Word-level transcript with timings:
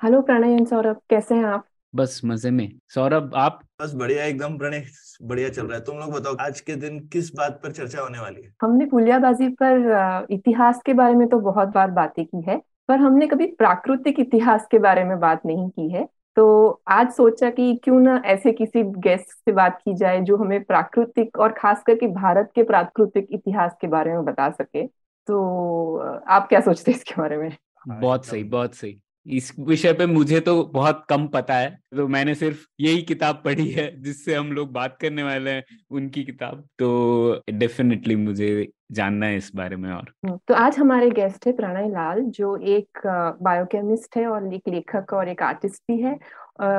Hello 0.00 0.20
Pranay 0.20 0.52
and 0.52 0.66
Saurabh 0.66 0.96
कैसे 1.10 1.34
हैं 1.34 1.44
आप? 1.44 1.64
बस 1.94 2.20
मज़े 2.24 2.50
में। 2.50 2.72
सौरभ 2.88 3.32
आप? 3.34 3.60
बस 3.82 3.94
बढ़िया 3.94 4.24
एकदम 4.24 4.58
प्रणय 4.58 4.84
बढ़िया 5.22 5.48
चल 5.48 5.66
रहा 5.66 5.78
है। 5.78 5.84
तुम 5.84 5.98
लोग 5.98 6.12
बताओ 6.12 6.36
आज 6.40 6.60
के 6.60 6.76
दिन 6.76 6.98
किस 7.12 7.34
बात 7.34 7.60
पर 7.62 7.72
चर्चा 7.72 8.00
होने 8.00 8.18
वाली 8.18 8.42
है? 8.42 8.52
हमने 8.62 8.86
पुलियाबाजी 8.86 9.48
पर 9.48 10.26
इतिहास 10.30 10.82
के 10.86 10.94
बारे 10.94 11.14
में 11.14 11.28
तो 11.28 11.38
बहुत 11.40 11.68
बार 11.68 11.90
बातें 11.90 12.24
की 12.24 12.42
है 12.42 12.60
पर 12.88 12.98
हमने 12.98 13.26
कभी 13.26 13.46
प्राकृतिक 13.46 14.20
इतिहास 14.20 14.66
के 14.70 14.78
बारे 14.78 15.04
में 15.04 15.20
बात 15.20 15.46
नहीं 15.46 15.68
की 15.68 15.90
है। 15.90 16.08
तो 16.36 16.82
आज 16.88 17.10
सोचा 17.10 17.50
कि 17.50 17.80
क्यों 17.84 18.00
ना 18.00 18.22
ऐसे 18.24 18.52
किसी 18.52 18.82
गेस्ट 18.82 19.26
से 19.26 19.52
बात 19.52 19.80
की 19.84 19.94
जाए 19.94 20.20
जो 20.20 20.36
हमें 20.36 20.64
प्राकृतिक 20.64 21.38
और 21.38 21.52
खास 21.52 21.82
करके 21.86 22.06
भारत 22.06 22.52
के 22.54 22.62
प्राकृतिक 22.62 23.26
इतिहास 23.30 23.76
के 23.80 23.86
बारे 23.86 24.12
में 24.12 24.24
बता 24.24 24.50
सके। 24.50 24.86
तो 25.26 25.96
आप 26.28 26.48
क्या 26.48 26.60
सोचते 26.60 26.90
हैं 26.90 26.98
इसके 26.98 27.14
बारे 27.18 27.36
में? 27.36 27.56
बहुत 27.88 28.26
सही 28.26 28.42
बहुत 28.44 28.74
सही। 28.74 29.00
इस 29.26 29.52
विषय 29.60 29.92
पे 29.92 30.06
मुझे 30.06 30.38
तो 30.40 30.62
बहुत 30.64 31.04
कम 31.08 31.26
पता 31.28 31.54
है 31.54 31.70
तो 31.96 32.06
मैंने 32.08 32.34
सिर्फ़ 32.34 32.64
यही 32.80 33.02
किताब 33.02 33.42
पढ़ी 33.44 33.68
है 33.70 34.00
जिससे 34.02 34.34
हम 34.34 34.52
लोग 34.52 34.72
बात 34.72 34.96
करने 35.00 35.22
वाले 35.22 35.50
हैं 35.50 35.64
उनकी 35.90 36.24
किताब। 36.24 36.64
तो 36.78 37.42
डेफिनेटली 37.52 38.16
मुझे 38.16 38.68
जानना 38.92 39.26
है 39.26 39.36
इस 39.36 39.50
बारे 39.56 39.76
में 39.76 39.90
और। 39.92 40.12
हम्म, 40.26 40.38
तो 40.48 40.54
आज 40.54 40.78
हमारे 40.78 41.10
गेस्ट 41.10 41.46
है 41.46 41.52
प्रणय 41.52 41.88
लाल 41.88 42.20
जो 42.30 42.56
एक 42.56 43.02
बायोकेमिस्ट 43.42 44.16
है 44.16 44.26
और 44.26 44.52
एक 44.54 44.68
लेखक 44.68 45.12
और 45.12 45.28
एक 45.28 45.42
आर्टिस्ट 45.42 45.82
भी 45.90 46.00
है। 46.00 46.18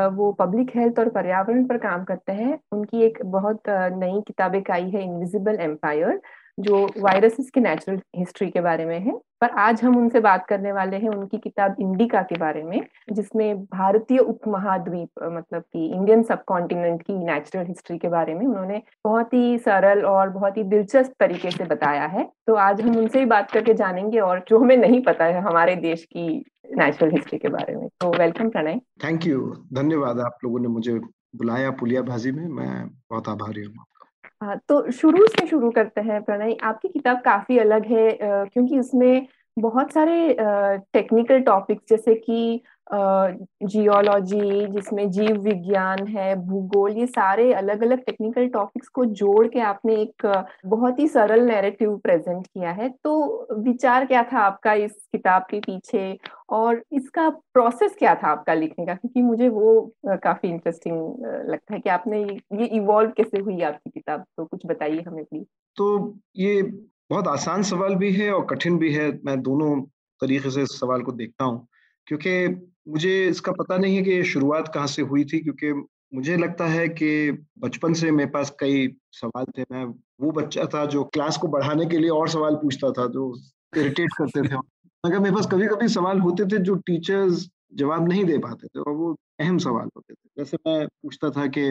वो 0.10 0.32
पब्लिक 0.32 0.72
हेल्थ 0.76 1.00
और 1.00 1.10
पर्यावरण 1.10 1.66
पर 1.66 1.78
काम 1.78 2.04
करते 2.04 2.32
हैं। 2.32 2.60
उनकी 2.72 3.02
एक 3.02 3.18
बहुत 3.26 3.70
नई 3.70 4.22
किताब 4.28 4.56
एक 4.56 4.72
आई 4.72 4.90
है 4.90 5.04
इनविजिबल 5.04 5.60
एम्पायर 5.62 6.22
जो 6.60 6.86
वायरसेस 7.00 7.50
की 7.50 7.62
नेचुरल 7.62 8.00
हिस्ट्री 8.16 8.50
के 8.50 8.62
बारे 8.62 8.86
में 8.86 9.00
है। 9.00 9.12
पर 9.42 9.50
आज 9.50 9.84
हम 9.84 9.98
उनसे 9.98 10.20
बात 10.20 10.46
करने 10.46 10.72
वाले 10.72 10.98
हैं, 10.98 11.10
उनकी 11.10 11.38
किताब 11.38 11.76
इंडिका 11.80 12.22
के 12.22 12.38
बारे 12.38 12.64
में, 12.64 12.82
जिसमें 13.12 13.64
भारतीय 13.64 14.18
उपमहाद्वीप 14.18 15.10
मतलब 15.24 15.62
कि 15.62 15.86
इंडियन 15.88 16.24
सब 16.24 16.44
कॉन्टिनेंट 16.44 17.02
की 17.02 17.14
नेचुरल 17.14 17.66
हिस्ट्री 17.66 17.98
के 17.98 18.08
बारे 18.08 18.34
में 18.34 18.46
उन्होंने 18.46 18.82
बहुत 19.06 19.34
ही 19.34 19.58
सरल 19.58 20.06
और 20.06 20.30
बहुत 20.30 20.58
ही 20.58 20.64
दिलचस्प 20.64 21.14
तरीके 21.20 21.52
से 21.52 21.64
बताया 21.64 22.06
है। 22.06 22.30
तो 22.48 22.56
आज 22.56 22.82
हम 22.82 22.98
उनसे 22.98 23.20
ही 23.20 23.26
बात 23.26 23.52
करके 23.52 23.74
जानेंगे 23.74 24.20
और 24.20 24.46
जो 24.48 24.60
हमें 24.60 24.78
नहीं 24.78 25.02
पता 25.04 25.26
है, 25.26 25.42
हमारे 25.42 25.76
देश 25.76 26.04
की 26.04 26.46
नेचुरल 26.78 27.12
हिस्ट्री 27.12 27.40
के 27.40 27.48
बारे 27.48 27.76
में। 27.76 27.88
तो 27.88 28.12
वेलकम 28.20 28.50
प्रणय। 28.50 28.80
थैंक 29.04 29.26
यू 29.26 29.54
धन्यवाद 29.74 30.20
आप 30.20 30.38
लोगों 30.44 30.60
ने 30.60 30.68
मुझे 30.68 30.94
बुलाया 31.36 31.72
पुलिया 31.72 32.02
भाजी 32.02 32.32
में। 32.32 32.48
मैं 32.48 32.88
बहुत 32.88 33.30
आभारी 33.30 33.64
हूँ। 33.64 33.86
हाँ, 34.42 34.58
तो 34.70 34.92
शुरू 34.92 35.26
से 35.28 35.46
शुरू 35.48 35.70
करते 35.72 36.02
हैं 36.02 36.22
प्रणय। 36.24 36.56
आपकी 36.64 36.88
किताब 36.90 37.18
काफ़ी 37.22 37.58
अलग 37.60 37.86
है 37.88 38.10
क्योंकि 38.22 38.80
उसमें 38.80 39.28
बहुत 39.58 39.92
सारे 39.94 40.36
टेक्निकल 40.94 41.42
टॉपिक्स 41.42 41.84
जैसे 41.90 42.16
कि 42.16 42.62
जियोलॉजी 42.94 44.66
जिसमें 44.68 45.10
जीव 45.12 45.38
विज्ञान 45.42 46.06
है, 46.08 46.36
भूगोल, 46.38 46.92
ये 46.92 47.06
सारे 47.08 47.52
अलग 47.54 47.84
अलग 47.84 48.04
टेक्निकल 48.06 48.48
टॉपिक्स 48.50 48.88
को 48.88 49.06
जोड़ 49.22 49.48
के 49.48 49.60
आपने 49.62 49.96
एक, 49.96 50.26
बहुत 50.66 51.00
ही 51.00 51.08
सरल 51.08 51.46
नैरेटिव 51.48 51.96
प्रेजेंट 51.98 52.46
किया 52.48 52.72
है। 52.72 52.90
तो 53.04 53.48
विचार 53.62 54.06
क्या 54.06 54.24
था 54.34 54.40
आपका 54.40 54.74
इस 54.74 54.92
किताब 55.12 55.46
के 55.52 55.60
पीछे? 55.60 56.18
और 56.50 56.82
इसका 56.94 57.30
प्रोसेस 57.30 57.96
क्या 58.00 58.14
था 58.16 58.28
आपका 58.28 58.54
लिखने 58.54 58.86
का? 58.86 58.94
क्योंकि 58.94 59.22
मुझे 59.22 59.50
वो 59.50 59.94
काफ़ी 60.24 60.50
इंटरेस्टिंग 60.50 61.26
लगता 61.50 61.74
है 61.74 61.80
कि 61.80 61.90
आपने 61.90 62.22
ये 62.60 62.66
इवॉल्व 62.66 63.12
कैसे 63.18 63.40
हुई 63.40 63.62
आपकी 63.62 63.90
किताब? 63.90 64.26
तो 64.38 64.46
कुछ 64.46 64.66
बताइए 64.66 65.02
हमें 65.02 65.24
प्लीज़ 65.24 65.46
तो 65.78 66.18
ये 66.38 66.62
बहुत 67.10 67.28
आसान 67.28 67.64
सवाल 67.64 67.96
भी 67.96 68.12
है 68.14 68.32
और 68.34 68.46
कठिन 68.46 68.78
भी 68.78 68.94
है। 68.94 69.12
मैं 69.26 69.42
दोनों 69.42 69.82
तरीके 70.22 70.50
से 70.50 70.62
इस 70.62 70.80
सवाल 70.80 71.02
को 71.02 71.12
देखता 71.12 71.46
हूँ। 71.46 71.68
क्योंकि 72.12 72.68
मुझे 72.92 73.28
इसका 73.28 73.52
पता 73.52 73.78
नहीं 73.78 73.96
है 73.96 74.02
कि 74.04 74.12
ये 74.12 74.24
शुरुआत 74.24 74.72
कहाँ 74.74 74.88
से 74.88 75.02
हुई 75.02 75.24
थी, 75.26 75.40
क्योंकि 75.40 75.72
मुझे 76.14 76.38
लगता 76.38 76.66
है 76.66 76.88
कि 76.88 77.32
बचपन 77.60 77.94
से 77.94 78.12
मेरे 78.12 78.30
पास 78.30 78.56
कई 78.60 78.96
सवाल 79.12 79.46
थे। 79.58 79.62
मैं 79.72 79.86
वो 80.22 80.32
बच्चा 80.32 80.66
था 80.66 80.86
जो 80.86 81.04
क्लास 81.04 81.38
को 81.38 81.48
बढ़ाने 81.48 81.86
के 81.86 81.98
लिए 81.98 82.10
और 82.10 82.30
सवाल 82.30 82.56
पूछता 82.56 82.92
था, 82.92 83.08
जो 83.08 83.36
इरिटेट 83.78 84.10
करते 84.18 84.42
थे। 84.42 84.58
मगर 85.04 85.20
मेरे 85.20 85.36
पास 85.36 85.48
कभी 85.52 85.68
कभी 85.68 85.88
सवाल 85.88 86.20
होते 86.20 86.46
थे 86.46 86.58
जो 86.58 86.76
टीचर्स 86.76 87.48
जवाब 87.74 88.10
नहीं 88.10 88.26
दे 88.26 88.38
पाते 88.38 88.68
थे 88.68 88.80
और 88.80 88.94
वो 88.94 89.16
अहम 89.40 89.58
सवाल 89.58 89.90
होते 89.96 90.14
थे। 90.14 90.30
जैसे 90.38 90.58
मैं 90.68 90.88
पूछता 90.88 91.30
था 91.30 91.48
कि 91.48 91.68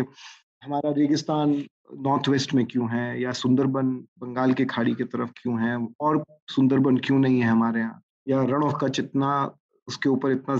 हमारा 0.64 0.90
रेगिस्तान 0.90 1.64
नॉर्थ 1.94 2.28
वेस्ट 2.28 2.54
में 2.54 2.66
क्यों 2.66 2.90
है 2.90 3.22
या 3.22 3.32
सुंदरबन 3.32 3.94
बंगाल 4.18 4.52
के 4.52 4.64
खाड़ी 4.64 4.94
की 4.94 5.04
तरफ़ 5.04 5.30
क्यों 5.42 5.60
है 5.60 5.88
और 6.00 6.24
सुंदरबन 6.50 6.96
क्यों 6.96 7.18
नहीं 7.18 7.40
है 7.40 7.48
हमारे 7.48 7.80
यहाँ? 7.80 8.02
या 8.28 8.42
रण 8.42 8.62
ऑफ़ 8.62 8.84
कच्छ 8.84 9.00
इतना 9.00 9.56
उसके 9.90 10.08
ऊपर 10.08 10.32
इतना 10.32 10.56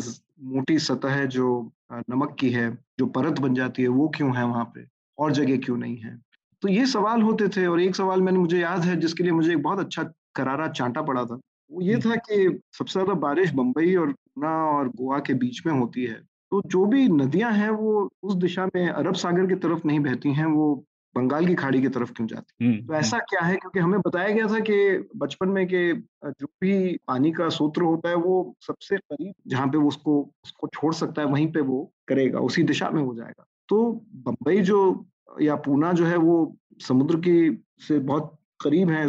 मोटी 0.48 0.78
सतह 0.80 1.10
है 1.10 1.26
जो 1.28 1.46
नमक 1.92 2.36
की 2.40 2.50
है 2.50 2.70
जो 2.98 3.06
परत 3.10 3.38
बन 3.40 3.54
जाती 3.54 3.82
है 3.82 3.88
वो 3.90 4.08
क्यों 4.16 4.36
है 4.36 4.44
वहाँ 4.46 4.64
पे? 4.74 4.86
और 5.18 5.32
जगह 5.32 5.56
क्यों 5.58 5.76
नहीं 5.76 5.96
है? 5.98 6.16
तो 6.62 6.68
ये 6.68 6.86
सवाल 6.86 7.22
होते 7.22 7.48
थे 7.48 7.66
और 7.66 7.80
एक 7.80 7.96
सवाल 7.96 8.22
मैंने 8.22 8.38
मुझे 8.38 8.58
याद 8.60 8.84
है 8.84 8.96
जिसके 8.96 9.22
लिए 9.22 9.32
मुझे 9.32 9.52
एक 9.52 9.62
बहुत 9.62 9.78
अच्छा 9.80 10.02
करारा 10.34 10.68
चांटा 10.70 11.02
पड़ा 11.02 11.24
था। 11.24 11.34
वो 11.70 11.80
ये 11.82 11.96
था 12.00 12.16
कि 12.18 12.60
सबसे 12.78 12.92
ज़्यादा 12.92 13.14
बारिश 13.20 13.52
बम्बई 13.54 13.94
और 13.96 14.12
पूना 14.12 14.50
और 14.68 14.88
गोवा 14.90 15.18
के 15.20 15.34
बीच 15.34 15.62
में 15.66 15.72
होती 15.74 16.04
है। 16.04 16.14
तो 16.52 16.62
जो 16.66 16.84
भी 16.86 17.08
नदियाँ 17.10 17.52
हैं 17.52 17.70
वो 17.72 18.08
उस 18.22 18.34
दिशा 18.36 18.66
में 18.74 18.88
अरब 18.88 19.14
सागर 19.16 19.46
की 19.46 19.54
तरफ़ 19.58 19.86
नहीं 19.86 20.00
बहती 20.00 20.32
हैं 20.34 20.46
वो 20.48 20.66
बंगाल 21.16 21.46
की 21.46 21.54
खाड़ी 21.54 21.80
की 21.82 21.88
तरफ़ 21.88 22.12
क्यों 22.12 22.26
जाती 22.26 22.64
हैं? 22.64 22.72
हम्म, 22.72 22.86
तो 22.86 22.94
ऐसा 22.94 23.18
क्या 23.18 23.40
है? 23.40 23.56
क्योंकि 23.56 23.78
हमें 23.78 24.00
बताया 24.00 24.28
गया 24.28 24.46
था 24.46 24.60
कि 24.60 25.08
बचपन 25.16 25.48
में 25.48 25.66
कि 25.66 25.92
जो 26.24 26.46
भी 26.60 26.98
पानी 27.08 27.32
का 27.32 27.48
सूत्र 27.48 27.82
होता 27.82 28.08
है 28.08 28.14
वो 28.14 28.56
सबसे 28.60 28.96
करीब 28.96 29.34
जहाँ 29.46 29.66
पे 29.68 29.78
वो 29.78 29.88
उसको 29.88 30.34
उसको 30.44 30.66
छोड़ 30.66 30.94
सकता 30.94 31.22
है 31.22 31.28
वहीं 31.28 31.52
पे 31.52 31.60
वो 31.60 31.92
करेगा 32.08 32.38
उसी 32.38 32.62
दिशा 32.62 32.90
में 32.90 33.02
हो 33.02 33.14
जाएगा। 33.14 33.44
तो 33.68 33.92
बम्बई 34.14 34.60
जो 34.60 35.06
या 35.40 35.56
पूना 35.56 35.92
जो 35.92 36.06
है 36.06 36.16
वो 36.16 36.56
समुद्र 36.82 37.16
की 37.16 37.64
से 37.78 37.98
बहुत 37.98 38.38
करीब 38.60 38.90
है। 38.90 39.06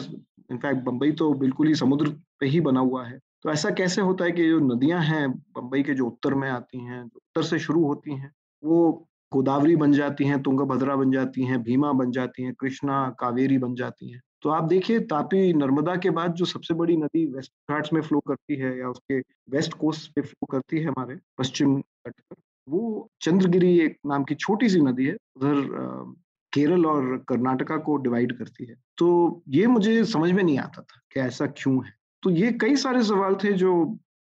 इनफैक्ट 0.51 0.84
बम्बई 0.84 1.11
तो 1.11 1.34
बिल्कुल 1.34 1.67
ही 1.67 1.75
समुद्र 1.75 2.09
पे 2.40 2.45
ही 2.45 2.59
बना 2.61 2.79
हुआ 2.79 3.06
है। 3.06 3.19
तो 3.44 3.51
ऐसा 3.51 3.69
कैसे 3.69 4.01
होता 4.01 4.25
है 4.25 4.31
कि 4.31 4.50
जो 4.50 4.59
नदियाँ 4.59 5.01
हैं 5.01 5.31
बम्बई 5.31 5.84
के 5.84 5.94
जो 5.94 6.07
उत्तर 6.07 6.34
में 6.34 6.50
आती 6.50 6.78
हैं 6.78 7.03
जो 7.03 7.17
उत्तर 7.17 7.44
से 7.44 7.59
शुरू 7.59 7.85
होती 7.85 8.16
हैं 8.16 8.31
वो 8.63 9.07
गोदावरी 9.31 9.75
बन 9.75 9.92
जाती 9.92 10.25
हैं 10.25 10.42
तुंगभद्रा 10.44 10.96
बन 10.96 11.12
जाती 11.12 11.46
हैं, 11.46 11.62
भीमा 11.64 11.92
बन 11.94 12.12
जाती 12.12 12.44
हैं, 12.44 12.53
कृष्णा 12.53 13.08
कावेरी 13.19 13.58
बन 13.58 13.75
जाती 13.75 14.12
हैं। 14.12 14.22
तो 14.42 14.50
आप 14.50 14.64
देखिए, 14.64 15.00
तापी 15.00 15.53
नर्मदा 15.53 15.96
के 15.96 16.09
बाद 16.09 16.34
जो 16.34 16.46
सबसे 16.46 16.74
बड़ी 16.74 16.96
नदी 16.97 17.25
वेस्ट 17.25 17.52
घाट्स 17.72 17.94
में 17.94 18.02
फ्लो 18.02 18.20
करती 18.20 18.56
है 18.56 18.78
या 18.80 18.90
उसके 18.90 19.20
वेस्ट 19.50 19.74
कोस्ट 19.74 20.12
पे 20.14 20.22
फ्लो 20.22 20.46
करती 20.52 20.80
है 20.80 20.86
हमारे 20.86 21.18
पश्चिम 21.38 21.80
तट 21.81 22.14
पर, 22.14 22.36
वो 22.68 23.09
चंद्रगिरी 23.22 23.78
एक 23.80 23.97
नाम 24.06 24.24
की 24.24 24.36
छोटी 24.36 24.70
सी 24.70 24.81
नदी 24.81 25.06
है, 25.06 25.16
उधर 25.38 26.16
केरल 26.53 26.86
और 26.86 27.18
कर्नाटका 27.28 27.78
को 27.78 27.96
डिवाइड 27.97 28.38
करती 28.38 28.66
है। 28.66 28.75
तो 28.97 29.44
ये 29.50 29.68
मुझे 29.68 30.03
समझ 30.06 30.31
में 30.31 30.44
नहीं 30.44 30.58
आता 30.59 30.81
था 30.81 31.02
कि 31.14 31.20
ऐसा 31.20 31.46
क्यों 31.47 31.75
है। 31.86 31.94
तो 32.24 32.30
ये 32.30 32.52
कई 32.52 32.75
सारे 32.75 33.03
सवाल 33.03 33.36
थे 33.36 33.53
जो 33.53 33.74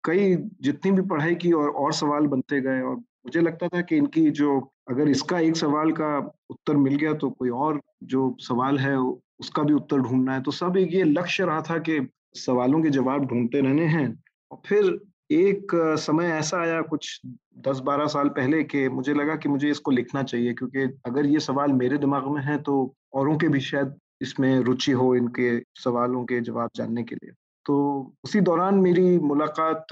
कई 0.03 0.35
जितनी 0.61 0.91
भी 0.91 1.01
पढ़ाई 1.01 1.35
की 1.35 1.51
और 1.51 1.69
और 1.69 1.93
सवाल 1.93 2.27
बनते 2.27 2.61
गए 2.61 2.81
और 2.81 2.95
मुझे 3.25 3.41
लगता 3.41 3.67
था 3.67 3.81
कि 3.81 3.97
इनकी 3.97 4.29
जो, 4.31 4.59
अगर 4.89 5.09
इसका 5.09 5.39
एक 5.39 5.55
सवाल 5.57 5.91
का 5.91 6.17
उत्तर 6.49 6.75
मिल 6.77 6.95
गया 6.95 7.13
तो 7.13 7.29
कोई 7.29 7.49
और 7.49 7.79
जो 8.03 8.35
सवाल 8.41 8.77
है, 8.79 8.97
उसका 9.39 9.63
भी 9.63 9.73
उत्तर 9.73 9.97
ढूंढना 9.99 10.33
है। 10.33 10.41
तो 10.41 10.51
सब 10.51 10.77
एक 10.77 10.93
ये 10.93 11.03
लक्ष्य 11.03 11.45
रहा 11.45 11.61
था 11.61 11.77
कि 11.79 11.99
सवालों 12.35 12.81
के 12.83 12.89
जवाब 12.89 13.25
ढूंढते 13.25 13.61
रहने 13.61 13.85
हैं। 13.87 14.07
और 14.51 14.61
फिर 14.67 14.99
एक 15.31 15.71
समय 15.99 16.25
ऐसा 16.31 16.61
आया 16.61 16.81
कुछ 16.83 17.19
दस 17.67 17.79
बारह 17.85 18.07
साल 18.07 18.29
पहले 18.29 18.63
कि 18.63 18.87
मुझे 18.89 19.13
लगा 19.13 19.35
कि 19.35 19.49
मुझे 19.49 19.69
इसको 19.69 19.91
लिखना 19.91 20.23
चाहिए, 20.23 20.53
क्योंकि 20.53 20.83
अगर 21.05 21.25
ये 21.25 21.39
सवाल 21.39 21.71
मेरे 21.73 21.97
दिमाग 21.97 22.27
में 22.27 22.41
है 22.43 22.57
तो 22.59 22.93
औरों 23.13 23.37
के 23.37 23.47
भी 23.47 23.59
शायद 23.61 23.95
इसमें 24.21 24.59
रुचि 24.61 24.91
हो 24.91 25.13
इनके 25.15 25.57
सवालों 25.75 26.23
के 26.25 26.39
जवाब 26.41 26.69
जानने 26.75 27.03
के 27.03 27.15
लिए। 27.15 27.31
तो 27.65 27.75
उसी 28.23 28.41
दौरान 28.41 28.75
मेरी 28.79 29.17
मुलाकात 29.19 29.87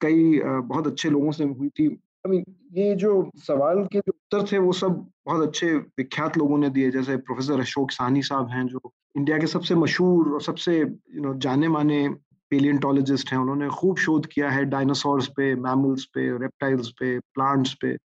कई 0.00 0.40
बहुत 0.44 0.86
अच्छे 0.86 1.10
लोगों 1.10 1.32
से 1.32 1.44
हुई 1.44 1.68
थी। 1.70 1.88
ये 2.24 2.94
जो 2.94 3.30
सवाल 3.36 3.84
के 3.84 3.98
जो 3.98 4.10
उत्तर 4.10 4.46
थे 4.52 4.58
वो 4.58 4.72
सब 4.72 4.92
बहुत 5.26 5.46
अच्छे 5.48 5.72
विख्यात 5.74 6.36
लोगों 6.38 6.58
ने 6.58 6.68
दिए। 6.70 6.90
जैसे 6.90 7.16
प्रोफेसर 7.16 7.60
अशोक 7.60 7.90
साहनी 7.90 8.22
साहब 8.22 8.50
हैं 8.50 8.66
जो 8.66 8.80
इंडिया 9.16 9.38
के 9.38 9.46
सबसे 9.46 9.74
मशहूर 9.74 10.32
और 10.34 10.42
सबसे 10.42 10.78
यू 10.78 11.22
नो 11.22 11.34
जाने 11.34 11.68
माने 11.68 12.08
पेलियंटोलॉजिस्ट 12.50 13.32
हैं। 13.32 13.38
उन्होंने 13.38 13.68
खूब 13.68 13.96
शोध 13.96 14.26
किया 14.26 14.50
है 14.50 14.64
डायनासोर्स 14.64 15.26
पे 15.26 15.54
मैमल्स 15.54 16.04
पे 16.04 16.30
रेप्टाइल्स 16.38 16.88
पे 16.90 17.18
प्लांट्स 17.18 17.74
पे। 17.74 17.96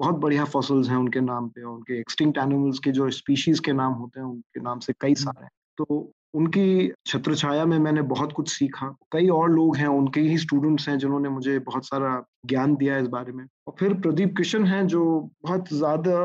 बहुत 0.00 0.14
बढ़िया 0.14 0.44
फॉसल्स 0.44 0.88
हैं 0.88 0.96
उनके 0.96 1.20
नाम 1.20 1.48
पे 1.48 1.62
उनके 1.62 1.98
एक्सटिंक्ट 2.00 2.38
एनिमल्स 2.38 2.78
के 2.78 2.90
जो 2.90 3.10
स्पीशीज 3.10 3.60
के 3.60 3.72
नाम 3.72 3.92
होते 3.92 4.20
हैं 4.20 4.26
उनके 4.26 4.60
नाम 4.60 4.78
से 4.78 4.92
कई 5.00 5.14
सारे 5.14 5.44
हैं। 5.44 5.50
तो 5.78 6.12
उनकी 6.36 6.92
छत्र 7.06 7.34
छाया 7.36 7.64
में 7.66 7.78
मैंने 7.78 8.02
बहुत 8.04 8.32
कुछ 8.32 8.48
सीखा। 8.50 8.86
कई 9.12 9.28
और 9.28 9.50
लोग 9.50 9.76
हैं, 9.76 9.86
उनके 9.88 10.20
ही 10.20 10.36
स्टूडेंट्स 10.38 10.88
हैं 10.88 10.96
जिन्होंने 10.98 11.28
मुझे 11.28 11.58
बहुत 11.60 11.86
सारा 11.86 12.10
ज्ञान 12.46 12.74
दिया 12.76 12.98
इस 12.98 13.06
बारे 13.08 13.32
में। 13.32 13.44
और 13.68 13.74
फिर 13.78 13.94
प्रदीप 13.94 14.36
किशन 14.36 14.64
हैं 14.66 14.86
जो 14.86 15.04
बहुत 15.44 15.72
ज़्यादा 15.72 16.18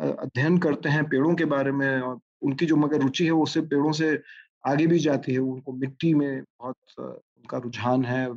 अध्ययन 0.00 0.58
करते 0.58 0.88
हैं 0.88 1.04
पेड़ों 1.08 1.34
के 1.34 1.44
बारे 1.46 1.72
में 1.72 2.00
और 2.00 2.18
उनकी 2.42 2.66
जो 2.66 2.76
मगर 2.76 3.02
रुचि 3.02 3.24
है 3.24 3.30
वो 3.30 3.42
उससे 3.42 3.60
पेड़ों 3.62 3.92
से 3.92 4.18
आगे 4.66 4.86
भी 4.86 4.98
जाती 4.98 5.32
है। 5.32 5.38
उनको 5.38 5.72
मिट्टी 5.72 6.14
में 6.14 6.42
बहुत 6.60 6.76
उनका 6.98 7.58
रुझान 7.58 8.04
है, 8.04 8.28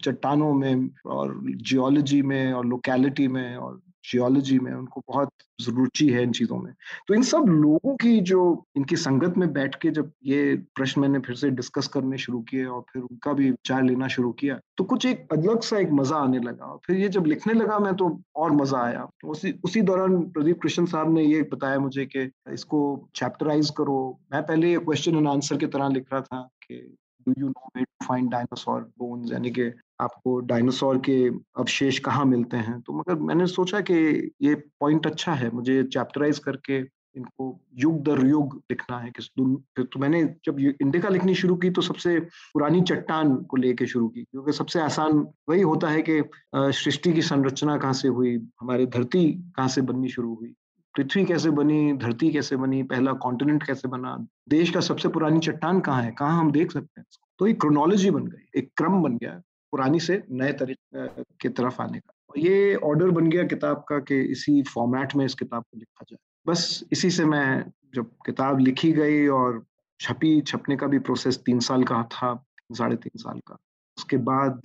चट्टानों 0.00 0.52
में 0.54 0.88
और 1.06 1.40
जियोलॉजी 1.44 2.22
में 2.22 2.52
और 2.52 2.66
लोकेलिटी 2.66 3.28
में 3.28 3.56
और 3.56 3.80
जियोलॉजी 4.06 4.58
में 4.58 4.72
उनको 4.72 5.02
बहुत 5.08 5.28
रुचि 5.68 6.08
है 6.08 6.22
इन 6.22 6.32
चीज़ों 6.32 6.56
में। 6.58 6.72
तो 7.08 7.14
इन 7.14 7.22
सब 7.22 7.44
लोगों 7.48 7.94
की 7.96 8.18
जो 8.22 8.40
इनकी 8.76 8.96
संगत 8.96 9.36
में 9.36 9.52
बैठ 9.52 9.74
के 9.82 9.90
जब 9.90 10.10
ये 10.26 10.54
प्रश्न 10.74 11.00
मैंने 11.00 11.18
फिर 11.18 11.36
से 11.36 11.50
डिस्कस 11.52 11.86
करने 11.88 12.18
शुरू 12.18 12.40
किए 12.50 12.64
और 12.66 12.80
फिर 12.92 13.02
उनका 13.02 13.32
भी 13.32 13.50
विचार 13.50 13.82
लेना 13.84 14.08
शुरू 14.08 14.32
किया 14.32 14.58
तो 14.78 14.84
कुछ 14.84 15.06
एक 15.06 15.32
अलग 15.32 15.60
सा 15.62 15.78
एक 15.78 15.90
मज़ा 15.92 16.16
आने 16.16 16.38
लगा 16.40 16.74
फिर 16.86 16.96
ये 16.96 17.08
जब 17.08 17.26
लिखने 17.26 17.54
लगा 17.54 17.78
मैं 17.78 17.94
तो 17.96 18.08
और 18.36 18.52
मज़ा 18.52 18.80
आया। 18.80 19.06
उसी 19.26 19.52
उसी 19.64 19.82
दौरान 19.82 20.20
प्रदीप 20.30 20.60
कृष्ण 20.62 20.84
साहब 20.86 21.14
ने 21.14 21.24
ये 21.24 21.42
बताया 21.52 21.78
मुझे 21.78 22.06
कि 22.06 22.30
इसको 22.52 22.78
चैप्टराइज 23.16 23.70
करो। 23.78 23.98
मैं 24.32 24.42
पहले 24.42 24.70
ये 24.70 24.78
क्वेश्चन 24.80 25.16
एंड 25.16 25.28
आंसर 25.28 25.56
की 25.56 25.66
तरह 25.68 25.88
लिख 25.88 26.12
रहा 26.12 26.20
था 26.22 26.42
कि 26.62 26.96
do 27.28 27.34
you 27.38 27.48
know 27.48 27.68
way 27.76 27.84
to 27.84 28.06
find 28.06 28.30
dinosaur 28.30 28.80
bones 28.98 29.32
यानी 29.32 29.50
कि 29.50 29.70
आपको 30.00 30.38
डायनासोर 30.48 30.98
के 31.08 31.16
अवशेष 31.28 31.98
कहाँ 32.00 32.24
मिलते 32.26 32.56
हैं? 32.56 32.80
तो 32.80 32.92
मगर 32.92 33.14
मैंने 33.22 33.46
सोचा 33.46 33.80
कि 33.90 33.94
ये 34.42 34.54
पॉइंट 34.80 35.06
अच्छा 35.06 35.32
है, 35.34 35.50
मुझे 35.50 35.82
चैप्टराइज 35.84 36.38
करके 36.38 36.78
इनको 37.16 37.44
युग 37.74 38.02
दर 38.04 38.26
युग 38.26 38.54
लिखना 38.70 38.98
है 38.98 39.10
किस 39.10 39.28
फिर 39.38 39.84
तो 39.84 40.00
मैंने 40.00 40.22
जब 40.46 40.58
इंडिका 40.60 41.08
लिखनी 41.08 41.34
शुरू 41.34 41.54
की 41.56 41.70
तो 41.70 41.82
सबसे 41.82 42.18
पुरानी 42.20 42.80
चट्टान 42.82 43.34
को 43.50 43.56
लेके 43.56 43.86
शुरू 43.86 44.08
की, 44.08 44.22
क्योंकि 44.22 44.52
सबसे 44.52 44.80
आसान 44.80 45.26
वही 45.48 45.62
होता 45.62 45.88
है 45.88 46.02
कि 46.08 46.22
सृष्टि 46.56 47.12
की 47.12 47.22
संरचना 47.22 47.76
कहाँ 47.78 47.92
से 47.94 48.08
हुई, 48.08 48.36
हमारे 48.60 48.86
धरती 48.86 49.24
कहाँ 49.56 49.68
से 49.68 49.82
बननी 49.82 50.08
शुरू 50.08 50.34
हुई। 50.34 50.54
पृथ्वी 50.96 51.24
कैसे 51.24 51.50
बनी, 51.50 51.92
धरती 51.94 52.30
कैसे 52.30 52.56
बनी, 52.56 52.82
पहला 52.84 53.12
कॉन्टिनेंट 53.14 53.62
कैसे 53.62 53.88
बना, 53.88 54.16
देश 54.48 54.70
का 54.70 54.80
सबसे 54.80 55.08
पुरानी 55.08 55.40
चट्टान 55.40 55.80
कहाँ 55.80 56.02
है, 56.02 56.10
कहाँ 56.12 56.38
हम 56.38 56.50
देख 56.52 56.72
सकते 56.72 57.00
हैं 57.00 57.06
तो 57.40 57.46
एक 57.46 57.60
क्रोनोलॉजी 57.60 58.10
बन 58.10 58.26
गई, 58.26 58.44
एक 58.56 58.70
क्रम 58.76 59.02
बन 59.02 59.16
गया 59.16 59.40
पुरानी 59.72 60.00
से 60.00 60.22
नए 60.30 60.52
तरीके 60.52 61.06
की 61.40 61.48
तरफ़ 61.50 61.80
आने 61.82 61.98
का। 61.98 62.40
ये 62.40 62.74
ऑर्डर 62.84 63.10
बन 63.10 63.28
गया 63.30 63.44
किताब 63.44 63.84
का 63.88 63.98
कि 64.00 64.20
इसी 64.22 64.62
फॉर्मेट 64.64 65.14
में 65.16 65.24
इस 65.24 65.34
किताब 65.34 65.62
को 65.62 65.78
लिखा 65.78 66.04
जाए। 66.10 66.18
बस 66.46 66.84
इसी 66.92 67.10
से 67.10 67.24
मैं 67.24 67.64
जब 67.94 68.10
किताब 68.26 68.58
लिखी 68.60 68.92
गई 68.92 69.26
और 69.28 69.64
छपी, 70.00 70.40
छपने 70.40 70.76
का 70.76 70.86
भी 70.86 70.98
प्रोसेस 70.98 71.36
तीन 71.46 71.60
साल 71.60 71.84
का 71.84 72.02
था, 72.12 72.34
साढ़े 72.72 72.96
तीन 72.96 73.18
साल 73.18 73.38
का। 73.48 73.56
उसके 73.98 74.16
बाद 74.16 74.60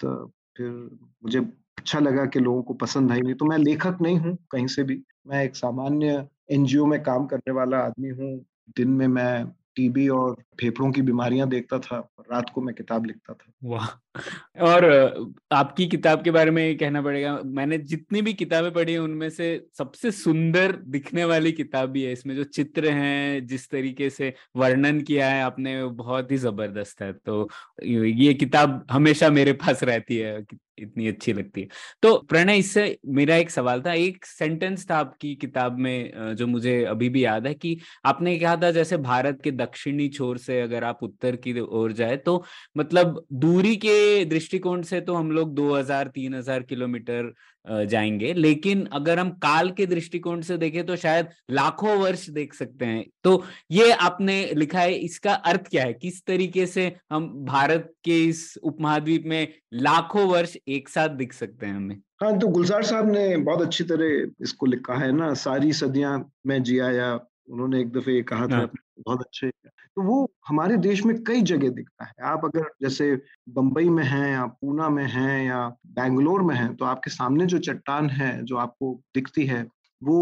फिर 0.58 0.70
मुझे 1.24 1.40
अच्छा 1.78 2.00
लगा 2.00 2.26
कि 2.26 2.40
लोगों 2.40 2.62
को 2.62 2.74
पसंद 2.74 3.12
आई, 3.12 3.22
नहीं 3.22 3.36
तो 3.36 3.46
मैं 3.46 3.58
लेखक 3.58 3.98
नहीं 4.02 4.18
हूँ 4.18 4.38
कहीं 4.52 4.68
से 4.68 4.84
भी। 4.84 5.02
मैं 5.28 5.44
एक 5.44 5.56
सामान्य 5.56 6.28
एनजीओ 6.52 6.86
में 6.86 7.04
काम 7.04 7.26
करने 7.26 7.52
वाला 7.52 7.78
आदमी 7.78 8.10
हूँ। 8.10 8.46
दिन 8.78 8.90
में 8.90 9.08
मैं 9.08 9.46
टीबी 9.76 10.08
और 10.08 10.36
फेफड़ों 10.62 10.92
की 10.92 11.02
बीमारियाँ 11.02 11.50
देखता 11.50 11.80
था, 11.80 12.10
रात 12.32 12.50
को 12.50 12.62
मैं 12.62 12.76
किताब 12.76 13.06
लिखता 13.06 13.34
था। 13.34 13.54
वाह! 13.64 13.88
और 14.62 14.86
आपकी 15.52 15.88
किताब 15.88 16.24
के 16.24 16.32
बारे 16.32 16.52
में 16.52 16.78
कहना 16.78 17.02
पड़ेगा, 17.02 17.38
मैंने 17.46 17.78
जितनी 17.80 18.22
भी 18.22 18.34
किताबें 18.34 18.72
पढ़ी 18.74 18.94
हैं, 18.94 19.00
उनमें 19.00 19.30
से 19.30 19.48
सबसे 19.78 20.12
सुंदर 20.14 20.72
दिखने 20.88 21.26
वाली 21.26 21.52
किताब 21.54 21.90
भी 21.92 22.04
है 22.04 22.12
इसमें, 22.14 22.36
जो 22.36 22.44
चित्र 22.46 22.90
हैं, 22.92 23.46
जिस 23.48 23.70
तरीके 23.70 24.10
से 24.10 24.34
वर्णन 24.56 25.02
किया 25.02 25.30
है 25.30 25.44
आपने 25.44 25.84
बहुत 25.86 26.32
ही 26.32 26.38
ज़बरदस्त 26.40 27.02
है। 27.02 27.12
तो 27.16 27.48
ये 27.84 28.34
किताब 28.36 28.86
हमेशा 28.92 29.30
मेरे 29.32 29.54
पास 29.56 29.84
रहती 29.84 30.18
है 30.18 30.44
इतनी 30.78 31.08
अच्छी 31.08 31.34
लगती 31.34 31.62
है। 31.62 31.68
तो 32.04 32.16
प्रणय, 32.30 32.58
इससे 32.58 32.98
मेरा 33.08 33.36
एक 33.36 33.50
सवाल 33.52 33.82
था, 33.82 33.94
एक 33.94 34.26
सेंटेंस 34.26 34.90
था 34.90 34.98
आपकी 34.98 35.34
किताब 35.36 35.78
में 35.80 36.36
जो 36.36 36.48
मुझे 36.48 36.84
अभी 36.86 37.10
भी 37.10 37.24
याद 37.26 37.48
है 37.48 37.54
कि 37.54 37.78
आपने 38.06 38.38
कहा 38.40 38.56
था, 38.58 38.72
जैसे 38.72 38.98
भारत 39.00 39.42
के 39.44 39.52
दक्षिणी 39.54 40.08
छोर 40.10 40.38
से 40.40 40.60
अगर 40.62 40.84
आप 40.84 41.04
उत्तर 41.04 41.36
की 41.38 41.60
ओर 41.60 41.92
जाए 41.94 42.18
तो 42.20 42.44
मतलब 42.76 43.24
दूरी 43.34 43.76
के 43.78 44.00
दृष्टिकोण 44.26 44.82
से 44.82 45.00
तो 45.02 45.16
हम 45.16 45.32
लोग 45.32 45.54
2000 45.56 46.08
3000 46.08 46.64
किलोमीटर 46.64 47.34
जाएँगे। 47.86 48.34
लेकिन 48.34 48.86
अगर 48.94 49.20
हम 49.20 49.30
काल 49.40 49.70
के 49.72 49.86
दृष्टिकोण 49.86 50.42
से 50.42 50.58
देखें 50.58 50.86
तो 50.86 50.96
शायद 50.96 51.28
लाखों 51.52 51.96
वर्ष 51.98 52.28
देख 52.30 52.54
सकते 52.54 52.86
हैं। 52.86 53.06
तो 53.24 53.44
ये 53.72 53.92
आपने 53.92 54.44
लिखा 54.56 54.80
है, 54.80 54.94
इसका 54.94 55.34
अर्थ 55.34 55.68
क्या 55.70 55.84
है? 55.84 55.94
किस 55.94 56.22
तरीके 56.26 56.66
से 56.66 56.92
हम 57.12 57.28
भारत 57.46 57.92
के 58.06 58.20
इस 58.26 58.58
उपमहाद्वीप 58.64 59.24
में 59.26 59.48
लाखों 59.74 60.28
वर्ष 60.30 60.56
एक 60.68 60.90
साथ 60.90 61.10
दिख 61.10 61.34
सकते 61.34 61.66
हैं 61.66 61.76
हमें? 61.76 61.96
हाँ 62.24 62.38
तो 62.40 62.48
गुलजार 62.48 62.84
साहब 62.84 63.12
ने 63.12 63.38
बहुत 63.38 63.62
अच्छी 63.62 63.84
तरह 63.84 64.32
इसको 64.42 64.66
लिखा 64.66 64.94
है 64.96 65.12
ना, 65.12 65.34
सारी 65.36 65.74
सदियाँ 65.74 66.32
मैं 66.48 66.62
जिया 66.64 66.90
या 66.92 67.14
उन्होंने 67.48 67.80
एक 67.82 67.92
दफे 67.92 68.14
ये 68.14 68.22
कहा 68.24 68.48
था 68.48 68.58
हाँ। 68.58 68.68
बहुत 69.00 69.22
अच्छे 69.22 69.50
तो 69.50 70.02
वो 70.04 70.18
हमारे 70.48 70.78
देश 70.78 71.04
में 71.06 71.16
कई 71.24 71.42
जगह 71.44 71.70
दिखता 71.70 72.06
है। 72.06 72.14
आप 72.24 72.46
अगर 72.46 72.70
जैसे 72.82 73.16
बम्बई 73.50 73.90
में 73.90 74.04
हैं 74.04 74.30
या 74.32 74.46
पूना 74.62 74.90
में 74.90 75.06
हैं 75.06 75.44
या 75.46 75.68
बैंगलोर 75.90 76.42
में 76.44 76.56
हैं 76.56 76.76
तो 76.76 76.86
आपके 76.86 77.12
सामने 77.12 77.46
जो 77.46 77.60
चट्टान 77.62 78.10
है 78.12 78.32
जो 78.46 78.58
आपको 78.58 78.94
दिखती 79.16 79.46
है 79.46 79.62
वो 80.02 80.18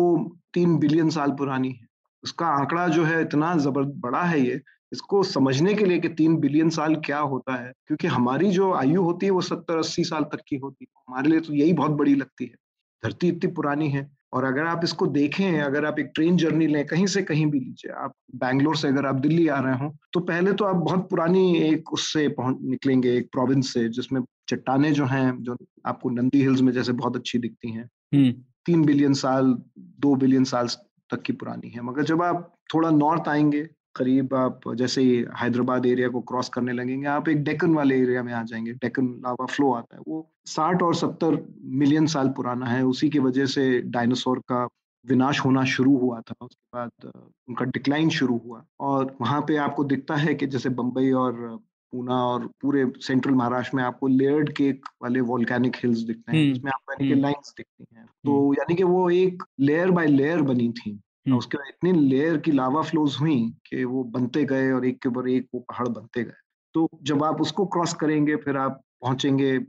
तीन 0.54 0.78
बिलियन 0.80 1.10
साल 1.10 1.32
पुरानी 1.34 1.70
है। 1.72 1.88
उसका 2.24 2.48
आंकड़ा 2.50 2.88
जो 2.88 3.04
है 3.06 3.22
इतना 3.22 3.54
जबर 3.58 3.84
बड़ा 4.02 4.24
है 4.24 4.40
ये 4.42 4.60
इसको 4.92 5.22
समझने 5.24 5.74
के 5.74 5.86
लिए 5.86 6.00
कि 6.00 6.10
तीन 6.12 6.38
बिलियन 6.40 6.70
साल 6.70 6.96
क्या 7.06 7.20
होता 7.26 7.56
है 7.56 7.72
क्योंकि 7.88 8.08
हमारी 8.08 8.50
जो 8.52 8.72
आयु 8.74 9.02
होती 9.04 9.26
है 9.26 9.32
वो 9.32 9.42
सत्तर 9.42 9.78
अस्सी 9.78 10.04
साल 10.04 10.24
तक 10.24 10.42
की 10.48 10.56
होती 10.58 10.86
है। 10.86 11.02
हमारे 11.10 11.30
लिए 11.30 11.40
तो 11.40 11.54
यही 11.54 11.74
बहुत 11.74 11.92
बड़ी 11.92 12.16
लगती 12.16 12.46
है। 12.46 12.56
धरती 13.04 13.28
इतनी 13.28 13.52
पुरानी 13.54 13.90
है 13.90 14.04
और 14.34 14.44
अगर 14.44 14.66
आप 14.66 14.82
इसको 14.84 15.06
देखें 15.08 15.60
अगर 15.62 15.86
आप 15.86 16.00
एक 16.00 16.12
ट्रेन 16.16 16.36
जर्नी 16.38 16.68
लें 16.68 16.86
कहीं 16.86 17.06
से 17.06 17.22
कहीं 17.22 17.46
भी 17.46 17.60
लीजिए 17.60 17.92
आप 17.94 18.14
बैंगलोर 18.36 18.76
से 18.78 18.88
अगर 18.88 19.06
आप 19.06 19.16
दिल्ली 19.16 19.48
आ 19.48 19.60
रहे 19.60 19.78
हो 19.78 19.94
तो 20.14 20.20
पहले 20.20 20.54
तो 20.54 20.66
आप 20.66 20.76
बहुत 20.76 21.10
पुरानी 21.10 21.58
एक 21.60 21.94
उससे 21.94 22.28
पहुँच 22.30 22.58
निकलेंगे 22.64 23.16
एक 23.18 23.30
प्रोविंस 23.32 23.74
से 23.74 23.88
जिसमें 23.90 24.22
चट्टाने 24.50 24.92
जो 24.92 25.06
हैं 25.06 25.32
जो 25.44 25.58
आपको 25.86 26.10
नंदी 26.10 26.42
हिल्स 26.42 26.62
में 26.62 26.72
जैसे 26.74 26.94
बहुत 26.94 27.16
अच्छी 27.16 27.40
दिखती 27.40 27.72
हैं 27.72 27.90
हम्म। 28.14 28.32
तीन 28.66 28.86
बिलियन 28.86 29.14
साल 29.14 29.56
दो 30.00 30.16
बिलियन 30.16 30.44
साल 30.44 30.68
तक 31.10 31.22
की 31.22 31.34
पुरानी 31.34 31.70
है 31.70 31.82
मगर 31.82 32.04
जब 32.04 32.22
आप 32.22 32.54
थोड़ा 32.74 32.90
नॉर्थ 32.92 33.28
आएँगे 33.28 33.68
करीब 34.00 34.34
आप 34.34 34.60
जैसे 34.76 35.02
ही 35.02 35.26
हैदराबाद 35.38 35.86
एरिया 35.86 36.10
को 36.10 36.22
क्रॉस 36.22 36.50
करने 36.50 36.72
लगेंगे 36.72 37.08
आप 37.08 37.30
एक 37.30 37.44
डेकन 37.44 37.76
वाले 37.76 38.02
एरिया 38.02 38.24
में 38.24 38.34
आ 38.34 38.44
जाएँगे। 38.44 38.74
डेकन 38.74 39.22
लावा 39.26 39.46
फ्लो 39.46 39.74
आता 39.74 39.96
है। 39.96 40.02
वो 40.08 40.32
साठ 40.46 40.84
और 40.84 40.96
सत्तर 40.96 41.56
मिलियन 41.64 42.06
साल 42.06 42.30
पुराना 42.30 42.66
है। 42.66 42.86
उसी 42.86 43.10
की 43.10 43.20
वजह 43.20 43.46
से 43.46 43.82
डायनासोर 43.82 44.40
का 44.40 44.68
विनाश 45.08 45.46
होना 45.46 45.64
शुरू 45.64 45.98
हुआ 45.98 46.22
था। 46.22 46.36
उसके 46.42 46.80
बाद 46.80 47.12
उनका 47.50 47.66
डिक्लाइन 47.66 48.10
शुरू 48.10 48.42
हुआ। 48.46 48.66
और 48.80 49.16
वहाँ 49.22 49.42
पे 49.42 49.58
आपको 49.58 49.84
दिखता 49.84 50.16
है 50.16 50.36
कि 50.36 50.48
जैसे 50.48 50.70
बम्बई 50.70 51.12
और 51.12 51.60
पूना 51.92 52.16
और 52.16 52.48
पूरे 52.62 52.92
सेंट्रल 52.98 53.34
महाराष्ट्र 53.34 53.78
में 53.78 53.84
आपको 53.84 54.08
लेयर्ड 54.08 54.54
केक 54.54 54.86
वाले 55.02 55.22
वॉल्केनिक 55.22 55.76
हिल्स 55.76 56.00
दिखते 56.00 56.32
हैं 56.32 56.44
हम्म, 56.44 56.54
जिसमें 56.54 56.72
आपको 56.72 56.94
यानी 56.94 57.16
कि 57.16 57.22
लाइंस 57.22 57.36
हम्म। 57.36 57.54
दिखती 57.58 57.96
हैं। 57.96 58.06
तो 58.06 58.44
हम्म। 58.44 58.54
यानी 58.54 58.76
कि 58.76 58.84
वो 58.84 59.10
एक 59.10 59.44
लेयर 59.60 59.92
बाय 59.92 60.06
लेयर 60.06 60.42
बनी 60.42 60.72
थी। 60.72 61.00
उसके 61.34 61.58
बाद 61.58 61.68
इतनी 61.68 61.92
लेयर 62.02 62.38
की 62.38 62.52
लावा 62.52 62.82
फ्लोज 62.82 63.16
हुई 63.20 63.38
कि 63.68 63.84
वो 63.84 64.04
बनते 64.12 64.44
गए 64.46 64.72
और 64.72 64.86
एक 64.86 65.02
के 65.02 65.10
ऊपर 65.10 65.30
एक 65.30 65.48
वो 65.54 65.60
पहाड़ 65.62 65.88
बनते 65.88 66.24
गए। 66.24 66.40
तो 66.76 66.90
जब 67.04 67.24
आप 67.24 67.42
उसको 67.42 67.66
क्रॉस 67.66 67.94
करेंगे, 67.94 68.36
फिर 68.36 68.58
आप 68.58 68.82
पहुँचेंगे 69.02 69.60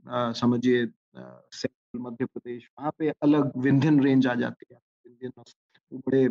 समझिए 0.41 0.85
मध्य 1.97 2.25
प्रदेश, 2.25 2.69
वहाँ 2.79 2.93
पे 2.99 3.09
अलग 3.23 3.53
विंध्यन 3.57 4.03
रेंज 4.03 4.27
आ 4.27 4.35
जाती 4.35 4.67
है। 4.73 4.79
विंध्यन 5.07 5.43
बड़े 5.99 6.25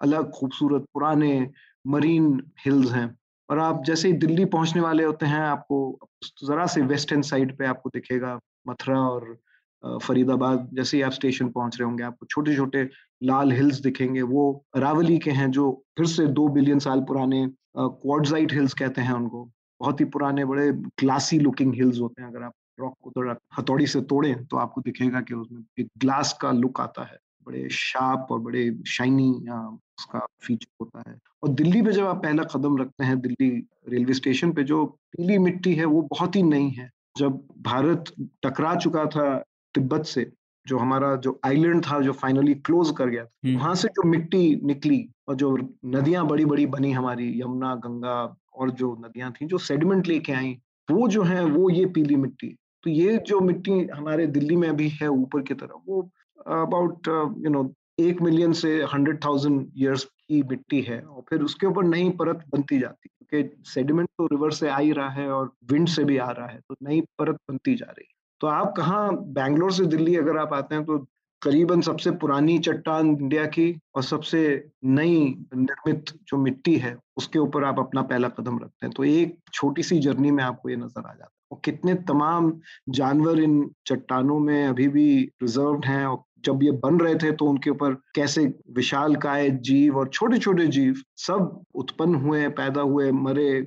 अलग, 0.00 0.30
खूबसूरत, 0.30 0.86
पुराने 0.94 1.50
मरीन 1.86 2.42
हिल्स 2.64 2.92
हैं। 2.92 3.16
और 3.48 3.58
आप 3.58 3.82
जैसे 3.84 4.08
ही 4.08 4.14
दिल्ली 4.14 4.44
पहुँचने 4.44 4.82
वाले 4.82 5.04
होते 5.04 5.26
हैं, 5.26 5.40
आपको, 5.40 5.98
जरा 6.44 6.66
से 6.66 6.80
वेस्टर्न 6.82 7.22
साइड 7.22 7.56
पे 7.58 7.66
आपको 7.66 7.90
दिखेगा 7.94 8.38
मथुरा 8.68 9.00
और 9.00 9.36
फरीदाबाद, 9.84 10.68
जैसे 10.74 10.96
ही 10.96 11.02
आप 11.02 11.12
स्टेशन 11.12 11.48
पहुँच 11.48 11.76
रहे 11.80 11.88
होंगे, 11.88 12.02
आपको 12.04 12.26
छोटे 12.26 12.56
छोटे 12.56 12.88
लाल 13.22 13.52
हिल्स 13.52 13.80
दिखेंगे। 13.80 14.22
वो 14.22 14.64
अरावली 14.74 15.18
के 15.18 15.30
हैं, 15.30 15.50
जो 15.50 15.82
फिर 15.96 16.06
से 16.06 16.26
दो 16.28 16.48
बिलियन 16.48 16.78
साल 16.78 17.00
पुराने 17.00 17.46
क्वार्टजाइट 17.76 18.52
हिल्स 18.52 18.74
कहते 18.74 19.00
हैं 19.00 19.12
उनको। 19.12 19.44
बहुत 19.80 20.00
ही 20.00 20.04
पुराने, 20.06 20.44
बड़े 20.44 20.70
ग्लासी 20.72 21.38
लुकिंग 21.38 21.74
हिल्स 21.74 22.00
होते 22.00 22.22
हैं। 22.22 22.28
अगर 22.28 22.42
आप 22.42 22.52
रॉक 22.80 22.94
को 23.02 23.10
थोड़ा 23.16 23.34
हथौड़ी 23.58 23.86
से 23.86 24.00
तोड़े 24.02 24.34
तो 24.50 24.56
आपको 24.56 24.80
दिखेगा 24.80 25.20
कि 25.20 25.34
उसमें 25.34 25.62
एक 25.78 25.88
ग्लास 25.98 26.32
का 26.40 26.50
लुक 26.52 26.80
आता 26.80 27.04
है। 27.04 27.18
बड़े 27.46 27.68
शार्प 27.68 28.26
और 28.30 28.38
बड़े 28.40 28.78
शाइनी 28.86 29.30
उसका 29.30 30.26
फीचर 30.42 30.66
होता 30.80 31.10
है। 31.10 31.18
और 31.42 31.48
दिल्ली 31.50 31.82
पे 31.82 31.92
जब 31.92 32.06
आप 32.06 32.22
पहला 32.22 32.42
कदम 32.54 32.76
रखते 32.78 33.04
हैं, 33.04 33.20
दिल्ली 33.20 33.48
रेलवे 33.88 34.14
स्टेशन 34.14 34.52
पे, 34.52 34.64
जो 34.64 34.84
पीली 34.84 35.38
मिट्टी 35.38 35.74
है, 35.74 35.84
वो 35.84 36.02
बहुत 36.02 36.36
ही 36.36 36.42
नई 36.42 36.68
है। 36.68 36.90
जब 37.16 37.36
भारत 37.60 38.04
टकरा 38.42 38.74
चुका 38.74 39.04
था 39.06 39.26
तिब्बत 39.74 40.04
से 40.04 40.30
जो 40.66 40.78
हमारा 40.78 41.14
जो 41.16 41.38
आइलैंड 41.44 41.84
था 41.84 42.00
जो 42.00 42.12
फाइनली 42.12 42.54
क्लोज 42.66 42.90
कर 42.98 43.08
गया 43.08 43.22
हम्म। 43.22 43.56
वहाँ 43.56 43.74
से 43.74 43.88
जो 43.88 44.08
मिट्टी 44.08 44.60
निकली 44.64 45.08
और 45.28 45.34
जो 45.34 45.56
नदियाँ 45.86 46.26
बड़ी 46.26 46.44
बड़ी 46.44 46.66
बनी 46.66 46.92
हमारी 46.92 47.28
यमुना 47.40 47.74
गंगा 47.84 48.14
और 48.54 48.70
जो 48.70 48.94
नदियाँ 49.00 49.32
थी 49.32 49.46
जो 49.46 49.58
सेडिमेंट 49.58 50.06
लेके 50.06 50.32
आई 50.32 50.56
वो 50.88 51.08
जो 51.08 51.22
है 51.22 51.44
वो 51.44 51.68
ये 51.70 51.84
पीली 51.86 52.16
मिट्टी। 52.16 52.54
तो 52.84 52.90
ये 52.90 53.16
जो 53.26 53.40
मिट्टी 53.40 53.80
हमारे 53.94 54.26
दिल्ली 54.26 54.56
में 54.56 54.68
अभी 54.68 54.88
है 55.00 55.08
ऊपर 55.08 55.42
की 55.42 55.54
तरफ़ 55.54 55.80
वो 55.86 56.00
अबाउट 56.38 57.08
यू 57.44 57.50
नो 57.50 57.62
एक 58.00 58.22
मिलियन 58.22 58.52
से 58.52 58.72
हंड्रेड 58.94 59.24
थाउज़ेंड 59.24 59.66
ईयर्स 59.78 60.04
की 60.04 60.42
मिट्टी 60.42 60.80
है 60.82 61.00
और 61.00 61.22
फिर 61.30 61.42
उसके 61.42 61.66
ऊपर 61.66 61.84
नई 61.84 62.10
परत 62.10 62.44
बनती 62.52 62.78
जाती 62.78 63.08
है। 63.08 63.26
क्योंकि 63.30 63.70
सेडिमेंट 63.70 64.08
तो 64.18 64.26
रिवर 64.26 64.50
से 64.52 64.68
आ 64.68 64.78
ही 64.78 64.92
रहा 64.92 65.10
है 65.10 65.28
और 65.28 65.52
विंड 65.72 65.88
से 65.88 66.04
भी 66.04 66.16
आ 66.18 66.30
रहा 66.30 66.46
है 66.46 66.58
तो 66.58 66.76
नई 66.82 67.00
परत 67.18 67.38
बनती 67.48 67.74
जा 67.74 67.86
रही 67.86 68.06
है। 68.08 68.13
तो 68.40 68.46
आप 68.46 68.74
कहाँ 68.76 69.16
बैंगलोर 69.34 69.72
से 69.72 69.84
दिल्ली 69.86 70.16
अगर 70.16 70.38
आप 70.38 70.52
आते 70.52 70.74
हैं 70.74 70.84
तो 70.84 70.98
करीबन 71.42 71.80
सबसे 71.80 72.10
पुरानी 72.10 72.58
चट्टान 72.58 73.08
इंडिया 73.10 73.44
की 73.46 73.74
और 73.96 74.02
सबसे 74.02 74.40
नई 74.84 75.16
निर्मित 75.54 76.10
जो 76.28 76.36
मिट्टी 76.38 76.76
है, 76.76 76.96
उसके 77.16 77.38
ऊपर 77.38 77.64
आप 77.64 77.78
अपना 77.78 78.02
पहला 78.02 78.28
कदम 78.28 78.58
रखते 78.58 78.86
हैं। 78.86 78.92
तो 78.96 79.04
एक 79.04 79.36
छोटी 79.52 79.82
सी 79.82 79.98
जर्नी 79.98 80.30
में 80.30 80.42
आपको 80.44 80.68
ये 80.68 80.76
नज़र 80.76 81.00
आ 81.00 81.08
जाता 81.08 81.24
है। 81.24 81.28
और 81.52 81.60
कितने 81.64 81.94
तमाम 82.08 82.52
जानवर 82.90 83.40
इन 83.40 83.70
चट्टानों 83.86 84.38
में 84.38 84.66
अभी 84.66 84.88
भी 84.88 85.06
रिज़र्व 85.42 85.80
हैं 85.86 86.04
और 86.06 86.22
जब 86.44 86.62
ये 86.62 86.70
बन 86.78 86.98
रहे 87.00 87.14
थे 87.14 87.32
तो 87.32 87.46
उनके 87.46 87.70
ऊपर 87.70 87.94
कैसे 88.14 88.46
विशाल 88.76 89.16
काय 89.16 89.50
जीव 89.50 89.98
और 89.98 90.08
छोटे 90.08 90.38
छोटे 90.38 90.66
जीव 90.68 90.94
सब 91.16 91.62
उत्पन्न 91.74 92.14
हुए, 92.14 92.48
पैदा 92.50 92.80
हुए, 92.80 93.10
मरे। 93.12 93.66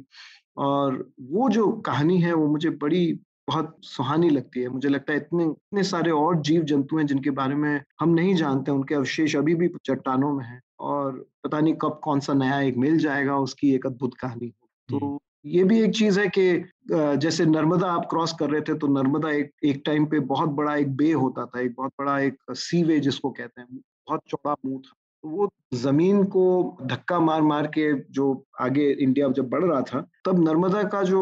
और 0.57 1.09
वो 1.21 1.49
जो 1.49 1.71
कहानी 1.85 2.19
है, 2.21 2.33
वो 2.33 2.47
मुझे 2.47 2.69
बड़ी 2.71 3.19
बहुत 3.47 3.75
सुहानी 3.83 4.29
लगती 4.29 4.61
है। 4.61 4.69
मुझे 4.69 4.89
लगता 4.89 5.13
है 5.13 5.17
इतने 5.17 5.43
इतने 5.43 5.83
सारे 5.83 6.11
और 6.11 6.41
जीव 6.41 6.63
जंतु 6.63 6.97
हैं 6.97 7.05
जिनके 7.05 7.29
बारे 7.31 7.55
में 7.55 7.81
हम 7.99 8.09
नहीं 8.09 8.33
जानते 8.35 8.71
उनके 8.71 8.95
अवशेष 8.95 9.35
अभी 9.35 9.55
भी 9.55 9.69
चट्टानों 9.85 10.33
में 10.33 10.45
हैं 10.45 10.61
और 10.79 11.25
पता 11.43 11.59
नहीं 11.59 11.73
कब 11.81 11.99
कौन 12.03 12.19
सा 12.19 12.33
नया 12.33 12.59
एक 12.61 12.77
मिल 12.77 12.97
जाएगा 12.97 13.37
उसकी 13.39 13.73
एक 13.75 13.85
अद्भुत 13.85 14.13
कहानी। 14.13 14.51
तो 14.89 15.17
ये 15.45 15.63
भी 15.63 15.79
एक 15.81 15.95
चीज़ 15.95 16.19
है 16.19 16.27
कि 16.27 16.63
जैसे 16.91 17.45
नर्मदा 17.45 17.87
आप 17.87 18.05
क्रॉस 18.09 18.33
कर 18.39 18.49
रहे 18.49 18.61
थे 18.61 18.73
तो 18.73 18.87
नर्मदा 18.87 19.31
एक 19.31 19.51
एक 19.65 19.81
टाइम 19.85 20.05
पे 20.05 20.19
बहुत 20.27 20.49
बड़ा 20.51 20.75
एक 20.75 20.95
बे 20.97 21.11
होता 21.13 21.45
था 21.45 21.61
एक 21.61 21.73
बहुत 21.77 21.91
बड़ा 21.99 22.19
एक 22.19 22.37
सी 22.51 22.83
वे 22.83 22.99
जिसको 22.99 23.29
कहते 23.31 23.61
हैं 23.61 23.67
बहुत 23.71 24.21
चौड़ा 24.29 24.55
मुँह 24.65 24.79
था। 24.79 24.93
तो 25.23 25.29
वो 25.29 25.49
ज़मीन 25.73 26.23
को 26.25 26.77
धक्का 26.83 27.19
मार 27.19 27.41
मार 27.41 27.67
के 27.67 27.93
जो 28.11 28.25
आगे 28.61 28.89
इंडिया 28.91 29.29
जब 29.29 29.49
बढ़ 29.49 29.63
रहा 29.63 29.81
था 29.81 30.07
तब 30.25 30.43
नर्मदा 30.43 30.83
का 30.83 31.03
जो 31.03 31.21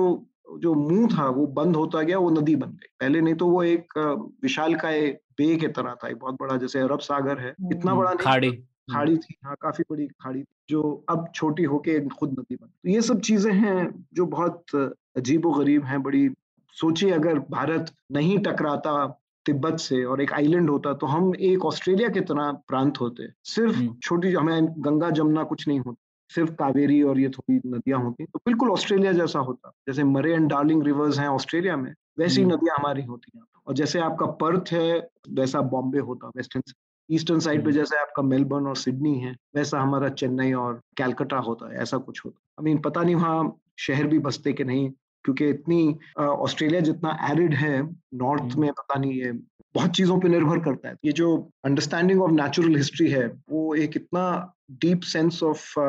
जो 0.50 0.74
मुँह 0.74 1.08
था 1.08 1.30
वो 1.30 1.46
बंद 1.48 1.76
होता 1.76 2.02
गया 2.02 2.18
वो 2.18 2.30
नदी 2.30 2.56
बन 2.56 2.68
गई। 2.68 2.88
पहले 3.00 3.22
नहीं 3.22 3.36
तो 3.36 3.48
वो 3.48 3.64
एक 3.64 3.98
विशाल 4.44 4.76
का 4.76 4.90
एक 4.90 5.20
बे 5.38 5.56
के 5.56 5.68
तरह 5.68 5.96
था 6.04 6.08
एक 6.08 6.18
बहुत 6.18 6.36
बड़ा 6.40 6.58
जैसे 6.58 6.80
अरब 6.80 7.00
सागर 7.00 7.40
है 7.40 7.56
इतना 7.72 7.92
हम्म, 7.92 8.02
बड़ा 8.02 8.14
खाड़ी 8.16 8.52
खाड़ी 8.92 9.18
थी 9.18 9.36
हाँ 9.46 9.56
काफ़ी 9.62 9.84
बड़ी 9.92 10.08
खाड़ी 10.08 10.42
थी 10.42 10.46
जो 10.70 11.06
अब 11.10 11.32
छोटी 11.36 11.64
होके 11.64 11.92
एक 11.92 12.08
खुद 12.14 12.32
नदी 12.40 12.56
बन 12.56 12.68
तो 12.68 12.90
ये 12.90 13.02
सब 13.02 13.20
चीज़ें 13.20 13.54
हैं 13.54 14.06
जो 14.14 14.26
बहुत 14.26 14.76
अजीब 15.18 15.48
गरीब 15.48 15.84
हैं 15.84 16.04
बड़ी 16.04 16.30
सोचिए 16.76 17.12
अगर 17.12 17.40
भारत 17.40 17.92
नहीं 18.12 18.40
टकराता 18.40 19.22
तिब्बत 19.46 19.80
से 19.80 20.04
और 20.04 20.22
एक 20.22 20.34
आइलैंड 20.34 20.70
होता 20.70 20.94
तो 20.94 21.08
हम 21.08 21.36
एक 21.36 21.66
ऑस्ट्रेलिया 21.66 22.10
की 22.10 22.22
तरह 22.22 22.52
प्रांत 22.68 23.00
होते। 23.02 23.28
सिर्फ़ 23.44 23.82
छोटी 24.04 24.32
हमें 24.32 24.68
गंगा 24.78 25.10
जमुना 25.10 25.44
कुछ 25.44 25.68
नहीं 25.68 25.80
होता। 25.80 26.02
सिर्फ़ 26.32 26.52
कावेरी 26.56 27.02
और 27.04 27.20
ये 27.20 27.30
थोड़ी 27.30 27.60
नदियाँ 27.68 28.00
होती 28.04 28.26
तो 28.26 28.40
बिल्कुल 28.46 28.70
ऑस्ट्रेलिया 28.72 29.12
जैसा 29.14 29.40
होता। 29.40 29.72
जैसे 29.88 30.04
मरे 30.06 30.34
एंड 30.34 30.50
डार्लिंग 30.50 30.84
रिवर्स 30.84 31.20
हैं 31.20 31.28
ऑस्ट्रेलिया 31.30 31.76
में 31.78 31.94
वैसी 32.20 32.46
नदियाँ 32.46 32.78
हमारी 32.80 33.04
होती 33.04 33.32
हैं। 33.36 33.44
और 33.68 33.74
जैसे 33.74 34.00
आपका 34.00 34.26
पर्थ 34.42 34.72
है 34.72 34.98
वैसा 35.32 35.62
बॉम्बे 35.70 36.00
होता 36.00 36.28
वेस्टर्न 36.38 36.74
ईस्टर्न 37.10 37.40
साइड 37.40 37.64
पे 37.66 37.72
जैसे 37.72 37.98
आपका 37.98 38.24
मेलबर्न 38.24 38.68
और 38.68 38.76
सिडनी 38.76 39.14
है 39.20 39.36
वैसा 39.56 39.80
हमारा 39.80 40.10
चेन्नई 40.12 40.54
और 40.54 40.80
कैलकटा 40.98 41.38
होता 41.40 41.72
है 41.72 41.82
ऐसा 41.82 41.98
कुछ 41.98 42.22
होता। 42.26 42.40
आई 42.60 42.64
मीन 42.64 42.78
पता 42.82 43.02
नहीं 43.04 43.16
वहाँ 43.16 43.58
शहर 43.80 44.08
भी 44.08 44.20
बसते 44.20 44.54
कि 44.54 44.64
नहीं 44.64 44.90
क्योंकि 45.26 45.50
इतनी 45.50 45.98
ऑस्ट्रेलिया 46.20 46.82
जितना 46.82 47.18
एरिड 47.32 47.54
है 47.54 47.82
नॉर्थ 48.14 48.56
में 48.56 48.72
पता 48.72 49.00
नहीं 49.00 49.20
है 49.20 49.32
बहुत 49.32 49.92
चीज़ों 49.92 50.20
पे 50.20 50.30
निर्भर 50.30 50.60
करता 50.60 50.90
है। 50.90 50.96
ये 51.06 51.12
जो 51.12 51.36
अंडरस्टैंडिंग 51.66 52.22
ऑफ़ 52.22 52.32
नेचुरल 52.32 52.76
हिस्ट्री 52.76 53.10
है 53.12 53.26
वो 53.50 53.74
एक 53.76 53.98
इतना 53.98 54.26
डीप 54.72 55.02
सेंस 55.06 55.42
ऑफ़ 55.44 55.80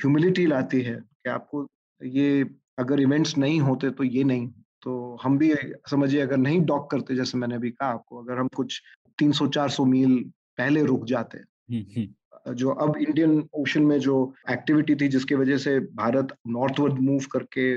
ह्यूमिलिटी 0.00 0.46
लाती 0.46 0.80
है 0.82 0.94
कि 0.94 1.30
आपको 1.30 1.66
ये 2.00 2.44
अगर 2.78 3.00
इवेंट्स 3.00 3.36
नहीं 3.38 3.60
होते 3.60 3.90
तो 3.90 4.04
ये 4.04 4.24
नहीं 4.24 4.48
तो 4.82 5.18
हम 5.22 5.38
भी 5.38 5.52
समझिए 5.90 6.20
अगर 6.20 6.36
नहीं 6.36 6.60
डॉक 6.64 6.90
करते 6.90 7.14
जैसे 7.14 7.38
मैंने 7.38 7.54
अभी 7.54 7.70
कहा 7.70 7.88
आपको 7.88 8.22
अगर 8.22 8.38
हम 8.38 8.48
कुछ 8.56 8.80
300-400 9.18 9.86
मील 9.86 10.16
पहले 10.58 10.84
रुक 10.84 11.04
जाते 11.04 11.38
हम्म, 11.38 11.84
हम्म। 11.96 12.54
जो 12.54 12.70
अब 12.70 12.96
इंडियन 12.96 13.42
ओशन 13.54 13.82
में 13.82 13.98
जो 14.00 14.16
एक्टिविटी 14.50 14.94
थी 14.94 15.08
जिसकी 15.08 15.34
वजह 15.34 15.56
से 15.56 15.78
भारत 15.94 16.36
नॉर्थवर्ड 16.48 16.98
मूव 17.00 17.24
करके 17.32 17.70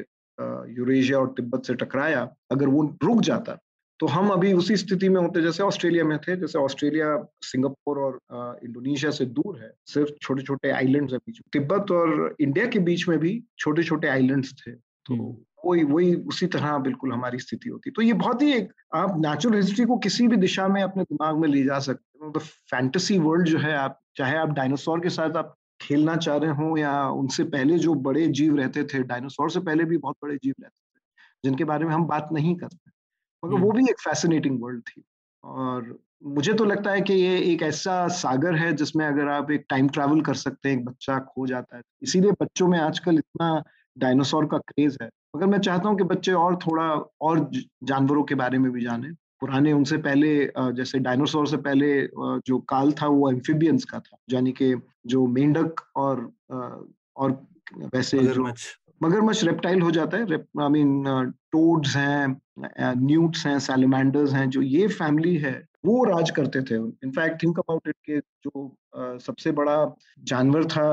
यूरेशिया 0.74 1.20
और 1.20 1.34
तिब्बत 1.38 1.66
से 1.66 1.74
टकराया 1.76 2.22
अगर 2.52 2.68
वो 2.68 2.84
रुक 3.04 3.22
जाता 3.22 3.58
तो 4.04 4.08
हम 4.08 4.30
अभी 4.30 4.54
उसी 4.54 4.76
स्थिति 4.78 5.10
में 5.10 5.22
होते 5.22 5.42
जैसे 5.42 5.64
ऑस्ट्रेलिया 5.64 6.04
में 6.04 6.18
थे 6.18 6.36
जैसे 6.36 6.60
ऑस्ट्रेलिया 6.60 7.28
सिंगापुर 7.42 8.00
और 8.00 8.20
इंडोनेशिया 8.64 9.12
से 9.12 9.26
दूर 9.26 9.60
है 9.62 9.72
सिर्फ़ 9.86 10.10
छोटे 10.22 10.44
छोटे 10.44 10.72
आइलैंड्स 10.72 11.14
है 11.14 11.18
बीच 11.18 11.40
तिब्बत 11.54 11.92
और 11.92 12.36
इंडिया 12.40 12.66
के 12.66 12.80
बीच 12.80 13.08
में 13.10 13.18
भी 13.20 13.32
छोटे 13.60 13.84
छोटे 13.84 14.08
आइलैंड्स 14.08 14.52
थे 14.54 14.72
तो 14.72 15.14
हम्म। 15.14 15.36
वही 15.66 15.84
वही 15.84 16.16
उसी 16.16 16.48
तरह 16.48 16.78
बिल्कुल 16.78 17.14
हमारी 17.14 17.40
स्थिति 17.40 17.70
होती। 17.70 17.92
तो 17.92 18.02
ये 18.02 18.14
बहुत 18.14 18.42
ही 18.42 18.54
एक 18.54 18.74
आप 18.96 19.16
नेचुरल 19.18 19.56
हिस्ट्री 19.56 19.86
को 19.86 19.98
किसी 19.98 20.28
भी 20.28 20.38
दिशा 20.38 20.68
में 20.68 20.82
अपने 20.84 21.04
दिमाग 21.04 21.38
में 21.38 21.50
ले 21.50 21.64
जा 21.64 21.80
सकते 21.80 22.26
हो। 22.26 22.32
तो 22.32 22.40
फैंटेसी 22.40 23.18
वर्ल्ड 23.20 23.48
जो 23.48 23.58
है 23.58 23.74
आप 23.78 24.00
चाहे 24.18 24.38
आप 24.38 24.50
डायनासोर 24.50 25.00
के 25.00 25.10
साथ 25.10 25.38
आप 25.38 25.56
खेलना 25.82 26.16
चाह 26.16 26.38
रहे 26.38 26.52
हो 26.52 26.78
या 26.78 27.10
उनसे 27.10 27.44
पहले 27.44 27.78
जो 27.80 27.94
बड़े 27.94 28.28
जीव 28.28 28.58
रहते 28.58 28.84
थे 28.84 29.04
डायनासोर 29.04 29.52
से 29.52 29.60
पहले 29.60 29.86
भी 29.86 29.98
बहुत 29.98 30.16
बड़े 30.24 30.36
जीव 30.36 30.54
रहते 30.62 31.00
थे 31.00 31.50
जिनके 31.50 31.64
बारे 31.64 31.86
में 31.86 31.94
हम 31.94 32.06
बात 32.06 32.30
नहीं 32.32 32.56
करते। 32.56 32.93
मगर 33.44 33.62
वो 33.62 33.72
भी 33.72 33.84
एक 33.90 34.00
फैसिनेटिंग 34.02 34.62
वर्ल्ड 34.64 34.82
थी। 34.88 35.04
और 35.44 35.98
मुझे 36.26 36.54
तो 36.54 36.66
लगता 36.66 36.92
है 36.92 37.02
कि 37.02 37.14
ये 37.14 37.38
एक 37.44 37.64
ऐसा 37.64 38.08
सागर 38.18 38.56
है 38.56 38.72
जिसमें 38.74 39.06
अगर 39.06 39.28
आप 39.30 39.52
एक 39.52 39.66
टाइम 39.70 39.88
ट्रैवल 39.90 40.22
कर 40.22 40.34
सकते 40.36 40.70
हैं 40.70 40.78
एक 40.78 40.86
बच्चा 40.86 41.18
खो 41.20 41.48
जाता 41.48 41.78
है 41.78 41.82
इसीलिए 42.04 42.32
बच्चों 42.42 42.68
में 42.68 42.80
आजकल 42.80 43.18
इतना 43.18 43.64
डायनासोर 43.98 44.46
का 44.46 44.58
क्रेज 44.58 44.98
है। 45.02 45.10
मगर 45.36 45.48
मैं 45.48 45.60
चाहता 45.60 45.90
हूँ 45.90 45.98
कि 45.98 46.04
बच्चे 46.04 46.32
और 46.34 46.56
थोड़ा 46.58 46.86
और 47.22 47.50
जानवरों 47.84 48.24
के 48.24 48.36
बारे 48.36 48.58
में 48.58 48.72
भी 48.72 48.82
जाने। 48.82 49.12
पुराने 49.40 49.72
उनसे 49.74 49.98
पहले 49.98 50.30
जैसे 50.74 51.00
डायनासोर 51.00 51.48
से 51.48 51.58
पहले 51.58 51.88
जो 52.48 52.58
काल 52.70 52.92
था 52.92 53.08
वो 53.08 53.30
एम्फीबियंस 53.32 53.86
का 53.86 54.00
था 54.00 54.18
यानी 54.30 54.52
कि 54.52 54.74
जो 55.08 55.26
मेंढक 55.28 55.82
और 55.96 56.30
और 56.52 57.32
वैसे 57.96 58.20
मगरमच्छ। 58.20 58.64
मगरमच्छ 59.04 59.44
रेप्टाइल 59.44 59.82
हो 59.82 59.92
जाता 59.92 60.18
है 60.18 60.38
आई 60.62 60.70
मीन 60.70 61.32
टोड्स 61.52 61.96
हैं 61.96 62.42
न्यूट्स 62.98 63.46
हैं 63.48 63.58
सैलमेंडर्स 63.60 64.34
हैं, 64.34 64.50
जो 64.50 64.62
ये 64.62 64.88
फैमिली 64.88 65.36
है, 65.38 65.54
वो 65.86 66.04
राज 66.06 66.30
करते 66.32 66.62
थे। 66.62 66.76
इनफैक्ट 66.76 67.42
थिंक 67.44 67.60
अबाउट 67.60 67.88
इट 67.88 67.96
के 68.06 68.20
जो 68.20 69.20
सबसे 69.26 69.52
बड़ा 69.52 69.78
जानवर 70.32 70.66
था 70.76 70.86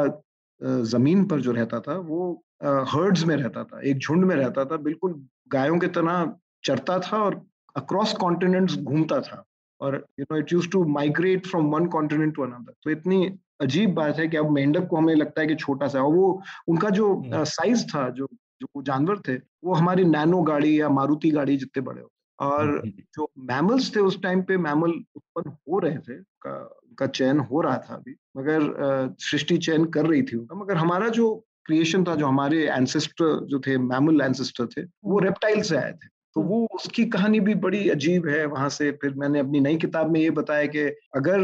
ज़मीन 0.91 1.25
पर 1.25 1.41
जो 1.41 1.53
रहता 1.53 1.81
था, 1.81 1.95
वो 1.97 2.33
हर्ड्स 2.65 3.25
में 3.27 3.37
रहता 3.37 3.65
था, 3.65 3.81
एक 3.81 3.99
झुंड 3.99 4.25
में 4.25 4.35
रहता 4.37 4.65
था, 4.65 4.77
बिल्कुल 4.79 5.15
गायों 5.53 5.79
की 5.79 5.87
तरह 5.89 6.33
चरता 6.65 6.99
था 7.01 7.19
और 7.19 7.41
अक्रॉस 7.77 8.13
कॉन्टिनेंट्स 8.21 8.77
घूमता 8.79 9.21
था। 9.21 9.45
और 9.81 9.95
you 10.21 10.25
know 10.33 10.39
it 10.39 10.53
use 10.53 10.69
to 10.71 10.85
migrate 10.89 11.47
from 11.47 11.67
one 11.75 11.87
continent 11.95 12.35
to 12.37 12.43
another 12.43 12.73
तो 12.85 12.91
इतनी 12.91 13.27
अजीब 13.61 13.95
बात 13.95 14.19
है 14.19 14.27
कि 14.29 14.37
अब 14.37 14.51
मेंढक 14.51 14.87
को 14.89 14.97
हमें 14.97 15.15
लगता 15.15 15.41
है 15.41 15.47
कि 15.47 15.55
छोटा 15.57 15.89
सा 15.89 16.03
और 16.03 16.15
वो 16.15 16.31
उनका 16.69 16.91
जो 16.91 17.23
साइज़ 17.27 17.85
था 17.87 18.09
जो 18.11 18.29
जो 18.63 18.83
जानवर 18.83 19.19
थे 19.29 19.35
वो 19.65 19.75
हमारी 19.75 20.05
नैनो 20.05 20.43
गाड़ी 20.43 20.81
या 20.81 20.89
मारुति 20.89 21.31
गाड़ी 21.31 21.57
जितने 21.57 21.83
बड़े 21.83 22.01
होते 22.01 22.19
और 22.39 22.83
जो 22.87 23.29
मैमल्स 23.45 23.95
थे 23.97 24.01
उस 24.01 24.21
टाइम 24.23 24.43
पे 24.43 24.57
मैमल 24.59 24.91
उत्पन्न 24.91 25.51
हो 25.51 25.79
रहे 25.79 25.97
थे 25.99 26.15
का, 26.15 26.53
का 26.99 27.07
चयन 27.07 27.39
हो 27.41 27.61
रहा 27.61 27.77
था 27.79 27.95
अभी। 27.95 28.15
मगर 28.37 29.15
सृष्टि 29.21 29.57
चयन 29.59 29.85
कर 29.87 30.07
रही 30.07 30.23
थी 30.23 30.37
उनका। 30.37 30.57
मगर 30.57 30.77
हमारा 30.77 31.09
जो 31.09 31.35
क्रिएशन 31.67 32.05
था 32.05 32.15
जो 32.15 32.27
हमारे 32.27 32.67
एंसेस्टर 32.69 33.45
जो 33.47 33.61
थे 33.67 33.77
मैमल 33.79 34.21
एंसेस्टर 34.23 34.67
थे 34.67 34.83
वो 35.05 35.19
रेप्टाइल 35.19 35.61
से 35.63 35.77
आए 35.77 35.93
थे। 35.93 36.09
तो 36.37 36.43
वो 36.43 36.67
उसकी 36.75 37.05
कहानी 37.07 37.41
भी 37.41 37.55
बड़ी 37.63 37.89
अजीब 37.91 38.29
है 38.29 38.45
वहाँ 38.47 38.69
से। 38.69 38.91
फिर 38.93 39.15
मैंने 39.15 39.39
अपनी 39.41 39.61
नई 39.61 39.77
किताब 39.77 40.11
में 40.11 40.21
ये 40.21 40.31
बताया 40.31 40.67
कि 40.67 40.81
अगर 41.17 41.41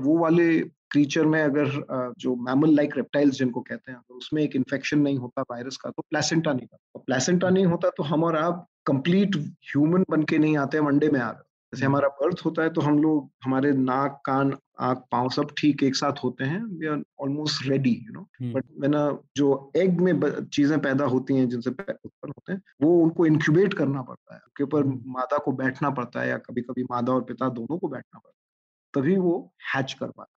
वो 0.00 0.18
वाले 0.18 0.48
क्रीचर 0.90 1.26
में 1.26 1.42
अगर 1.42 2.14
जो 2.18 2.34
मैमल 2.36 2.74
लाइक 2.76 2.96
रेप्टाइल्स 2.96 3.38
जिनको 3.38 3.60
कहते 3.60 3.92
हैं 3.92 3.98
अगर 3.98 4.14
उसमें 4.14 4.42
एक 4.42 4.56
इन्फेक्शन 4.56 4.98
नहीं 4.98 5.18
होता 5.18 5.42
वायरस 5.42 5.76
का 5.76 5.90
तो 5.90 6.02
प्लेसेंटा 6.10 6.52
नहीं 6.52 6.66
और 6.94 7.02
प्लेसेंटा 7.06 7.50
नहीं 7.50 7.66
होता 7.66 7.90
तो 7.90 8.02
हम 8.02 8.24
और 8.24 8.36
आप 8.36 8.66
कंप्लीट 8.86 9.36
ह्यूमन 9.70 10.04
बन 10.10 10.22
के 10.22 10.38
नहीं 10.38 10.56
आते 10.56 10.78
हम 10.78 10.88
अंडे 10.88 11.08
में 11.08 11.20
आ 11.20 11.30
रहे 11.30 11.48
जैसे 11.72 11.86
हमारा 11.86 12.08
बर्थ 12.20 12.40
होता 12.44 12.62
है 12.62 12.70
तो 12.70 12.80
हम 12.80 12.98
लोग 12.98 13.30
हमारे 13.44 13.70
नाक 13.72 14.20
कान 14.26 14.52
आँख 14.80 15.02
पाँव 15.12 15.28
सब 15.28 15.48
ठीक 15.58 15.82
एक 15.82 15.96
साथ 15.96 16.22
होते 16.24 16.44
हैं। 16.44 16.62
We 16.78 16.86
are 16.86 17.02
almost 17.20 17.66
ready 17.66 17.90
you 18.06 18.12
know 18.12 18.52
but 18.54 18.64
मैंने 18.80 19.02
जो 19.36 19.50
एग 19.76 20.00
में 20.00 20.20
चीज़ें 20.44 20.78
पैदा 20.82 21.04
होती 21.04 21.36
हैं 21.36 21.48
जिनसे 21.48 21.70
उत्पन्न 21.70 22.28
होते 22.28 22.52
हैं 22.52 22.62
वो 22.82 22.96
उनको 23.02 23.26
इंक्यूबेट 23.26 23.74
करना 23.74 24.02
पड़ता 24.02 24.34
है। 24.34 24.40
उसके 24.40 24.64
ऊपर 24.64 24.84
मादा 25.18 25.38
को 25.38 25.52
बैठना 25.52 25.90
पड़ता 25.90 26.20
है 26.20 26.28
या 26.28 26.38
कभी 26.38 26.62
कभी 26.62 26.84
मादा 26.90 27.12
और 27.12 27.22
पिता 27.24 27.48
दोनों 27.50 27.78
को 27.78 27.88
बैठना 27.88 28.18
पड़ता 28.18 28.36
है। 28.36 29.02
तभी 29.02 29.16
वो 29.18 29.36
हैच 29.74 29.92
कर 29.92 30.06
पाता 30.06 30.22
है। 30.22 30.39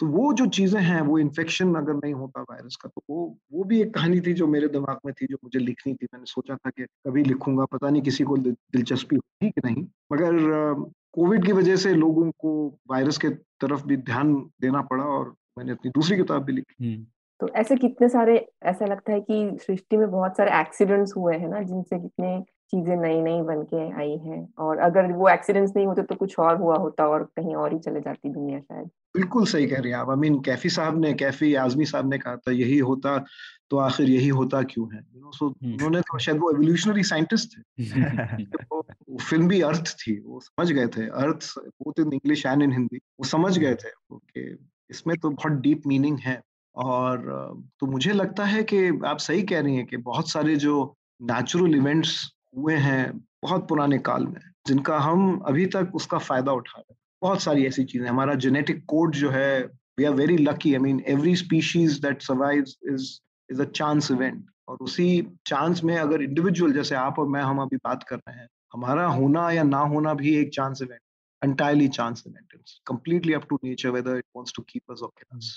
तो 0.00 0.06
वो 0.06 0.32
जो 0.32 0.46
चीज़ें 0.46 0.80
हैं 0.82 1.00
वो 1.00 1.18
इन्फेक्शन 1.18 1.74
अगर 1.74 1.94
नहीं 1.94 2.14
होता 2.14 2.40
वायरस 2.42 2.76
का 2.76 2.88
तो 2.88 3.02
वो 3.10 3.38
वो 3.52 3.64
भी 3.64 3.82
एक 3.82 3.94
कहानी 3.94 4.20
थी 4.20 4.32
जो 4.32 4.46
मेरे 4.46 4.68
दिमाग 4.68 4.98
में 5.06 5.14
थी 5.14 5.26
जो 5.26 5.36
मुझे 5.44 5.58
लिखनी 5.58 5.94
थी। 5.94 6.06
मैंने 6.14 6.26
सोचा 6.26 6.56
था 6.56 6.70
कि 6.70 6.84
कभी 6.84 7.24
लिखूँगा 7.24 7.64
पता 7.64 7.90
नहीं 7.90 8.02
किसी 8.02 8.24
को 8.24 8.36
दिलचस्पी 8.36 9.16
होगी 9.16 9.50
कि 9.50 9.60
नहीं। 9.64 9.86
मगर 10.12 10.38
कोविड 11.12 11.46
की 11.46 11.52
वजह 11.52 11.76
से 11.76 11.94
लोगों 11.94 12.30
को 12.30 12.78
वायरस 12.90 13.18
के 13.18 13.28
तरफ़ 13.28 13.86
भी 13.86 13.96
ध्यान 13.96 14.34
देना 14.60 14.82
पड़ा 14.82 15.04
और 15.04 15.34
मैंने 15.58 15.72
अपनी 15.72 15.90
दूसरी 15.90 16.16
किताब 16.16 16.44
भी 16.44 16.52
लिखी। 16.52 17.06
तो 17.40 17.48
ऐसे 17.48 17.76
कितने 17.76 18.08
सारे 18.08 18.48
ऐसा 18.62 18.86
लगता 18.86 19.12
है 19.12 19.20
कि 19.20 19.58
सृष्टि 19.66 19.96
में 19.96 20.10
बहुत 20.10 20.36
सारे 20.36 20.60
एक्सीडेंट्स 20.60 21.16
हुए 21.16 21.36
हैं 21.36 21.48
ना 21.48 21.62
जिनसे 21.62 21.98
कितने 21.98 22.44
चीज़ें 22.70 22.96
नई 22.96 23.20
नई 23.22 23.42
बन 23.42 23.62
के 23.62 23.90
आई 24.00 24.16
हैं 24.16 24.48
और 24.58 24.78
अगर 24.78 25.12
वो 25.12 25.28
एक्सीडेंट्स 25.28 25.76
नहीं 25.76 25.86
होते 25.86 26.02
तो 26.02 26.14
कुछ 26.14 26.38
और 26.38 26.56
हुआ 26.56 26.76
होता 26.76 27.08
और 27.08 27.22
कहीं 27.36 27.54
और 27.54 27.72
ही 27.72 27.78
चले 27.78 28.00
जाती 28.00 28.28
दुनिया 28.28 28.60
शायद। 28.60 28.86
बिल्कुल 29.14 29.46
सही 29.46 29.66
कह 29.66 29.78
रही 29.78 29.92
हैं 29.92 29.98
आप। 29.98 30.10
आई 30.10 30.16
मीन 30.16 30.40
कैफी 30.40 30.68
साहब 30.68 31.00
ने 31.00 31.12
कैफी 31.14 31.54
आजमी 31.54 31.84
साहब 31.84 32.10
ने 32.10 32.18
कहा 32.18 32.36
था 32.36 32.52
यही 32.52 32.78
होता 32.78 33.24
तो 33.70 33.76
आखिर 33.76 34.10
यही 34.10 34.28
होता 34.28 34.62
क्यों 34.62 34.86
है? 34.94 35.00
यू 35.14 35.20
नो 35.20 35.32
सो 35.32 35.46
उन्होंने 35.46 36.00
तो 36.00 36.18
शायद 36.18 36.38
वो 36.38 36.50
एवोल्यूशनरी 36.50 37.02
साइंटिस्ट 37.02 37.58
थे। 37.58 37.84
वो, 38.72 38.86
फ़िल्म 39.20 39.48
भी 39.48 39.60
अर्थ 39.60 39.94
थी 39.94 40.20
वो 40.20 40.40
समझ 40.40 40.72
गए 40.72 40.86
थे। 40.86 41.06
Earth 41.08 41.54
both 41.58 42.00
in 42.00 42.12
English 42.12 42.46
and 42.46 42.62
in 42.62 42.72
Hindi 42.72 42.96
वो 42.96 43.24
समझ 43.24 43.58
गए 43.58 43.74
थे 43.74 43.90
कि 44.12 44.58
इसमें 44.90 45.16
तो 45.16 45.30
बहुत 45.30 45.52
डीप 45.52 45.82
मीनिंग 45.86 46.18
है 46.18 46.40
और 46.76 47.18
तो 47.80 47.86
मुझे 47.86 48.12
लगता 48.12 48.44
है 48.44 48.62
कि 48.62 48.88
आप 49.06 49.18
सही 49.18 49.42
कह 49.42 49.60
रही 49.60 49.76
हैं 49.76 49.86
कि 49.86 49.96
बहुत 49.96 50.30
सारे 50.30 50.56
जो 50.56 50.94
नेचुरल 51.22 51.74
इवेंट्स 51.74 52.34
हुए 52.58 52.76
हैं 52.86 53.02
बहुत 53.42 53.68
पुराने 53.68 53.98
काल 54.10 54.26
में, 54.26 54.40
जिनका 54.66 54.98
हम 54.98 55.38
अभी 55.46 55.66
तक 55.74 55.90
उसका 55.94 56.18
फ़ायदा 56.18 56.52
उठा 56.52 56.78
रहे 56.78 56.92
हैं 56.92 56.96
बहुत 57.22 57.42
सारी 57.42 57.66
ऐसी 57.66 57.84
चीज़ें 57.84 58.08
हमारा 58.08 58.34
जेनेटिक 58.46 58.84
कोड 58.88 59.14
जो 59.14 59.30
है 59.30 59.50
we 59.98 60.04
are 60.04 60.14
very 60.14 60.36
lucky 60.36 60.72
I 60.74 60.78
mean 60.80 61.02
every 61.08 61.34
species 61.36 61.98
that 62.02 62.22
survives 62.22 62.76
is 62.92 63.10
is 63.50 63.62
a 63.62 63.64
chance 63.80 64.10
event 64.10 64.44
और 64.68 64.78
उसी 64.86 65.10
चांस 65.46 65.84
में 65.84 65.96
अगर 65.96 66.22
इंडिविजुअल 66.22 66.72
जैसे 66.72 66.94
आप 66.94 67.18
और 67.18 67.28
मैं, 67.28 67.42
हम 67.42 67.62
अभी 67.62 67.76
बात 67.76 68.02
कर 68.08 68.16
रहे 68.16 68.38
हैं, 68.38 68.48
हमारा 68.72 69.06
होना 69.18 69.50
या 69.50 69.62
ना 69.62 69.80
होना 69.94 70.14
भी 70.14 70.36
एक 70.36 70.54
chance 70.54 70.82
event 70.82 71.00
entirely 71.42 71.88
chance 71.88 72.22
event. 72.26 72.54
It's 72.54 72.80
completely 72.84 73.34
up 73.34 73.44
to 73.50 73.58
nature 73.62 73.90
whether 73.92 74.14
it 74.18 74.24
wants 74.34 74.54
to 74.54 74.62
keep 74.70 74.82
us 74.90 75.02
or 75.02 75.10
kill 75.18 75.36
us. 75.36 75.50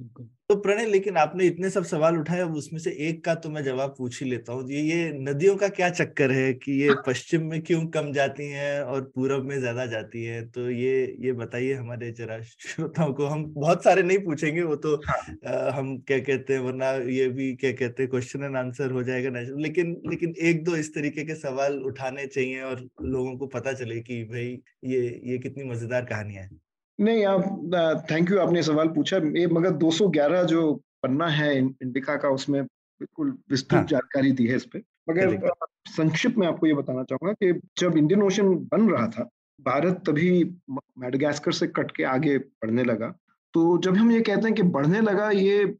तो 0.00 0.54
प्रणय 0.56 0.86
लेकिन 0.86 1.16
आपने 1.16 1.46
इतने 1.46 1.68
सब 1.70 1.84
सवाल 1.84 2.16
उठाए 2.18 2.40
अब 2.40 2.54
उसमें 2.56 2.78
से 2.80 2.90
एक 3.08 3.24
का 3.24 3.34
तो 3.36 3.48
मैं 3.50 3.62
जवाब 3.64 3.94
पूछ 3.98 4.20
ही 4.22 4.28
लेता 4.30 4.52
हूँ। 4.52 4.70
ये 4.70 4.80
ये 4.82 5.10
नदियों 5.14 5.56
का 5.56 5.68
क्या 5.68 5.88
चक्कर 5.90 6.30
है 6.32 6.52
कि 6.54 6.72
ये 6.82 6.94
पश्चिम 7.06 7.44
में 7.44 7.60
क्यों 7.62 7.86
कम 7.88 8.12
जाती 8.12 8.46
हैं 8.50 8.80
और 8.82 9.00
पूरब 9.14 9.44
में 9.44 9.58
ज़्यादा 9.60 9.86
जाती 9.86 10.24
है? 10.24 10.44
तो 10.48 10.68
ये 10.70 11.16
ये 11.20 11.32
बताइए 11.32 11.72
हमारे 11.74 12.10
जरा 12.12 12.40
श्रोताओं 12.42 13.12
को। 13.14 13.26
हम 13.26 13.44
बहुत 13.54 13.84
सारे 13.84 14.02
नहीं 14.02 14.18
पूछेंगे 14.18 14.62
वो 14.62 14.76
तो 14.76 14.94
हाँ। 15.02 15.18
आ, 15.46 15.70
हम 15.72 15.96
क्या 16.00 16.18
कहते 16.20 16.52
हैं 16.52 16.60
वरना 16.60 16.90
ये 17.10 17.28
भी 17.30 17.54
क्या 17.56 17.72
कहते 17.72 18.02
हैं 18.02 18.10
क्वेश्चन 18.10 18.44
एंड 18.44 18.56
आंसर 18.56 18.90
हो 18.90 19.02
जाएगा 19.02 19.30
लेकिन 19.58 19.96
लेकिन 20.10 20.34
एक 20.42 20.64
दो 20.64 20.76
इस 20.76 20.94
तरीके 20.94 21.24
के 21.24 21.34
सवाल 21.36 21.78
उठाने 21.84 22.26
चाहिए 22.28 22.62
और 22.62 22.88
लोगों 23.02 23.36
को 23.38 23.46
पता 23.48 23.72
चले 23.72 24.00
कि 24.02 24.22
भाई 24.24 24.46
ये 24.84 25.00
ये 25.24 25.38
कितनी 25.38 25.64
मज़ेदार 25.64 26.04
कहानियाँ 26.04 26.42
है। 26.44 26.67
नहीं 26.98 27.24
आप 27.26 28.06
थैंक 28.10 28.30
यू 28.30 28.38
आपने 28.38 28.62
सवाल 28.62 28.88
पूछा 28.88 29.16
ये 29.16 29.46
मगर 29.46 29.72
211 29.78 30.42
जो 30.44 30.72
पन्ना 31.02 31.26
है 31.28 31.56
इंडिका 31.58 32.16
का 32.16 32.28
उसमें 32.28 32.62
बिल्कुल 32.64 33.30
विस्तृत 33.50 33.78
हाँ. 33.78 33.86
जानकारी 33.86 34.32
दी 34.32 34.46
है 34.46 34.56
इस 34.56 34.64
पे। 34.64 34.82
मगर 35.10 35.50
संक्षिप्त 35.88 36.38
में 36.38 36.46
आपको 36.46 36.66
ये 36.66 36.74
बताना 36.74 37.02
चाहूँगा 37.02 37.32
कि 37.32 37.60
जब 37.78 37.96
इंडियन 37.96 38.22
ओशन 38.22 38.54
बन 38.72 38.88
रहा 38.90 39.06
था 39.08 39.28
भारत 39.60 40.02
तभी 40.06 40.32
मेडागास्कर 40.70 41.52
से 41.52 41.66
कट 41.66 41.90
के 41.96 42.04
आगे 42.04 42.36
बढ़ने 42.38 42.84
लगा। 42.84 43.14
तो 43.54 43.78
जब 43.78 43.96
हम 43.96 44.10
ये 44.12 44.20
कहते 44.20 44.46
हैं 44.46 44.54
कि 44.54 44.62
बढ़ने 44.74 45.00
लगा 45.00 45.30
ये 45.30 45.74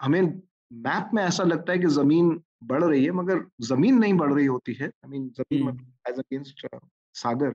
हमें 0.00 0.22
मैप 0.22 1.10
में 1.14 1.22
ऐसा 1.22 1.44
लगता 1.44 1.72
है 1.72 1.78
कि 1.78 1.86
ज़मीन 1.86 2.40
बढ़ 2.64 2.84
रही 2.84 3.04
है 3.04 3.10
मगर 3.10 3.44
ज़मीन 3.62 3.98
नहीं 3.98 4.14
बढ़ 4.14 4.32
रही 4.32 4.46
होती 4.46 4.74
है। 4.74 4.86
आई 4.86 5.10
मीन 5.10 5.28
ज़मीन 5.38 5.68
एज 6.08 6.18
अगेंस्ट 6.18 6.66
सागर। 7.14 7.52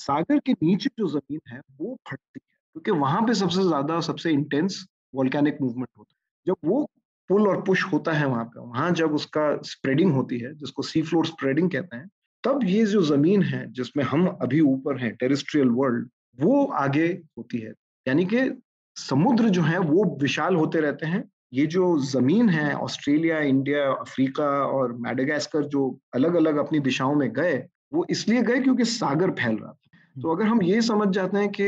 सागर 0.00 0.38
के 0.38 0.52
नीचे 0.52 0.90
जो 0.98 1.08
ज़मीन 1.08 1.40
है, 1.48 1.60
वो 1.80 1.96
फटती 2.10 2.40
है, 2.42 2.58
क्योंकि 2.76 2.90
वहाँ 2.90 3.22
पे 3.22 3.34
सबसे 3.34 3.62
ज़्यादा, 3.62 4.00
सबसे 4.00 4.30
इंटेंस 4.30 4.84
वॉल्केनिक 5.14 5.58
मूवमेंट 5.62 5.88
होता 5.98 6.14
है। 6.14 6.20
जब 6.46 6.68
वो 6.68 6.84
पुल 7.30 7.48
और 7.48 7.60
पुश 7.62 7.84
होता 7.92 8.12
है 8.12 8.26
वहाँ 8.26 8.44
पे, 8.44 8.60
वहाँ 8.60 8.90
जब 8.92 9.14
उसका 9.14 9.42
स्प्रेडिंग 9.62 10.12
होती 10.12 10.38
है, 10.38 10.54
जिसको 10.54 10.82
सी 10.82 11.02
फ्लोर 11.02 11.26
स्प्रेडिंग 11.26 11.70
कहते 11.70 11.96
हैं, 11.96 12.08
तब 12.44 12.60
ये 12.64 12.84
जो 12.86 13.02
ज़मीन 13.02 13.42
है, 13.42 13.72
जिसमें 13.72 14.04
हम 14.04 14.26
अभी 14.26 14.60
ऊपर 14.60 14.98
हैं 14.98 15.14
टेरिस्ट्रियल 15.16 15.68
वर्ल्ड 15.68 16.08
वो 16.38 16.64
आगे 16.64 17.06
होती 17.38 17.58
है। 17.58 17.72
यानी 18.06 18.24
कि 18.24 18.50
समुद्र 18.96 19.48
जो 19.48 19.62
है, 19.62 19.78
वो 19.78 20.18
विशाल 20.22 20.56
होते 20.56 20.80
रहते 20.80 21.06
हैं। 21.06 21.24
ये 21.52 21.66
जो 21.66 21.98
ज़मीन 21.98 22.48
है 22.48 22.72
ऑस्ट्रेलिया 22.74 23.38
इंडिया 23.40 23.90
अफ्रीका 23.92 24.48
और 24.66 24.92
मेडागास्कर 24.98 25.64
जो 25.64 26.00
अलग 26.14 26.34
अलग 26.34 26.56
अपनी 26.56 26.80
दिशाओं 26.80 27.14
में 27.14 27.32
गए, 27.32 27.56
वो 27.92 28.06
इसलिए 28.10 28.42
गए 28.42 28.60
क्योंकि 28.60 28.84
सागर 28.84 29.30
फैल 29.30 29.56
रहा 29.56 29.72
था। 29.72 29.89
तो 30.22 30.34
अगर 30.34 30.46
हम 30.46 30.62
ये 30.62 30.80
समझ 30.82 31.08
जाते 31.14 31.38
हैं 31.38 31.48
कि 31.50 31.64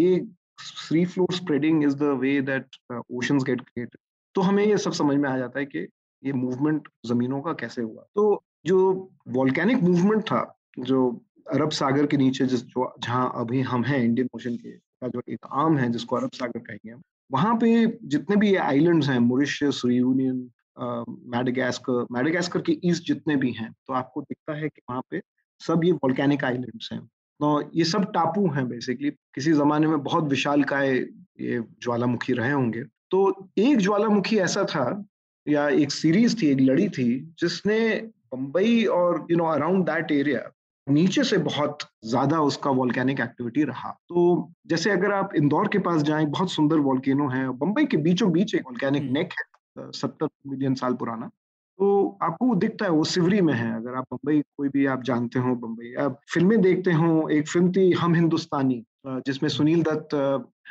ये 0.00 0.18
free 0.60 1.04
floor 1.04 1.34
spreading 1.34 1.84
is 1.84 1.96
the 1.96 2.16
way 2.20 2.40
that 2.42 2.76
oceans 2.92 3.44
get 3.44 3.60
created 3.60 3.98
तो 4.34 4.40
हमें 4.40 4.64
ये 4.64 4.76
सब 4.78 4.92
समझ 4.92 5.16
में 5.16 5.28
आ 5.30 5.36
जाता 5.38 5.58
है 5.58 5.66
कि 5.66 5.78
ये 6.22 6.32
मूवमेंट 6.32 6.88
जमीनों 7.06 7.40
का 7.40 7.52
कैसे 7.52 7.82
हुआ। 7.82 8.06
तो 8.14 8.42
जो 8.66 8.78
वॉल्केनिक 9.28 9.82
मूवमेंट 9.82 10.22
था, 10.22 10.58
जो 10.78 11.08
अरब 11.46 11.70
सागर 11.70 12.06
के 12.06 12.16
नीचे 12.16 12.46
जिस, 12.46 12.62
जो, 12.62 12.94
जहाँ 12.98 13.32
अभी 13.36 13.60
हम 13.62 13.84
हैं 13.84 14.02
इंडियन 14.04 14.28
ओशन 14.34 14.56
के, 14.56 14.70
का 14.70 15.08
जो 15.08 15.22
एक 15.28 15.46
आम 15.52 15.76
है 15.78 15.90
जिसको 15.92 16.16
अरब 16.16 16.30
सागर 16.34 16.60
कहेंगे 16.60 16.90
हम, 16.92 17.02
वहाँ 17.32 17.54
पे 17.56 17.86
जितने 18.04 18.36
भी 18.36 18.50
ये 18.50 18.56
आइलैंड्स 18.56 19.08
हैं 19.08 19.18
मॉरिशस 19.18 19.82
रियूनियन 19.86 20.48
मैडागास्कर 21.34 22.06
मैडागास्कर 22.12 22.60
के 22.62 22.78
ईस्ट 22.84 23.04
जितने 23.04 23.36
भी 23.36 23.52
हैं 23.52 23.72
तो 23.86 23.92
आपको 23.94 24.20
दिखता 24.22 24.54
है 24.54 24.68
कि 24.68 24.82
वहाँ 24.90 25.02
पे 25.10 25.20
सब 25.60 25.84
ये 25.84 25.92
वॉल्केनिक 25.92 26.44
आइलैंड्स 26.44 26.88
हैं। 26.92 27.00
तो 27.40 27.70
ये 27.74 27.84
सब 27.84 28.04
टापू 28.12 28.48
हैं 28.50 28.66
बेसिकली 28.68 29.10
किसी 29.34 29.52
जमाने 29.52 29.86
में 29.86 30.02
बहुत 30.02 30.24
विशाल 30.24 30.62
काय 30.64 30.94
ये 31.40 31.60
ज्वालामुखी 31.82 32.32
रहे 32.32 32.52
होंगे। 32.52 32.82
तो 33.10 33.48
एक 33.58 33.78
ज्वालामुखी 33.78 34.38
ऐसा 34.38 34.64
था 34.64 34.84
या 35.46 35.68
एक 35.68 35.92
सीरीज़ 35.92 36.36
थी 36.42 36.46
एक 36.46 36.60
लड़ी 36.60 36.88
थी 36.88 37.08
जिसने 37.40 37.78
बम्बई 38.34 38.84
और 38.84 39.26
you 39.30 39.36
know 39.36 39.44
around 39.44 39.84
that 39.86 40.12
area 40.12 40.40
नीचे 40.86 41.22
से 41.24 41.38
बहुत 41.38 41.78
ज़्यादा 42.04 42.40
उसका 42.40 42.70
वॉल्केनिक 42.70 43.20
एक्टिविटी 43.20 43.62
रहा। 43.64 43.90
तो 44.08 44.52
जैसे 44.66 44.90
अगर 44.90 45.12
आप 45.12 45.34
इंदौर 45.36 45.68
के 45.68 45.78
पास 45.78 46.02
जाएँ 46.02 46.26
बहुत 46.26 46.52
सुंदर 46.52 46.78
वॉल्केनो 46.80 47.28
है 47.28 47.48
बम्बई 47.58 47.84
के 47.84 47.96
बीचों 47.96 48.30
बीच 48.32 48.54
एक 48.54 48.62
वॉल्केनिक 48.66 49.10
नेक 49.12 49.32
है 49.32 49.90
सत्तर 49.92 50.28
मिलियन 50.46 50.74
साल 50.74 50.94
पुराना। 50.94 51.30
तो 51.78 52.18
आपको 52.22 52.46
वो 52.46 52.54
दिखता 52.54 52.84
है, 52.84 52.90
वो 52.90 53.04
सिवरी 53.04 53.40
में 53.40 53.52
है। 53.54 53.74
अगर 53.76 53.94
आप 53.94 54.04
बम्बई 54.12 54.40
कोई 54.56 54.68
भी 54.68 54.84
आप 54.86 55.02
जानते 55.02 55.38
हो 55.38 55.54
बम्बई 55.56 55.92
आप 56.00 56.20
फ़िल्में 56.34 56.60
देखते 56.60 56.92
हो, 56.92 57.28
एक 57.28 57.48
फ़िल्म 57.48 57.72
थी 57.72 57.90
हम 57.92 58.14
हिंदुस्तानी 58.14 58.84
जिसमें 59.26 59.48
सुनील 59.50 59.82
दत्त 59.82 60.14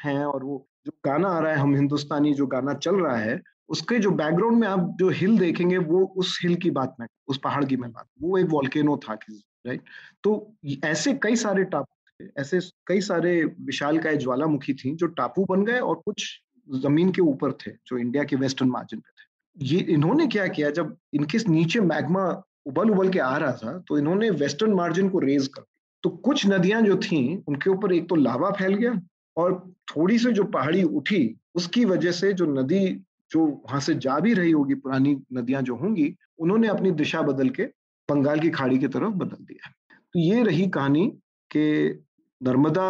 हैं 0.04 0.24
और 0.26 0.44
वो 0.44 0.66
जो 0.86 0.92
गाना 1.06 1.28
आ 1.28 1.40
रहा 1.40 1.52
है 1.52 1.58
हम 1.58 1.76
हिंदुस्तानी, 1.76 2.34
जो 2.34 2.48
गाना 2.48 2.74
चल 2.76 2.96
रहा 2.96 3.18
है, 3.18 3.40
उसके 3.70 4.00
जो 4.00 4.12
बैकग्राउंड 4.12 4.58
में 4.60 4.68
आप 4.68 4.96
जो 5.00 5.10
हिल 5.12 5.38
देखेंगे, 5.40 5.78
वो 5.78 6.04
उस 6.18 6.40
हिल 6.44 6.56
की 6.56 6.72
बात 6.72 6.96
में, 7.00 7.08
उस 7.28 7.40
पहाड़ 7.44 7.64
की 7.66 7.78
मैं 7.78 7.92
बात, 7.92 8.08
वो 8.22 8.38
एक 8.38 8.48
वॉल्केनो 8.50 8.98
था 8.98 9.14
राइट 9.14 9.82
तो 10.24 10.56
ऐसे 10.84 11.14
कई 11.14 11.36
सारे 11.36 11.64
टापू 11.66 12.26
थे, 12.26 12.30
ऐसे 12.42 12.60
कई 12.88 13.02
सारे 13.02 13.44
विशाल 13.62 13.98
का 14.00 14.14
ज्वालामुखी 14.16 14.74
थी, 14.74 14.96
जो 14.96 15.08
टापू 15.08 15.46
बन 15.50 15.66
गए 15.66 15.80
और 15.80 16.02
कुछ 16.06 16.30
ज़मीन 16.68 17.12
के 17.12 17.22
ऊपर 17.22 17.52
थे, 17.52 17.72
जो 17.88 17.98
इंडिया 17.98 18.24
के 18.24 18.36
वेस्टर्न 18.36 18.70
मार्जिन 18.70 19.00
पे। 19.00 19.15
ये 19.58 19.80
इन्होंने 19.80 20.28
क्या 20.28 20.48
किया, 20.48 20.70
जब 20.70 20.96
इनके 21.14 21.38
नीचे 21.50 21.80
मैग्मा 21.82 22.26
उबल 22.68 22.90
उबल 22.90 23.10
के 23.10 23.20
आ 23.20 23.38
रहा 23.38 23.52
था 23.54 23.78
तो 23.88 23.98
इन्होंने 23.98 24.30
वेस्टर्न 24.32 24.74
मार्जिन 24.74 25.10
को 25.10 25.20
रेज 25.20 25.48
कर 25.48 25.64
तो 26.04 26.10
कुछ 26.10 26.46
नदियाँ 26.48 26.82
जो 26.82 26.96
थी, 26.98 27.44
उनके 27.48 27.70
ऊपर 27.70 27.94
एक 27.94 28.08
तो 28.10 28.16
लावा 28.16 28.50
फैल 28.52 28.74
गया 28.76 29.00
और 29.38 29.54
थोड़ी 29.88 30.18
सी 30.20 30.32
जो 30.32 30.44
पहाड़ी 30.46 30.84
उठी, 30.84 31.36
उसकी 31.56 31.86
वजह 31.86 32.12
से 32.12 32.32
जो 32.34 32.46
नदी 32.54 32.86
जो 33.32 33.46
वहाँ 33.46 33.80
से 33.80 33.96
जा 33.96 34.20
भी 34.20 34.34
रही 34.34 34.52
होगी, 34.52 34.74
पुरानी 34.76 35.16
नदियाँ 35.34 35.62
जो 35.62 35.76
होंगी, 35.76 36.14
उन्होंने 36.40 36.68
अपनी 36.68 36.92
दिशा 36.94 37.22
बदल 37.22 37.50
के 37.50 37.64
बंगाल 38.10 38.40
की 38.40 38.50
खाड़ी 38.50 38.78
की 38.80 38.88
तरफ़ 38.88 39.14
बदल 39.16 39.44
दिया 39.44 39.72
तो 40.14 40.20
ये 40.20 40.44
रही 40.44 40.68
कहानी 40.70 41.08
कि 41.52 42.04
नर्मदा 42.42 42.90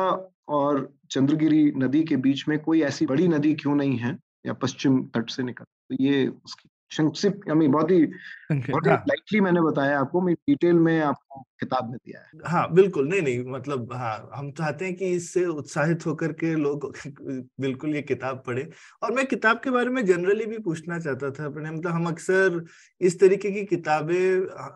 और 0.49 0.89
चंद्रगिरी 1.11 1.71
नदी 1.77 2.03
के 2.03 2.15
बीच 2.17 2.47
में 2.47 2.57
कोई 2.59 2.81
ऐसी 2.83 3.05
बड़ी 3.05 3.27
नदी 3.27 3.53
क्यों 3.55 3.75
नहीं 3.75 3.97
है, 3.97 4.17
या 4.45 4.53
पश्चिम 4.53 5.03
तट 5.15 5.29
से 5.29 5.43
निकल 5.43 5.65
तो 5.89 5.95
ये 5.99 6.27
उसकी 6.27 6.69
संक्षिप्त 6.91 7.49
बहुत 7.49 7.91
ही 7.91 8.05
बहुत 8.51 8.85
ही 8.85 8.91
लाइटली 8.91 9.37
हाँ। 9.37 9.43
मैंने 9.43 9.61
बताया 9.61 9.99
आपको 9.99 10.21
मैं 10.21 10.33
डिटेल 10.33 10.75
में 10.75 11.01
आपको 11.01 11.24
किताब 11.59 11.89
में 11.89 11.97
दिया 11.97 12.19
है। 12.21 12.49
हाँ 12.51 12.67
बिल्कुल, 12.73 13.07
नहीं 13.07 13.21
नहीं 13.21 13.43
मतलब 13.47 13.93
हाँ 13.93 14.29
हम 14.33 14.51
चाहते 14.51 14.85
हैं 14.85 14.95
कि 14.95 15.05
इससे 15.11 15.45
उत्साहित 15.47 16.05
होकर 16.05 16.31
के 16.33 16.53
लोग 16.55 16.85
बिल्कुल 17.61 17.95
ये 17.95 18.01
किताब 18.03 18.43
पढ़े। 18.47 18.67
और 19.01 19.11
मैं 19.11 19.25
किताब 19.27 19.59
के 19.63 19.69
बारे 19.69 19.89
में 19.89 20.05
जनरली 20.05 20.45
भी 20.45 20.57
पूछना 20.59 20.99
चाहता 20.99 21.31
था 21.31 21.45
अपने 21.45 21.71
मतलब 21.71 21.91
हम 21.91 22.07
अक्सर 22.07 22.63
इस 23.01 23.19
तरीके 23.19 23.51
की 23.51 23.63
किताबें 23.65 24.15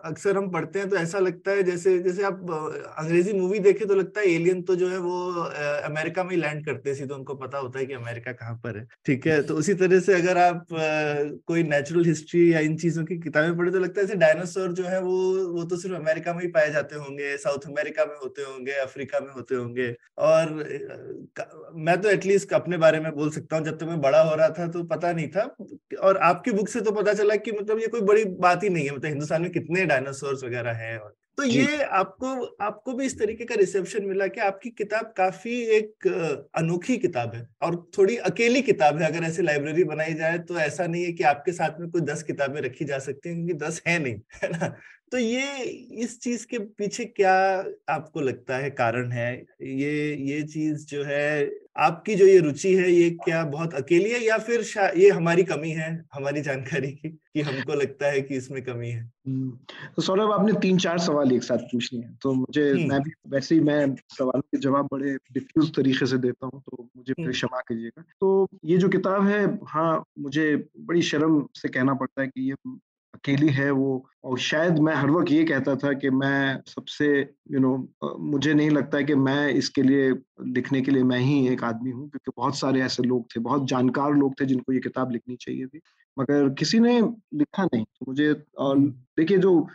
अक्सर 0.10 0.38
हम 0.38 0.50
पढ़ते 0.52 0.80
हैं 0.80 0.90
तो 0.90 0.96
ऐसा 0.96 1.20
लगता 1.20 1.52
है 1.52 1.64
जैसे 1.64 1.98
जैसे 2.00 2.24
आप 2.24 2.46
अंग्रेज़ी 2.52 3.34
मूवी 3.34 3.60
देखे 3.60 3.86
तो 3.86 3.96
लगता 3.96 4.22
है 4.22 4.28
एलियन 4.28 4.62
तो 4.64 4.76
जो 4.76 4.90
है 4.90 4.98
वो 5.00 5.16
अमेरिका 5.86 6.24
में 6.24 6.36
लैंड 6.38 6.66
करते 6.66 6.92
हैं 6.92 7.08
तो 7.08 7.16
उनको 7.16 7.36
पता 7.36 7.58
होता 7.58 7.80
है 7.80 7.86
कि 7.86 7.94
अमेरिका 7.94 8.32
कहाँ 8.34 8.56
पर 8.64 8.78
है, 8.78 8.86
ठीक 9.06 9.28
है? 9.28 9.42
तो 9.44 9.56
उसी 9.56 9.74
तरह 9.74 10.00
से 10.00 10.14
अगर 10.14 10.38
आप 10.40 10.66
कोई 10.72 11.64
नेचुरल 11.64 12.06
हिस्ट्री 12.06 12.54
या 12.54 12.60
इन 12.60 12.76
चीज़ों 12.78 13.04
की 13.06 13.18
किताबें 13.20 13.58
पढ़े 13.58 13.72
तो 13.72 13.80
लगता 13.80 14.02
है 14.02 14.16
डायनासोर 14.18 14.74
जो 14.74 14.84
है 14.86 15.00
वो 15.02 15.18
वो 15.54 15.64
तो 15.66 15.78
सिर्फ़ 15.78 15.96
अमेरिका 15.96 16.34
में 16.34 16.49
पाए 16.52 16.72
जाते 16.72 16.96
होंगे, 16.96 17.36
साउथ 17.38 17.68
अमेरिका 17.68 18.06
में 18.06 18.16
होते 18.16 18.42
होंगे, 18.42 18.72
अफ्रीका 18.80 19.20
में 19.20 19.32
होते 19.34 19.56
होंगे। 19.56 19.94
और 20.20 20.54
मैं 21.78 22.02
तो 22.02 22.10
एटलीस्ट 22.10 22.54
अपने 22.54 22.78
बारे 22.78 23.00
में 23.00 23.12
बोल 23.16 23.30
सकता 23.32 23.56
हूँ, 23.56 23.66
जब 23.66 23.72
तक 23.72 23.80
तो 23.80 23.86
मैं 23.86 24.00
बड़ा 24.02 24.22
हो 24.22 24.36
रहा 24.36 24.50
था 24.50 24.68
तो 24.68 24.84
पता 24.86 25.12
नहीं 25.12 25.28
था। 25.28 25.44
और 26.04 26.18
आपकी 26.24 26.52
बुक 26.52 26.70
से 26.70 26.82
तो 26.82 26.92
पता 26.92 27.14
चला 27.14 27.36
कि 27.38 27.52
मतलब 27.52 27.80
ये 27.80 27.88
कोई 27.88 28.02
बड़ी 28.04 28.26
बात 28.40 28.64
ही 28.64 28.70
नहीं 28.70 28.86
है 28.86 28.92
मतलब 28.92 29.06
हिंदुस्तान 29.06 29.42
में 29.42 29.52
कितने 29.52 29.86
डायनासोर 29.86 30.36
वगैरह 30.46 30.74
हैं 30.78 30.98
और 30.98 31.16
तो 31.40 31.44
ये 31.46 31.84
आपको 31.96 32.30
आपको 32.62 32.94
भी 32.94 33.06
इस 33.06 33.18
तरीके 33.20 33.46
का 33.46 33.56
रिसेप्शन 33.56 34.06
मिला 34.06 34.26
कि 34.28 34.40
आपकी 34.42 34.70
किताब 34.70 35.14
काफ़ी 35.18 35.52
एक 35.76 36.08
अनोखी 36.58 36.98
किताब 36.98 37.36
है 37.36 37.48
और 37.62 37.76
थोड़ी 37.98 38.16
अकेली 38.30 38.62
किताब 38.62 38.98
है। 38.98 39.08
अगर 39.08 39.24
ऐसे 39.24 39.42
लाइब्रेरी 39.42 39.84
बनाई 39.84 40.14
जाए 40.14 40.38
तो 40.40 40.58
ऐसा 40.60 40.88
नहीं 40.88 41.04
है 41.06 41.12
कि 41.14 41.24
आपके 41.24 41.52
साथ 41.52 41.80
में 41.80 41.90
कोई 41.92 42.02
दस 42.02 42.24
किताबें 42.24 42.62
रखी 42.62 42.86
जा 42.86 43.00
सकती 43.00 43.30
हैं 43.30 43.38
क्योंकि 43.38 43.66
दस 43.66 43.82
है 43.88 43.98
नहीं 44.00 44.16
है 44.44 44.50
ना? 44.50 44.68
तो 45.12 45.18
ये 45.18 45.64
इस 46.04 46.20
चीज़ 46.22 46.46
के 46.48 46.60
पीछे 46.60 47.06
क्या 47.06 47.34
आपको 47.90 48.22
लगता 48.22 48.58
है 48.58 48.70
कारण 48.72 49.12
है? 49.12 49.34
ये 49.62 50.16
ये 50.26 50.42
चीज़ 50.44 50.86
जो 50.86 51.04
है 51.04 51.46
आपकी 51.76 52.16
जो 52.16 52.26
ये 52.26 52.40
रुचि 52.40 52.74
है 52.76 52.92
ये 52.92 53.10
क्या 53.20 53.44
बहुत 53.46 53.74
अकेली 53.74 54.10
है 54.12 54.20
या 54.20 54.38
फिर 54.40 54.64
ये 54.98 55.10
हमारी 55.10 55.44
कमी 55.44 55.70
है 55.72 55.90
हमारी 56.14 56.42
जानकारी 56.42 56.92
की 56.92 57.10
कि 57.10 57.42
हमको 57.42 57.74
लगता 57.74 58.08
है 58.08 58.22
कि 58.22 58.36
इसमें 58.36 58.62
कमी 58.64 58.90
है 58.90 59.02
हम्म, 59.28 59.52
तो 59.96 60.02
सौरभ 60.02 60.32
आपने 60.32 60.54
तीन 60.62 60.78
चार 60.78 61.00
सवाल 61.00 61.32
एक 61.32 61.44
साथ 61.44 61.58
पूछ 61.72 61.94
लिए 61.94 62.10
तो 62.22 62.34
मुझे 62.34 62.70
हम्म। 62.70 62.88
मैं 62.90 63.00
भी 63.02 63.12
वैसे 63.28 63.56
ही 63.56 63.62
मैं 63.62 63.96
सवालों 64.10 64.42
के 64.42 64.58
जवाब 64.58 64.88
बड़े 64.92 65.16
डिफ्यूज 65.34 65.74
तरीके 65.76 66.06
से 66.06 66.18
देता 66.18 66.46
हूँ 66.46 66.62
तो 66.62 66.84
मुझे 66.84 67.14
फिर 67.14 67.24
हम्म। 67.24 67.34
क्षमा 67.34 67.62
कीजिएगा 67.62 68.04
तो 68.22 68.48
ये 68.66 68.78
जो 68.78 68.90
किताब 68.90 69.28
है 69.28 69.44
हाँ 69.68 70.04
मुझे 70.20 70.56
बड़ी 70.82 71.02
शर्म 71.04 71.44
से 71.56 71.70
कहना 71.70 71.94
पड़ता 71.94 72.22
है 72.22 72.28
कि 72.28 72.50
ये 72.50 72.56
अकेली 73.14 73.48
है 73.48 73.72
वो। 73.72 74.10
और 74.24 74.40
शायद 74.40 74.80
मैं 74.80 74.96
हर 74.96 75.10
वक्त 75.10 75.32
ये 75.32 75.44
कहता 75.44 75.76
था 75.76 75.94
कि 75.94 76.10
मैं 76.10 76.62
सबसे 76.68 77.08
यू 77.08 77.60
you 77.60 77.62
नो 77.62 77.90
know, 78.04 78.20
मुझे 78.20 78.54
नहीं 78.54 78.70
लगता 78.70 78.98
है 78.98 79.04
कि 79.04 79.16
मैं 79.16 79.50
इसके 79.50 79.82
लिए 79.82 80.12
लिखने 80.46 80.82
के 80.82 80.92
लिए 80.92 81.04
मैं 81.04 81.20
ही 81.20 81.48
एक 81.48 81.64
आदमी 81.64 81.92
हूँ 81.92 82.10
क्योंकि 82.10 82.32
बहुत 82.38 82.58
सारे 82.58 82.82
ऐसे 82.82 83.04
लोग 83.04 83.26
थे 83.26 83.40
बहुत 83.40 83.68
जानकार 83.68 84.14
लोग 84.14 84.42
थे 84.42 84.46
जिनको 84.46 84.74
ये 84.74 84.80
किताब 84.80 85.12
लिखनी 85.12 85.36
चाहिए 85.36 85.66
थी। 85.66 85.80
मगर 86.20 86.50
किसी 86.50 86.80
ने 86.80 87.02
लिखा 87.34 87.64
नहीं। 87.64 87.84
तो 87.84 88.06
मुझे 88.08 88.44
और। 88.58 88.80
देखिए 88.80 89.38
जो 89.38 89.68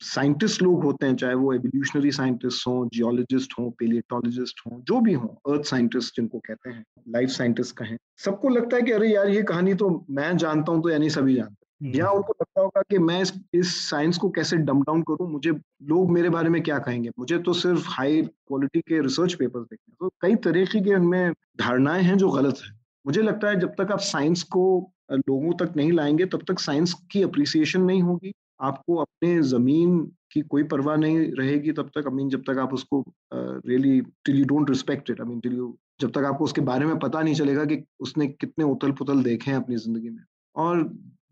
साइंटिस्ट 0.00 0.62
लोग 0.62 0.84
होते 0.84 1.06
हैं 1.06 1.16
चाहे 1.16 1.34
वो 1.34 1.52
एवोल्यूशनरी 1.52 2.10
साइंटिस्ट 2.10 2.66
हों 2.66 2.88
जियोलॉजिस्ट 2.88 3.52
हों 3.58 3.70
पेलियोटोलॉजिस्ट 3.70 4.60
हों 4.66 4.80
जो 4.80 5.00
भी 5.00 5.12
हों 5.12 5.52
अर्थ 5.52 5.64
साइंटिस्ट 5.64 6.16
जिनको 6.16 6.38
कहते 6.38 6.70
हैं 6.70 6.84
लाइफ 7.08 7.28
साइंटिस्ट 7.28 7.76
कहें 7.76 7.98
सबको 8.24 8.48
लगता 8.48 8.76
है 8.76 8.82
कि 8.82 8.92
अरे 8.92 9.08
यार 9.08 9.28
ये 9.28 9.42
कहानी 9.42 9.74
तो 9.74 10.06
मैं 10.10 10.36
जानता 10.36 10.72
हूँ 10.72 10.82
तो 10.82 10.88
यानी 10.88 11.10
सभी 11.10 11.34
जानते 11.34 11.61
या 11.84 12.06
हम्म। 12.06 12.16
उनको 12.16 12.32
लगता 12.32 12.60
होगा 12.60 12.82
कि 12.90 12.98
मैं 12.98 13.20
इस, 13.22 13.32
इस 13.54 13.74
साइंस 13.88 14.18
को 14.18 14.28
कैसे 14.30 14.56
डम 14.58 14.82
डाउन 14.82 15.02
करूँ? 15.02 15.30
मुझे 15.30 15.50
लोग 15.84 16.10
मेरे 16.10 16.28
बारे 16.30 16.48
में 16.50 16.62
क्या 16.62 16.78
कहेंगे? 16.78 17.10
मुझे 17.18 17.38
तो 17.38 17.52
सिर्फ़ 17.54 17.86
हाई 17.88 18.22
क्वालिटी 18.22 18.80
के 18.80 19.00
रिसर्च 19.02 19.34
पेपर्स 19.34 19.64
देखने 19.64 19.94
तो 20.00 20.08
कई 20.22 20.34
तरीके 20.44 20.80
के 20.80 20.94
उनमें 20.94 21.32
धारणाएँ 21.60 22.02
हैं 22.02 22.16
जो 22.18 22.30
गलत 22.30 22.60
है। 22.64 22.72
मुझे 23.06 23.22
लगता 23.22 23.48
है 23.48 23.60
जब 23.60 23.74
तक 23.78 23.92
आप 23.92 24.00
साइंस 24.00 24.42
को 24.56 24.64
लोगों 25.12 25.52
तक 25.56 25.72
नहीं 25.76 25.92
लाएँगे 25.92 26.26
तब 26.26 26.42
तक 26.48 26.58
साइंस 26.60 26.94
की 27.12 27.22
अप्रिसिएशन 27.22 27.80
नहीं 27.82 28.02
होगी। 28.02 28.32
आपको 28.60 28.96
अपने 28.96 29.40
ज़मीन 29.42 29.98
की 30.32 30.40
कोई 30.42 30.62
परवाह 30.64 30.96
नहीं 30.96 31.18
रहेगी 31.38 31.72
तब 31.72 31.90
तक। 31.94 32.06
आई 32.08 32.14
मीन 32.14 32.28
जब 32.28 32.42
तक 32.42 32.58
आप 32.58 32.74
उसको 32.74 33.04
really 33.34 34.00
till 34.24 34.38
you 34.38 34.44
don't 34.44 34.70
respect 34.70 35.10
it 35.10 35.20
I 35.20 35.28
mean 35.28 35.40
till 35.40 35.56
you 35.56 35.76
जब 36.00 36.10
तक 36.10 36.24
आपको 36.24 36.44
उसके 36.44 36.60
बारे 36.60 36.86
में 36.86 36.98
पता 36.98 37.22
नहीं 37.22 37.34
चलेगा 37.34 37.64
कि 37.64 37.82
उसने 38.00 38.26
कितने 38.28 38.64
उथल 38.64 38.92
पुथल 38.92 39.22
देखे 39.22 39.50
हैं 39.50 39.58
अपनी 39.58 39.76
ज़िंदगी 39.76 40.10
में। 40.10 40.22
और 40.56 40.82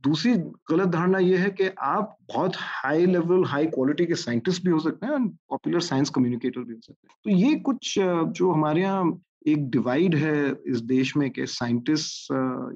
दूसरी 0.05 0.33
गलत 0.71 0.89
धारणा 0.89 1.19
ये 1.19 1.37
है 1.37 1.51
कि 1.51 1.69
आप 1.79 2.17
बहुत 2.29 2.53
हाई 2.57 3.07
लेवल 3.07 3.45
हाई 3.45 3.67
क्वालिटी 3.67 4.07
के 4.07 4.15
साइंटिस्ट 4.15 4.65
भी 4.65 4.71
हो 4.71 4.79
सकते 4.81 5.07
हैं 5.07 5.13
और 5.13 5.27
पॉपुलर 5.51 5.81
साइंस 5.81 6.11
कम्युनिकेटर 6.11 6.61
भी 6.61 6.75
हो 6.75 6.81
सकते 6.81 7.09
हैं। 7.09 7.17
तो 7.25 7.31
ये 7.31 7.55
कुछ 7.61 7.95
जो 7.99 8.51
हमारे 8.53 8.83
यहाँ 8.83 9.21
एक 9.47 9.69
डिवाइड 9.71 10.15
है 10.15 10.35
इस 10.67 10.81
देश 10.81 11.17
में 11.17 11.31
कि 11.31 11.47
साइंटिस्ट 11.47 12.33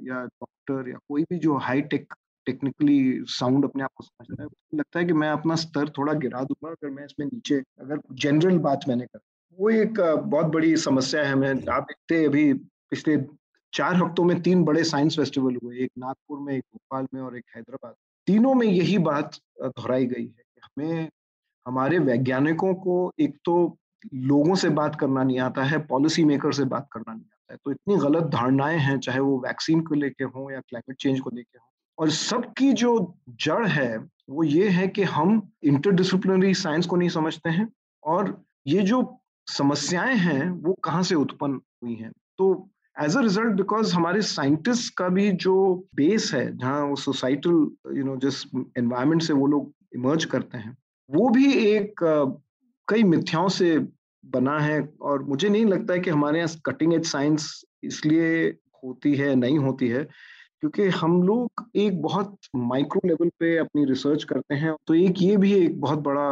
या 0.09 0.25
डॉक्टर 0.25 0.89
या 0.91 0.99
कोई 1.09 1.23
भी 1.23 1.39
जो 1.39 1.57
हाई 1.59 1.81
टेक 1.83 2.15
टेक्निकली 2.47 3.25
साउंड 3.29 3.65
अपने 3.65 3.83
आप 3.85 3.91
को 3.97 4.05
समझता 4.05 4.43
है 4.43 4.49
लगता 4.75 4.99
है 4.99 5.05
कि 5.05 5.13
मैं 5.13 5.29
अपना 5.29 5.55
स्तर 5.55 5.89
थोड़ा 5.89 6.13
गिरा 6.13 6.43
दूँगा 6.43 6.71
अगर 6.71 6.91
मैं 6.91 7.05
इसमें 7.05 7.27
नीचे, 7.27 7.63
अगर 7.81 8.01
जनरल 8.13 8.59
बात 8.59 8.81
मैंने 8.89 9.07
कर। 9.07 9.19
वो 9.59 9.71
एक 9.71 10.01
बहुत 10.01 10.47
बड़ी 10.47 10.77
समस्या 10.77 11.23
है, 11.25 11.35
मैं 11.35 11.55
आप 11.73 11.83
देखते 11.83 12.25
अभी 12.25 12.53
पिछले 12.53 13.17
चार 13.75 13.97
हफ्तों 13.97 14.25
में 14.25 14.43
तीन 14.43 14.65
बड़े 14.65 14.85
साइंस 14.85 15.17
फेस्टिवल 15.17 15.59
हुए, 15.65 15.79
एक 15.79 15.91
नागपुर 15.99 16.39
में, 16.39 16.55
एक 16.55 16.65
भोपाल 16.75 17.07
में 17.15 17.21
और 17.21 17.37
एक 17.37 17.45
हैदराबाद। 17.57 17.95
तीनों 18.27 18.55
में 18.55 18.67
यही 18.67 18.99
बात 18.99 19.37
दोहराई 19.63 20.07
गई 20.07 20.23
है 20.23 20.43
कि 20.49 20.61
हमें, 20.65 21.11
हमारे 21.67 21.99
वैज्ञानिकों 21.99 22.75
को 22.75 23.13
एक 23.21 23.39
तो 23.45 23.79
लोगों 24.15 24.55
से 24.55 24.69
बात 24.69 24.97
करना 24.97 25.23
नहीं 25.23 25.39
आता 25.39 25.63
है, 25.63 25.79
पॉलिसी 25.79 26.25
मेकर 26.25 26.53
से 26.53 26.65
बात 26.65 26.89
करना 26.93 27.13
नहीं 27.13 27.25
आता 27.25 27.55
है। 27.55 27.59
तो 27.65 27.71
इतनी 27.71 27.97
गलत 27.97 28.25
धारणाएँ 28.25 28.79
हैं, 28.79 29.01
चाहे 29.01 29.19
वो 29.19 29.39
वैक्सीन 29.39 29.81
को 29.81 29.95
लेके 29.95 30.25
हों 30.25 30.53
या 30.53 30.61
क्लाइमेट 30.61 30.97
चेंज 30.97 31.21
को 31.21 31.31
लेके 31.31 31.59
हों। 31.59 31.69
और 31.99 32.11
सबकी 32.11 32.73
जो 32.73 33.19
जड़ 33.31 33.67
है, 33.67 33.99
वो 34.31 34.43
ये 34.43 34.69
है 34.69 34.89
कि 34.89 35.03
हम 35.03 35.53
इंटरडिसिप्लिनरी 35.63 36.55
साइंस 36.55 36.87
को 36.87 36.97
नहीं 36.97 37.09
समझते 37.09 37.51
हैं 37.51 37.73
और 38.05 38.45
ये 38.67 38.83
जो 38.83 39.21
समस्याएँ 39.47 40.17
हैं, 40.17 40.51
वो 40.51 40.73
कहाँ 40.73 41.03
से 41.03 41.15
उत्पन्न 41.15 41.55
हुई 41.55 41.95
हैं? 41.95 42.13
तो 42.39 42.71
एज 43.03 43.17
अ 43.17 43.21
रिज़ल्ट 43.21 43.53
बिकॉज़ 43.57 43.95
हमारे 43.95 44.23
साइंटिस्ट 44.23 44.95
का 44.97 45.09
भी 45.09 45.31
जो 45.45 45.55
बेस 45.95 46.31
है 46.35 46.47
जहाँ 46.57 46.85
वो 46.87 46.97
सोसाइटल 46.97 47.51
यू 47.97 48.05
नो 48.05 48.17
जिस 48.17 48.45
एनवायरमेंट 48.79 49.23
से 49.23 49.33
वो 49.33 49.47
लोग 49.47 49.73
इमर्ज 49.95 50.25
करते 50.25 50.59
हैं 50.59 50.77
वो 51.11 51.29
भी 51.29 51.53
एक 51.53 52.05
uh, 52.05 52.41
कई 52.89 53.03
मिथ्याओं 53.03 53.49
से 53.49 53.79
बना 54.25 54.59
है। 54.59 54.89
और 55.01 55.23
मुझे 55.23 55.49
नहीं 55.49 55.65
लगता 55.67 55.95
है 55.95 56.01
कि 56.01 56.11
हमारे 56.11 56.39
यहाँ 56.39 56.61
कटिंग 56.67 56.95
एज 56.95 57.05
साइंस 57.07 57.65
इसलिए 57.85 58.47
होती 58.85 59.15
है 59.15 59.35
नहीं 59.35 59.59
होती 59.59 59.89
है 59.89 60.03
क्योंकि 60.61 60.89
हम 60.89 61.23
लोग 61.23 61.71
एक 61.77 62.01
बहुत 62.03 62.37
माइक्रो 62.57 63.01
लेवल 63.09 63.29
पे 63.41 63.57
अपनी 63.59 63.85
रिसर्च 63.85 64.25
करते 64.25 64.55
हैं। 64.55 64.75
तो 64.87 64.95
एक 64.95 65.23
ये 65.23 65.37
भी 65.37 65.53
एक 65.53 65.81
बहुत 65.81 65.99
बड़ा 65.99 66.29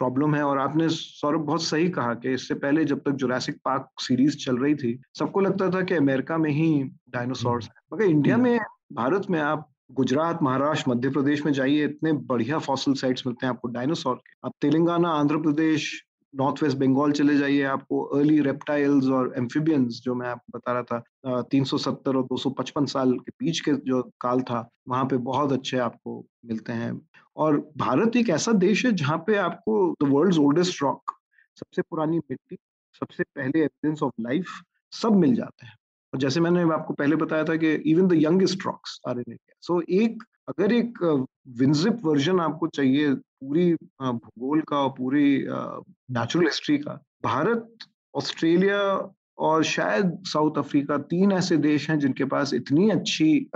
प्रॉब्लम 0.00 0.34
है 0.34 0.42
और 0.42 0.58
आपने 0.58 0.88
सौरभ 0.88 1.40
बहुत 1.40 1.62
सही 1.62 1.88
कहा 1.90 2.14
कि 2.14 2.32
इससे 2.32 2.54
पहले 2.56 2.84
जब 2.84 3.00
तक 3.00 3.10
जुरासिक 3.14 3.56
पार्क 3.64 3.88
सीरीज़ 4.00 4.36
चल 4.36 4.58
रही 4.58 4.74
थी 4.74 4.98
सबको 5.18 5.40
लगता 5.40 5.70
था 5.70 5.82
कि 5.82 5.94
अमेरिका 5.94 6.38
में 6.38 6.50
ही 6.50 6.70
डायनासोर्स 7.10 7.66
है। 7.66 7.82
मगर 7.94 8.04
इंडिया 8.04 8.36
में 8.36 8.58
भारत 8.92 9.26
में 9.30 9.40
आप 9.40 9.66
गुजरात 9.92 10.42
महाराष्ट्र 10.42 10.90
मध्य 10.90 11.10
प्रदेश 11.10 11.44
में 11.44 11.52
जाइए 11.52 11.84
इतने 11.84 12.12
बढ़िया 12.26 12.58
फॉसिल 12.58 12.94
साइट्स 12.94 13.26
मिलते 13.26 13.46
हैं 13.46 13.52
आपको 13.54 13.68
डायनासोर 13.68 14.14
के। 14.16 14.34
आप 14.46 14.52
तेलंगाना 14.60 15.08
आंध्र 15.10 15.36
प्रदेश 15.36 15.90
नॉर्थ 16.34 16.62
वेस्ट 16.62 16.76
बंगाल 16.78 17.12
चले 17.12 17.36
जाइए, 17.36 17.62
आपको 17.64 18.02
अर्ली 18.16 18.40
रेप्टाइल्स 18.40 19.06
और 19.08 19.32
एम्फिबियंस 19.38 20.00
जो 20.04 20.14
मैं 20.14 20.28
आपको 20.28 20.58
बता 20.58 20.72
रहा 20.72 20.82
था 20.82 21.42
370 21.42 22.16
और 22.16 22.24
255 22.24 22.86
साल 22.86 23.12
के 23.18 23.32
बीच 23.40 23.60
के 23.60 23.72
जो 23.86 24.02
काल 24.20 24.40
था, 24.42 24.68
वहाँ 24.88 25.04
पे 25.04 25.16
बहुत 25.30 25.52
अच्छे 25.52 25.78
आपको 25.78 26.24
मिलते 26.46 26.72
हैं। 26.72 27.00
और 27.36 27.56
भारत 27.76 28.16
एक 28.16 28.30
ऐसा 28.30 28.52
देश 28.52 28.84
है 28.86 28.92
जहाँ 28.92 29.18
पे 29.26 29.36
आपको 29.38 29.94
द 30.02 30.08
वर्ल्ड 30.08 30.38
ओल्डेस्ट 30.38 30.82
रॉक 30.82 31.12
सबसे 31.56 31.82
पुरानी 31.82 32.18
मिट्टी, 32.20 32.56
सबसे 33.00 33.24
पहले 33.24 33.60
एविडेंस 33.60 34.02
ऑफ़ 34.02 34.12
लाइफ 34.20 34.46
सब 34.92 35.16
मिल 35.16 35.34
जाते 35.34 35.66
हैं। 35.66 35.74
और 36.12 36.18
जैसे 36.20 36.40
मैंने 36.40 36.62
आपको 36.74 36.94
पहले 36.94 37.16
बताया 37.16 37.44
था 37.44 37.56
कि 37.56 37.72
even 37.90 38.08
the 38.08 38.22
youngest 38.22 38.66
rocks 38.66 39.00
are 39.08 39.18
in 39.18 39.24
India 39.28 39.54
so 39.60 39.80
एक, 39.80 40.22
अगर 40.48 40.72
एक 40.72 40.98
विंजिप 41.58 41.98
वर्जन 42.04 42.40
आपको 42.40 42.66
चाहिए 42.66 43.14
पूरी 43.14 43.72
भूगोल 44.02 44.60
का 44.60 44.76
और 44.76 44.90
पूरी 44.90 45.46
नेचुरल 45.48 46.44
हिस्ट्री 46.44 46.78
का, 46.78 47.00
भारत 47.24 47.76
ऑस्ट्रेलिया 48.14 48.80
और 49.38 49.64
शायद 49.64 50.18
साउथ 50.26 50.58
अफ्रीका 50.58 50.98
तीन 51.10 51.32
ऐसे 51.32 51.56
देश 51.56 51.88
हैं 51.90 51.98
जिनके 51.98 52.24
पास 52.24 52.54
इतनी 52.54 52.90
अच्छी 52.90 53.48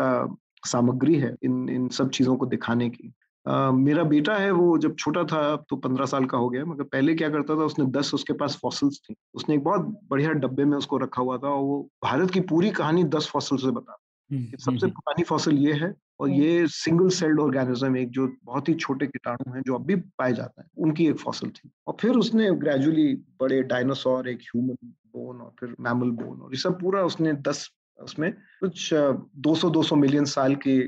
सामग्री 0.66 1.14
है 1.14 1.34
इन 1.42 1.68
इन 1.68 1.88
सब 1.88 2.10
चीज़ों 2.10 2.36
को 2.36 2.46
दिखाने 2.46 2.88
की। 2.90 3.12
Uh, 3.46 3.72
मेरा 3.74 4.02
बेटा 4.04 4.35
है 4.35 4.50
वो 4.50 4.76
जब 4.78 4.94
छोटा 4.96 5.22
था 5.24 5.40
तो 5.70 5.76
पंद्रह 5.76 6.07
साल 6.07 6.24
का 6.24 6.38
हो 6.38 6.48
गया 6.48 6.64
मगर 6.64 6.85
पहले 6.85 7.14
क्या 7.14 7.28
करता 7.28 7.54
था 7.54 7.64
उसने 7.64 7.85
दस 7.92 8.12
उसके 8.14 8.33
पास 8.33 8.59
फॉसल्स 8.62 9.00
थी 9.00 9.14
उसने 9.35 9.54
एक 9.54 9.62
बहुत 9.64 10.00
बढ़िया 10.11 10.30
डब्बे 10.38 10.64
में 10.64 10.76
उसको 10.78 10.98
रखा 10.98 11.22
हुआ 11.22 11.37
था 11.38 11.48
और 11.48 11.62
वो 11.62 11.80
भारत 12.04 12.30
की 12.30 12.40
पूरी 12.46 12.70
कहानी 12.70 13.04
दस 13.11 13.28
फॉसल 13.28 13.57
से 13.57 13.70
बता 13.70 13.96
हम्म, 14.30 14.44
सबसे 14.44 14.68
हम्म, 14.68 14.78
हम्म। 14.78 14.90
पुरानी 14.90 15.22
फॉसल 15.22 15.59
ये 15.59 15.72
है 15.72 15.94
और 16.20 16.28
हम्म। 16.28 16.40
ये 16.40 16.66
सिंगल 16.68 17.09
सेल्ड 17.09 17.40
ऑर्गेनिज्म 17.40 17.96
एक 17.96 18.11
जो 18.11 18.26
बहुत 18.44 18.68
ही 18.68 18.74
छोटे 18.76 19.07
कीटाणु 19.07 19.54
हैं 19.54 19.62
जो 19.62 19.74
अब 19.74 19.85
भी 19.87 19.96
पाए 20.18 20.33
जाते 20.33 20.62
हैं 20.62 20.68
उनकी 20.78 21.07
एक 21.07 21.18
फॉसल 21.18 21.50
थी 21.50 21.70
और 21.87 21.96
फिर 22.00 22.16
उसने 22.16 22.50
ग्रेजुअली 22.57 23.14
बड़े 23.40 23.62
डायनासोर 23.64 24.28
एक 24.28 24.40
ह्यूमन 24.44 24.76
बोन 25.12 25.40
और 25.40 25.52
फिर 25.61 25.76
मैमल 25.80 26.11
बोन 26.22 26.40
और 26.40 26.54
ये 26.54 26.61
सब 26.61 26.80
पूरा 26.80 27.02
उसने 27.02 27.33
दस 27.42 27.68
उसमें 27.98 28.33
कुछ 28.33 28.92
200-200 28.94 29.96
मिलियन 29.96 30.24
साल 30.24 30.54
के 30.57 30.78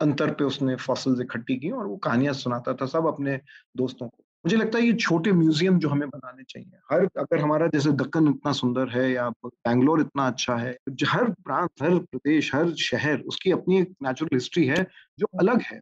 अंतर 0.00 0.30
पे 0.30 0.44
उसने 0.44 0.76
फॉसल्स 0.76 1.20
इकट्ठी 1.20 1.56
की 1.56 1.70
और 1.70 1.86
वो 1.86 1.96
कहानियाँ 1.96 2.34
सुनाता 2.34 2.74
था 2.74 2.86
सब 2.86 3.06
अपने 3.06 3.36
दोस्तों 3.76 4.08
को। 4.08 4.24
मुझे 4.44 4.56
लगता 4.56 4.78
है 4.78 4.84
ये 4.84 4.92
छोटे 4.94 5.32
म्यूज़ियम 5.32 5.78
जो 5.78 5.88
हमें 5.88 6.08
बनाने 6.08 6.42
चाहिए 6.48 6.78
हर 6.92 7.04
अगर 7.18 7.40
हमारा 7.40 7.66
जैसे 7.66 7.92
दक्कन 7.92 8.28
इतना 8.28 8.52
सुंदर 8.52 8.88
है 8.88 9.10
या 9.12 9.28
बैंगलोर 9.44 10.00
इतना 10.00 10.26
अच्छा 10.26 10.56
है 10.56 10.76
हर 11.04 11.30
प्रांत 11.44 11.82
हर 11.82 11.98
प्रदेश 12.00 12.54
हर 12.54 12.74
शहर 12.80 13.20
उसकी 13.28 13.50
अपनी 13.50 13.78
एक 13.80 13.94
नेचुरल 14.02 14.36
हिस्ट्री 14.36 14.66
है 14.66 14.86
जो 15.18 15.26
अलग 15.40 15.62
है। 15.62 15.80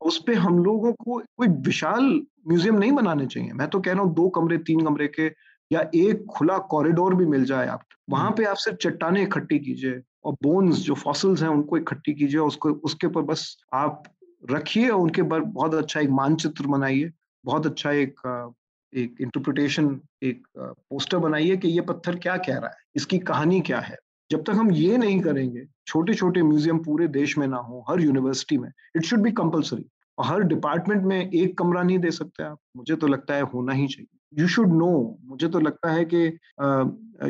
उस 0.00 0.22
पे 0.26 0.34
हम 0.36 0.58
लोगों 0.64 0.92
को 0.94 1.18
कोई 1.36 1.48
विशाल 1.66 2.04
म्यूज़ियम 2.48 2.78
नहीं 2.78 2.92
बनाने 2.92 3.26
चाहिए। 3.26 3.52
मैं 3.52 3.68
तो 3.68 3.80
कह 3.80 3.92
रहा 3.92 4.02
हूँ 4.02 4.14
दो 4.14 4.28
कमरे 4.28 4.58
तीन 4.60 4.84
कमरे 4.86 5.06
के 5.08 5.26
या 5.70 5.80
एक 5.96 6.24
खुला 6.30 6.58
कॉरिडोर 6.70 7.14
भी 7.14 7.26
मिल 7.26 7.44
जाए 7.44 7.66
आप 7.68 7.84
वहाँ 8.10 8.30
पे 8.30 8.44
आप 8.44 8.56
सिर्फ़ 8.56 8.78
चट्टाने 8.78 9.22
इकट्ठी 9.22 9.58
कीजिए 9.58 10.00
और 10.24 10.32
बोन्स 10.42 10.78
जो 10.78 10.94
फॉसल्स 10.96 11.42
हैं, 11.42 11.48
उनको 11.48 11.76
इकट्ठी 11.78 12.12
कीजिए, 12.14 12.40
उसको, 12.40 12.70
उसके 12.70 13.06
ऊपर 13.06 13.22
बस 13.22 13.56
आप 13.74 14.02
रखिए 14.50 14.88
उनके 14.90 15.22
ऊपर 15.22 15.40
बहुत 15.40 15.74
अच्छा 15.74 16.00
एक 16.00 16.10
मानचित्र 16.10 16.66
बनाइए, 16.66 17.10
बहुत 17.44 17.66
अच्छा 17.66 17.90
एक 17.92 18.20
एक 18.92 19.16
इंटरप्रिटेशन 19.20 20.00
एक 20.22 20.46
पोस्टर 20.58 21.18
बनाइए 21.18 21.56
कि 21.56 21.68
ये 21.68 21.80
पत्थर 21.80 22.16
क्या 22.18 22.36
कह 22.36 22.54
रहा 22.54 22.68
है, 22.68 22.76
इसकी 22.96 23.18
कहानी 23.20 23.60
क्या 23.60 23.80
है। 23.80 23.96
जब 24.30 24.42
तक 24.44 24.54
हम 24.54 24.70
ये 24.72 24.96
नहीं 24.98 25.20
करेंगे 25.20 25.64
छोटे 25.86 26.14
छोटे 26.14 26.42
म्यूज़ियम 26.42 26.78
पूरे 26.78 27.06
देश 27.08 27.36
में 27.38 27.46
ना 27.46 27.56
हो, 27.58 27.84
हर 27.90 28.00
यूनिवर्सिटी 28.00 28.58
में 28.58 28.68
इट 28.96 29.02
शुड 29.02 29.20
बी 29.20 29.30
कंपलसरी 29.32 29.84
और 30.18 30.26
हर 30.26 30.42
डिपार्टमेंट 30.44 31.04
में 31.04 31.30
एक 31.30 31.56
कमरा 31.58 31.82
नहीं 31.82 31.98
दे 31.98 32.10
सकते 32.10 32.42
आप, 32.42 32.58
मुझे 32.76 32.96
तो 32.96 33.06
लगता 33.06 33.34
है 33.34 33.42
होना 33.44 33.72
ही 33.72 33.86
चाहिए। 33.86 34.40
यू 34.40 34.48
शुड 34.48 34.72
नो 34.72 35.18
मुझे 35.24 35.48
तो 35.48 35.60
लगता 35.60 35.90
है 35.92 36.04
कि 36.04 36.26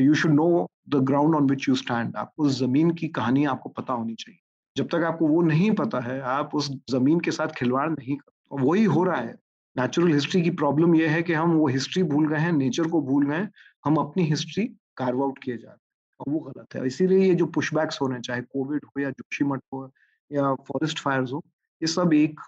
you 0.05 0.15
should 0.15 0.33
know 0.33 0.67
the 0.91 1.03
ground 1.05 1.35
on 1.35 1.49
which 1.51 1.69
you 1.69 1.75
stand 1.75 2.17
आपको 2.17 2.43
उस 2.43 2.59
ज़मीन 2.59 2.91
की 2.95 3.09
कहानी 3.09 3.45
आपको 3.45 3.69
पता 3.69 3.93
होनी 3.93 4.15
चाहिए। 4.15 4.41
जब 4.77 4.87
तक 4.87 5.05
आपको 5.05 5.27
वो 5.29 5.41
नहीं 5.43 5.71
पता 5.71 6.01
है 6.01 6.21
आप 6.21 6.55
उस 6.55 6.71
ज़मीन 6.91 7.21
के 7.21 7.31
साथ 7.31 7.49
खिलवाड़ 7.49 7.91
नहीं 7.91 8.17
कर 8.17 8.63
वही 8.63 8.85
हो 8.85 9.05
रहा 9.05 9.21
है। 9.21 9.35
नेचुरल 9.77 10.13
हिस्ट्री 10.13 10.43
की 10.43 10.51
प्रॉब्लम 10.51 10.95
यह 10.95 11.11
है 11.11 11.23
कि 11.23 11.33
हम 11.33 11.53
वो 11.53 11.67
हिस्ट्री 11.69 12.03
भूल 12.03 12.29
गए 12.29 12.39
हैं 12.39 12.53
नेचर 12.53 12.89
को 12.89 13.01
भूल 13.01 13.27
गए 13.27 13.47
हम 13.85 13.97
अपनी 13.97 14.23
हिस्ट्री 14.25 14.65
कार्व 14.97 15.23
आउट 15.23 15.39
किए 15.39 15.57
जा 15.57 15.69
रहे 15.69 15.73
हैं 15.73 16.21
और 16.21 16.33
वो 16.33 16.39
गलत 16.39 16.75
है। 16.75 16.87
इसीलिए 16.87 17.29
ये 17.29 17.35
जो 17.35 17.47
पुशबैक्स 17.47 18.01
हो 18.01 18.07
रहे 18.07 18.15
हैं 18.15 18.23
चाहे 18.23 18.43
कोविड 18.43 18.85
हो 18.85 19.01
या 19.01 19.11
जोशी 19.11 19.45
मठ 19.45 19.61
हो 19.73 19.85
या 20.33 20.55
फॉरेस्ट 20.55 20.99
फायर्स 20.99 21.33
हो 21.33 21.43
ये 21.83 21.87
सब 21.87 22.13
एक 22.13 22.41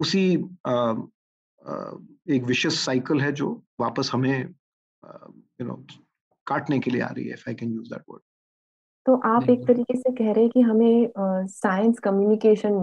उसी 0.00 0.22
आ, 0.66 0.72
आ, 0.72 1.90
एक 2.28 2.44
विशेष 2.44 2.78
साइकिल 2.84 3.20
है 3.20 3.32
जो 3.32 3.62
वापस 3.80 4.10
हमें 4.14 4.38
यू 4.40 5.66
नो 5.66 5.84
काटने 6.50 6.78
के 6.78 6.90
लिए 6.90 7.00
आ 7.02 7.08
रही 7.08 7.24
है 7.24 7.32
if 7.32 7.48
I 7.48 7.54
can 7.54 7.72
use 7.72 7.88
that 7.90 8.02
word 8.10 8.22
तो 9.06 9.14
आप 9.26 9.50
एक 9.50 9.66
तरीके 9.66 9.96
से 9.98 10.10
कह 10.12 10.32
रहे 10.32 10.44
हैं 10.44 10.50
कि 10.50 10.60
हमें 10.60 11.46
साइंस 11.48 11.98
कम्युनिकेशन 11.98 12.80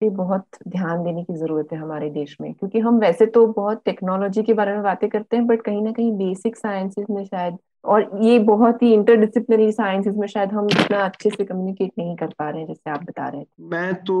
पे 0.00 0.08
बहुत 0.10 0.46
ध्यान 0.68 1.02
देने 1.04 1.22
की 1.24 1.34
ज़रूरत 1.34 1.68
है 1.72 1.78
हमारे 1.78 2.08
देश 2.10 2.36
में 2.40 2.52
क्योंकि 2.54 2.78
हम 2.78 2.98
वैसे 2.98 3.26
तो 3.26 3.46
बहुत 3.46 3.82
टेक्नोलॉजी 3.84 4.42
के 4.42 4.54
बारे 4.54 4.72
में 4.72 4.82
बातें 4.82 5.08
करते 5.10 5.36
हैं 5.36 5.46
बट 5.46 5.62
कहीं 5.62 5.82
ना 5.82 5.92
कहीं 5.92 6.12
बेसिक 6.12 6.56
साइंसेस 6.56 7.06
में 7.10 7.24
शायद 7.24 7.58
और 7.84 8.10
ये 8.22 8.38
बहुत 8.38 8.82
ही 8.82 8.92
इंटरडिसिप्लिनरी 8.94 9.72
साइंसेस 9.72 10.14
में 10.16 10.26
शायद 10.28 10.52
हम 10.52 10.66
इतना 10.66 11.04
अच्छे 11.04 11.30
से 11.30 11.44
कम्युनिकेट 11.44 11.92
नहीं 11.98 12.16
कर 12.16 12.34
पा 12.38 12.50
रहे 12.50 12.60
हैं 12.60 12.66
जैसे 12.68 12.90
आप 12.90 13.04
बता 13.04 13.28
रहे 13.28 13.42
थे 13.42 13.64
मैं 13.68 13.94
तो 14.04 14.18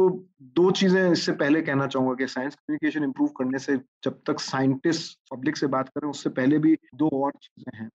दो 0.56 0.70
चीज़ें 0.70 1.10
इससे 1.12 1.32
पहले 1.32 1.60
कहना 1.62 1.86
चाहूँगा 1.86 2.14
कि 2.14 2.26
साइंस 2.26 2.54
कम्युनिकेशन 2.54 3.04
इंप्रूव 3.04 3.28
करने 3.28 3.58
से 3.58 3.76
जब 4.04 4.20
तक 4.26 4.40
साइंटिस्ट 4.40 5.18
पब्लिक 5.32 5.56
से 5.56 5.66
बात 5.66 5.88
करें 5.88 6.08
उससे 6.10 6.30
पहले 6.30 6.58
भी 6.58 6.76
दो 6.94 7.08
और 7.24 7.32
चीज़ें 7.42 7.78
हैं। 7.80 7.88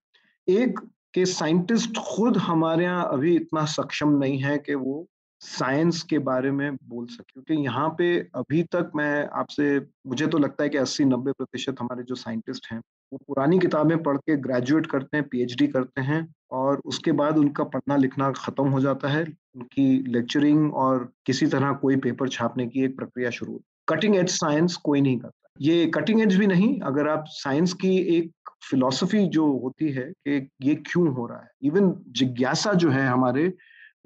एक 0.48 0.80
कि 1.14 1.26
साइंटिस्ट 1.26 1.98
खुद 2.08 2.38
हमारे 2.38 2.84
यहाँ 2.84 3.08
अभी 3.12 3.36
इतना 3.36 3.66
सक्षम 3.66 4.10
नहीं 4.18 4.38
है 4.40 4.58
कि 4.58 4.76
वो 4.76 5.06
साइंस 5.42 6.02
के 6.04 6.18
बारे 6.20 6.52
में 6.52 6.76
बोल 6.76 7.06
सके। 7.06 7.24
क्योंकि 7.34 7.64
यहाँ 7.64 7.90
पे 7.98 8.18
अभी 8.36 8.62
तक 8.64 8.92
मैं 8.96 9.28
आपसे, 9.30 9.80
मुझे 10.08 10.28
तो 10.28 10.38
लगता 10.38 10.64
है 10.64 10.70
कि 10.70 10.78
80-90 10.78 11.32
प्रतिशत 11.32 11.76
हमारे 11.80 12.04
जो 12.04 12.16
साइंटिस्ट 12.16 12.68
हैं, 12.72 12.80
वो 13.12 13.20
पुरानी 13.28 13.60
किताबें 13.60 13.98
पढ़ 14.04 14.18
के 14.18 14.38
ग्रेजुएट 14.38 14.86
करते 14.86 15.18
हैं, 15.18 15.28
पीएचडी 15.28 15.68
करते 15.68 16.02
हैं 16.02 16.28
और 16.52 16.82
उसके 16.86 17.12
बाद 17.12 17.38
उनका 17.38 17.64
पढ़ना 17.64 17.96
लिखना 17.96 18.32
खत्म 18.32 18.68
हो 18.68 18.80
जाता 18.80 19.10
है। 19.10 19.24
उनकी 19.24 20.04
लेक्चरिंग 20.08 20.74
और 20.76 21.12
किसी 21.26 21.48
तरह 21.48 21.72
कोई 21.74 21.96
पेपर 21.98 22.30
छापने 22.30 22.68
की 22.68 22.84
एक 22.86 22.96
प्रक्रिया 22.98 23.30
शुरू 23.30 23.60
कटिंग 23.88 24.16
एज 24.16 24.30
साइंस 24.30 24.76
कोई 24.76 25.02
नहीं 25.02 25.18
करता। 25.20 25.47
ये 25.62 25.86
कटिंग 25.88 26.22
एज 26.22 26.36
भी 26.36 26.48
नहीं, 26.48 26.80
अगर 26.82 27.08
आप 27.08 27.24
साइंस 27.28 27.74
की 27.74 27.96
एक 28.18 28.32
फिलॉसफी 28.70 29.26
जो 29.28 29.46
होती 29.60 29.92
है 29.92 30.04
कि 30.28 30.50
ये 30.62 30.76
क्यों 30.76 31.08
हो 31.16 31.26
रहा 31.28 31.40
है? 31.40 31.50
इवन 31.64 31.94
जिज्ञासा 32.10 32.74
जो 32.74 32.90
है 32.90 33.08
हमारे, 33.08 33.54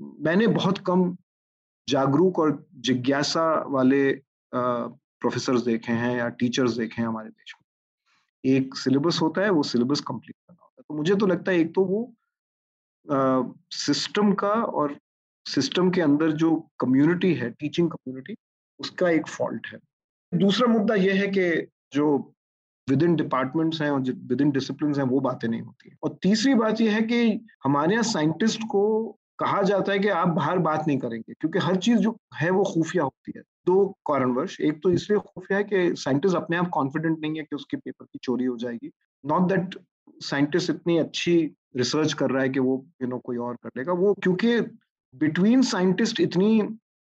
मैंने 0.02 0.48
बहुत 0.48 0.78
कम 0.78 1.16
जागरूक 1.88 2.40
और 2.40 2.66
जिज्ञासा 2.80 3.44
वाले 3.70 4.12
प्रोफेसर 4.54 5.60
देखे 5.62 5.94
हैं 5.94 6.16
या 6.18 6.28
टीचर्स 6.30 6.78
देखे 6.78 7.02
हैं 7.02 7.08
हमारे 7.08 7.30
देश 7.30 7.54
में। 7.56 8.56
एक 8.56 8.76
सिलेबस 8.76 9.20
होता 9.22 9.42
है, 9.42 9.50
वो 9.50 9.64
सिलेबस 9.64 10.02
कंप्लीट 10.02 10.36
करना 10.36 10.64
होता 10.64 10.82
है। 10.82 10.84
तो 10.90 10.96
मुझे 10.96 11.16
तो 11.16 11.28
लगता 11.28 11.52
है 11.52 11.60
एक 11.60 11.74
तो 11.76 11.86
वो 11.86 12.14
सिस्टम 13.72 14.34
का 14.34 14.54
और 14.54 14.98
सिस्टम 15.46 15.90
के 15.92 16.02
अंदर 16.02 16.32
जो 16.32 16.56
कम्युनिटी 16.80 17.34
है 17.34 17.50
टीचिंग 17.50 17.90
कम्युनिटी 17.92 18.36
उसका 18.80 19.10
एक 19.10 19.28
फॉल्ट 19.28 19.68
है। 19.68 19.80
दूसरा 20.34 20.68
मुद्दा 20.68 20.96
यह 20.96 21.22
है 21.22 21.28
कि 21.28 21.68
जो 21.94 22.34
विद 22.90 23.04
इन 23.04 23.16
डिपार्टमेंट्स 23.16 23.82
हैं 23.82 23.90
और 23.92 24.02
विद 24.02 24.42
इन 24.42 24.52
डिसिप्लिन 24.52 24.96
हैं, 24.96 25.04
वो 25.04 25.20
बातें 25.20 25.48
नहीं 25.48 25.62
होती 25.62 25.90
है। 25.90 25.96
और 26.04 26.18
तीसरी 26.22 26.54
बात 26.54 26.82
यह 26.82 26.96
है 26.96 27.02
कि 27.02 27.48
हमारे 27.64 27.92
यहाँ 27.92 28.04
साइंटिस्ट 28.04 28.62
को 28.70 29.18
कहा 29.40 29.62
जाता 29.62 29.92
है 29.92 30.00
कि 30.00 30.08
आप 30.08 30.28
बाहर 30.28 30.58
बात 30.58 30.84
नहीं 30.88 30.98
करेंगे, 30.98 31.34
क्योंकि 31.34 31.60
हर 31.60 31.76
चीज़ 31.76 32.00
जो 32.00 32.18
है, 32.36 32.50
वो 32.50 32.64
खुफिया 32.64 33.04
होती 33.04 33.34
है। 33.36 33.42
दो 33.66 33.86
कारणवश, 34.08 34.60
एक 34.62 34.82
तो 34.84 34.90
इसलिए 34.90 35.20
खुफिया 35.20 35.58
है 35.58 35.64
कि 35.64 35.96
साइंटिस्ट 35.96 36.36
अपने 36.36 36.58
आप 36.58 36.70
कॉन्फिडेंट 36.70 37.20
नहीं 37.20 37.38
है 37.38 37.44
कि 37.44 37.56
उसके 37.56 37.78
पेपर 37.78 38.06
की 38.06 38.20
चोरी 38.24 38.46
हो 38.46 38.58
जाएगी। 38.58 38.92
नॉट 39.26 39.42
दैट 39.42 39.78
साइंटिस्ट 40.22 40.70
इतनी 40.70 40.98
अच्छी 40.98 41.56
रिसर्च 41.78 42.14
कर 42.14 42.30
रहा 42.30 42.44
है 42.44 42.50
कि 42.50 42.60
वो 42.60 42.86
यू 43.02 43.08
नो 43.08 43.18
कोई 43.20 43.38
और 43.38 43.56
कर 43.56 43.70
लेगा। 43.78 43.94
वो, 43.94 44.14
क्योंकि 44.14 44.60
बिटवीन 45.14 45.62
साइंटिस्ट 45.62 46.20
इतनी 46.20 46.62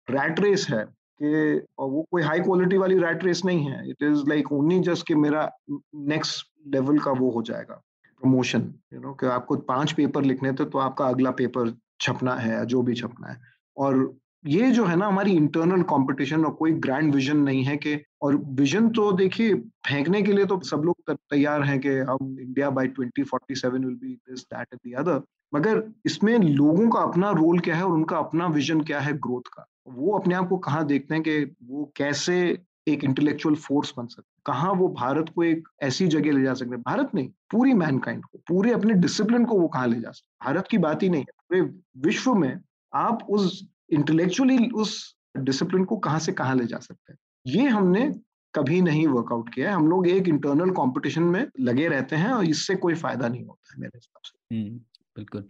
रैट 0.07 0.39
रेस 0.39 0.67
है 0.69 0.85
कि 1.21 1.55
वो 1.79 2.05
कोई 2.11 2.21
हाई 2.23 2.39
क्वालिटी 2.39 2.77
वाली 2.77 2.97
रैट 2.97 3.23
रेस 3.23 3.41
नहीं 3.45 3.65
है। 3.65 3.89
It 3.89 4.03
is 4.03 4.23
like 4.29 4.51
only 4.51 4.79
just 4.79 5.07
कि 5.07 5.15
मेरा 5.15 5.49
नेक्स्ट 5.95 6.47
लेवल 6.73 6.99
का 6.99 7.11
वो 7.11 7.29
हो 7.31 7.41
जाएगा। 7.41 7.81
प्रमोशन 8.21 8.73
यू 8.93 8.99
नो 8.99 9.13
कि 9.13 9.27
आपको 9.27 9.55
पाँच 9.55 9.91
पेपर 9.91 10.23
लिखने 10.23 10.51
थे 10.53 10.65
तो 10.65 10.79
आपका 10.79 11.05
अगला 11.05 11.31
पेपर 11.31 11.73
छपना 12.01 12.35
है, 12.35 12.65
जो 12.65 12.81
भी 12.81 12.93
छपना 12.93 13.31
है। 13.31 13.39
और 13.77 14.13
ये 14.45 14.71
जो 14.71 14.85
है 14.85 14.95
ना, 14.95 15.07
हमारी 15.07 15.31
इंटरनल 15.31 15.81
कंपटीशन 15.81 16.45
और 16.45 16.51
कोई 16.51 16.71
ग्रैंड 16.71 17.13
विजन 17.15 17.37
नहीं 17.37 17.63
है 17.63 17.77
कि, 17.77 17.95
और 18.21 18.35
विजन 18.35 18.89
तो 18.89 19.11
देखिए, 19.11 19.53
फेंकने 19.87 20.21
के 20.21 20.33
लिए 20.33 20.45
तो 20.45 20.59
सब 20.61 20.81
लोग 20.85 21.11
तैयार 21.11 21.63
हैं 21.63 21.79
कि 21.79 21.89
हम 21.89 22.37
India 22.39 22.69
by 22.69 22.87
2047 22.87 23.65
will 23.65 23.95
be 23.95 24.13
this 24.29 24.43
that 24.43 24.67
and 24.73 24.93
the 24.93 24.97
other 24.99 25.21
मगर 25.53 25.83
इसमें 26.05 26.37
लोगों 26.39 26.89
का 26.89 26.99
अपना 26.99 27.29
रोल 27.31 27.59
क्या 27.59 27.75
है 27.75 27.83
और 27.83 27.91
उनका 27.91 28.17
अपना 28.17 28.47
विजन 28.47 28.81
क्या 28.81 28.99
है 28.99 29.13
ग्रोथ 29.13 29.49
का? 29.53 29.65
वो 29.87 30.19
अपने 30.19 30.35
आप 30.35 30.49
को 30.49 30.57
कहाँ 30.57 30.85
देखते 30.85 31.13
हैं 31.15 31.23
कि 31.23 31.55
वो 31.63 31.93
कैसे 31.95 32.59
एक 32.87 33.03
इंटेलेक्चुअल 33.03 33.55
फोर्स 33.55 33.93
बन 33.97 34.07
सकते 34.07 34.33
कहाँ 34.45 34.73
वो 34.73 34.87
भारत 34.87 35.25
को 35.35 35.43
एक 35.43 35.67
ऐसी 35.81 36.07
जगह 36.07 36.31
ले 36.31 36.43
जा 36.43 36.53
सकते 36.53 36.71
हैं? 36.71 36.81
भारत 36.81 37.11
नहीं 37.15 37.27
पूरी 37.51 37.73
मैनकाइंड 37.73 38.23
को 38.23 38.37
पूरे 38.47 38.71
अपने 38.71 38.93
डिसिप्लिन 38.93 39.45
को 39.45 39.59
वो 39.59 39.67
कहाँ 39.67 39.87
ले 39.87 39.99
जा 39.99 40.11
सकते 40.11 40.45
भारत 40.45 40.67
की 40.71 40.77
बात 40.77 41.03
ही 41.03 41.09
नहीं 41.09 41.21
है। 41.21 41.33
पूरे 41.49 41.61
विश्व 42.07 42.33
में 42.33 42.59
आप 42.93 43.27
उस 43.29 43.67
इंटेलेक्चुअली 43.89 44.69
उस 44.69 45.15
डिसिप्लिन 45.37 45.83
को 45.83 45.97
कहाँ 45.97 46.19
से 46.19 46.31
कहाँ 46.31 46.55
ले 46.55 46.65
जा 46.65 46.77
सकते 46.77 47.13
हैं? 47.13 47.19
ये 47.47 47.69
हमने 47.69 48.15
कभी 48.53 48.81
नहीं 48.81 49.07
वर्कआउट 49.07 49.53
किया 49.53 49.69
है। 49.69 49.75
हम 49.75 49.87
लोग 49.87 50.07
एक 50.07 50.27
इंटरनल 50.27 50.69
कंपटीशन 50.69 51.23
में 51.23 51.47
लगे 51.59 51.87
रहते 51.87 52.15
हैं 52.15 52.31
और 52.31 52.45
इससे 52.45 52.75
कोई 52.75 52.95
फ़ायदा 52.95 53.27
नहीं 53.27 53.45
होता 53.45 53.73
है 53.73 53.81
मेरे 53.81 53.97
हिसाब 53.97 54.21
से। 54.23 54.55
हम्म, 54.55 54.77
बिल्कुल। 55.15 55.47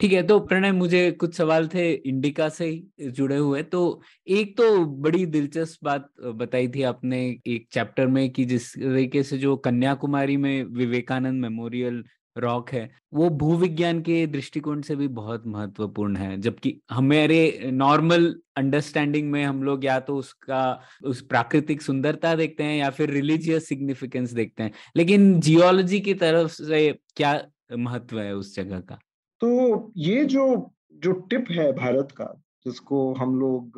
ठीक 0.00 0.12
है 0.12 0.22
तो 0.22 0.38
प्रणय 0.40 0.72
मुझे 0.72 1.10
कुछ 1.12 1.34
सवाल 1.36 1.66
थे 1.68 1.90
इंडिका 1.92 2.48
से 2.48 2.70
जुड़े 3.02 3.36
हुए 3.36 3.62
तो 3.64 3.80
एक 4.28 4.56
तो 4.58 4.84
बड़ी 5.02 5.24
दिलचस्प 5.26 5.84
बात 5.84 6.08
बताई 6.36 6.68
थी 6.68 6.82
आपने 6.82 7.20
एक 7.46 7.66
चैप्टर 7.72 8.06
में 8.06 8.28
कि 8.30 8.44
जिस 8.44 8.72
तरीके 8.74 9.22
से 9.22 9.38
जो 9.38 9.56
कन्याकुमारी 9.58 10.36
में 10.36 10.64
विवेकानंद 10.76 11.40
मेमोरियल 11.42 12.02
रॉक 12.36 12.70
है, 12.70 12.90
वो 13.12 13.28
भूविज्ञान 13.30 14.00
के 14.02 14.26
दृष्टिकोण 14.26 14.80
से 14.82 14.96
भी 14.96 15.08
बहुत 15.10 15.42
महत्वपूर्ण 15.46 16.16
है, 16.16 16.40
जबकि 16.40 16.76
हमारे 16.90 17.70
नॉर्मल 17.72 18.26
अंडरस्टैंडिंग 18.56 19.30
में 19.30 19.42
हम 19.44 19.62
लोग 19.62 19.84
या 19.84 19.98
तो 20.00 20.16
उसका, 20.16 20.80
उस 21.04 21.20
प्राकृतिक 21.22 21.82
सुंदरता 21.82 22.34
देखते 22.34 22.64
हैं 22.64 22.76
या 22.78 22.90
फिर 22.90 23.10
रिलीजियस 23.10 23.68
सिग्निफिकेंस 23.68 24.32
देखते 24.32 24.62
हैं, 24.62 24.72
लेकिन 24.96 25.40
जियोलॉजी 25.40 26.00
की 26.00 26.14
तरफ़ 26.16 26.52
से 26.52 26.90
क्या 27.16 27.40
महत्व 27.78 28.20
है 28.20 28.34
उस 28.36 28.54
जगह 28.56 28.80
का? 28.80 28.98
तो 29.44 29.92
ये 29.96 30.24
जो 30.24 30.72
जो 31.02 31.12
टिप 31.12 31.46
है 31.50 31.72
भारत 31.72 32.12
का 32.12 32.24
जिसको 32.64 33.12
हम 33.14 33.40
लोग 33.40 33.72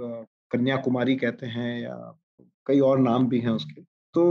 कन्याकुमारी 0.51 1.17
कहते 1.17 1.47
हैं 1.47 1.81
या 1.83 2.19
कई 2.67 2.81
और 2.81 2.99
नाम 2.99 3.27
भी 3.29 3.39
हैं 3.41 3.51
उसके 3.51 3.81
तो 4.15 4.25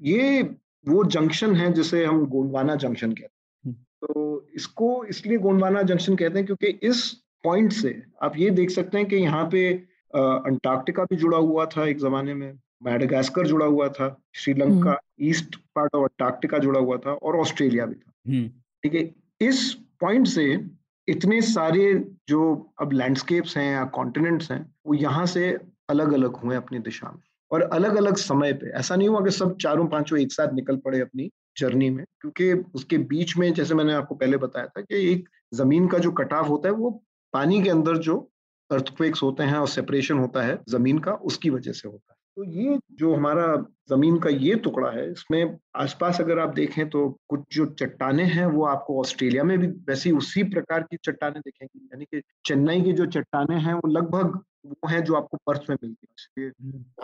ये 0.00 0.42
वो 0.88 1.04
जंक्शन 1.04 1.54
है 1.56 1.72
जिसे 1.72 2.04
हम 2.04 2.26
गोंडवाना 2.26 2.74
जंक्शन 2.74 3.12
कहते 3.12 3.68
हैं। 3.68 3.74
तो 4.00 4.48
इसको 4.54 5.04
इसलिए 5.04 5.38
गोंडवाना 5.38 5.82
जंक्शन 5.82 6.16
कहते 6.16 6.38
हैं 6.38 6.46
क्योंकि 6.46 6.66
इस 6.66 7.12
पॉइंट 7.44 7.72
से 7.72 8.02
आप 8.22 8.36
ये 8.36 8.50
देख 8.50 8.70
सकते 8.70 8.98
हैं 8.98 9.06
कि 9.08 9.16
यहाँ 9.16 9.48
पे 9.52 9.72
अंटार्कटिका 10.14 11.04
भी 11.04 11.16
जुड़ा 11.16 11.38
हुआ 11.38 11.66
था 11.66 11.86
एक 11.86 11.98
जमाने 11.98 12.34
में 12.34 12.52
मैडागास्कर 12.82 13.46
जुड़ा 13.46 13.66
हुआ 13.66 13.88
था 13.88 14.16
Sri Lanka 14.34 14.98
east 15.20 15.56
part 15.74 15.94
of 15.94 16.02
Antarctica 16.02 16.58
जुड़ा 16.58 16.80
हुआ 16.80 16.96
था 16.96 17.12
और 17.12 17.36
ऑस्ट्रेलिया 17.36 17.86
भी 17.86 17.94
था। 17.94 18.48
ठीक 18.82 18.94
है 18.94 19.48
इस 19.48 19.83
पॉइंट 20.04 20.26
से 20.26 20.66
इतने 21.08 21.40
सारे 21.40 22.04
जो 22.28 22.72
अब 22.80 22.92
लैंडस्केप्स 22.92 23.56
हैं 23.56 23.72
या 23.72 23.84
कॉन्टिनेंट्स 23.84 24.50
हैं, 24.50 24.74
वो 24.86 24.94
यहाँ 24.94 25.26
से 25.26 25.58
अलग 25.90 26.12
अलग 26.12 26.36
हुए 26.36 26.56
अपनी 26.56 26.78
दिशा 26.78 27.10
में। 27.10 27.22
और 27.50 27.62
अलग 27.62 27.96
अलग 27.96 28.16
समय 28.16 28.52
पे, 28.52 28.70
ऐसा 28.70 28.96
नहीं 28.96 29.08
हुआ 29.08 29.20
कि 29.20 29.30
सब 29.30 29.56
चारों 29.56 29.86
पाँचों 29.86 30.18
एक 30.18 30.32
साथ 30.32 30.52
निकल 30.52 30.76
पड़े 30.76 31.00
अपनी 31.00 31.30
जर्नी 31.58 31.90
में, 31.90 32.04
क्योंकि 32.20 32.52
उसके 32.52 32.98
बीच 32.98 33.36
में, 33.36 33.52
जैसे 33.54 33.74
मैंने 33.74 33.92
आपको 33.92 34.14
पहले 34.14 34.36
बताया 34.36 34.66
था 34.66 34.80
कि 34.80 35.12
एक 35.12 35.28
ज़मीन 35.54 35.88
का 35.88 35.98
जो 35.98 36.12
कटाव 36.12 36.46
होता 36.46 36.68
है, 36.68 36.74
वो 36.74 37.04
पानी 37.32 37.62
के 37.62 37.70
अंदर 37.70 37.96
जो 37.96 38.30
अर्थक्वेक्स 38.70 39.22
होते 39.22 39.42
हैं 39.42 39.56
और 39.56 39.68
सेपरेशन 39.68 40.18
होता 40.18 40.42
है 40.42 40.58
ज़मीन 40.68 40.98
का, 40.98 41.12
उसकी 41.12 41.50
वजह 41.50 41.72
से 41.72 41.88
होता 41.88 42.12
है। 42.12 42.23
तो 42.36 42.44
ये 42.44 42.78
जो 42.92 43.14
हमारा 43.14 43.44
ज़मीन 43.90 44.18
का 44.18 44.30
ये 44.30 44.54
टुकड़ा 44.54 44.90
है 44.90 45.10
इसमें 45.10 45.56
आसपास 45.76 46.20
अगर 46.20 46.38
आप 46.38 46.54
देखें 46.54 46.88
तो 46.90 47.08
कुछ 47.28 47.40
जो 47.52 47.66
चट्टाने 47.80 48.24
हैं 48.24 48.46
वो 48.46 48.64
आपको 48.64 48.98
ऑस्ट्रेलिया 49.00 49.44
में 49.44 49.58
भी 49.58 49.66
वैसी 49.88 50.10
उसी 50.12 50.42
प्रकार 50.44 50.82
की 50.82 50.96
चट्टाने 51.04 51.40
दिखेंगी। 51.40 51.84
यानी 51.84 52.04
कि 52.04 52.22
चेन्नई 52.46 52.80
की 52.82 52.92
जो 52.92 53.06
चट्टाने 53.06 53.56
हैं 53.56 53.74
वो 53.74 53.88
लगभग 53.88 54.40
वो 54.66 54.88
है 54.88 55.00
जो 55.02 55.14
आपको 55.14 55.36
पर्थ 55.46 55.70
में 55.70 55.76
मिलती 55.82 56.06
है। 56.06 56.14
इसलिए 56.18 56.50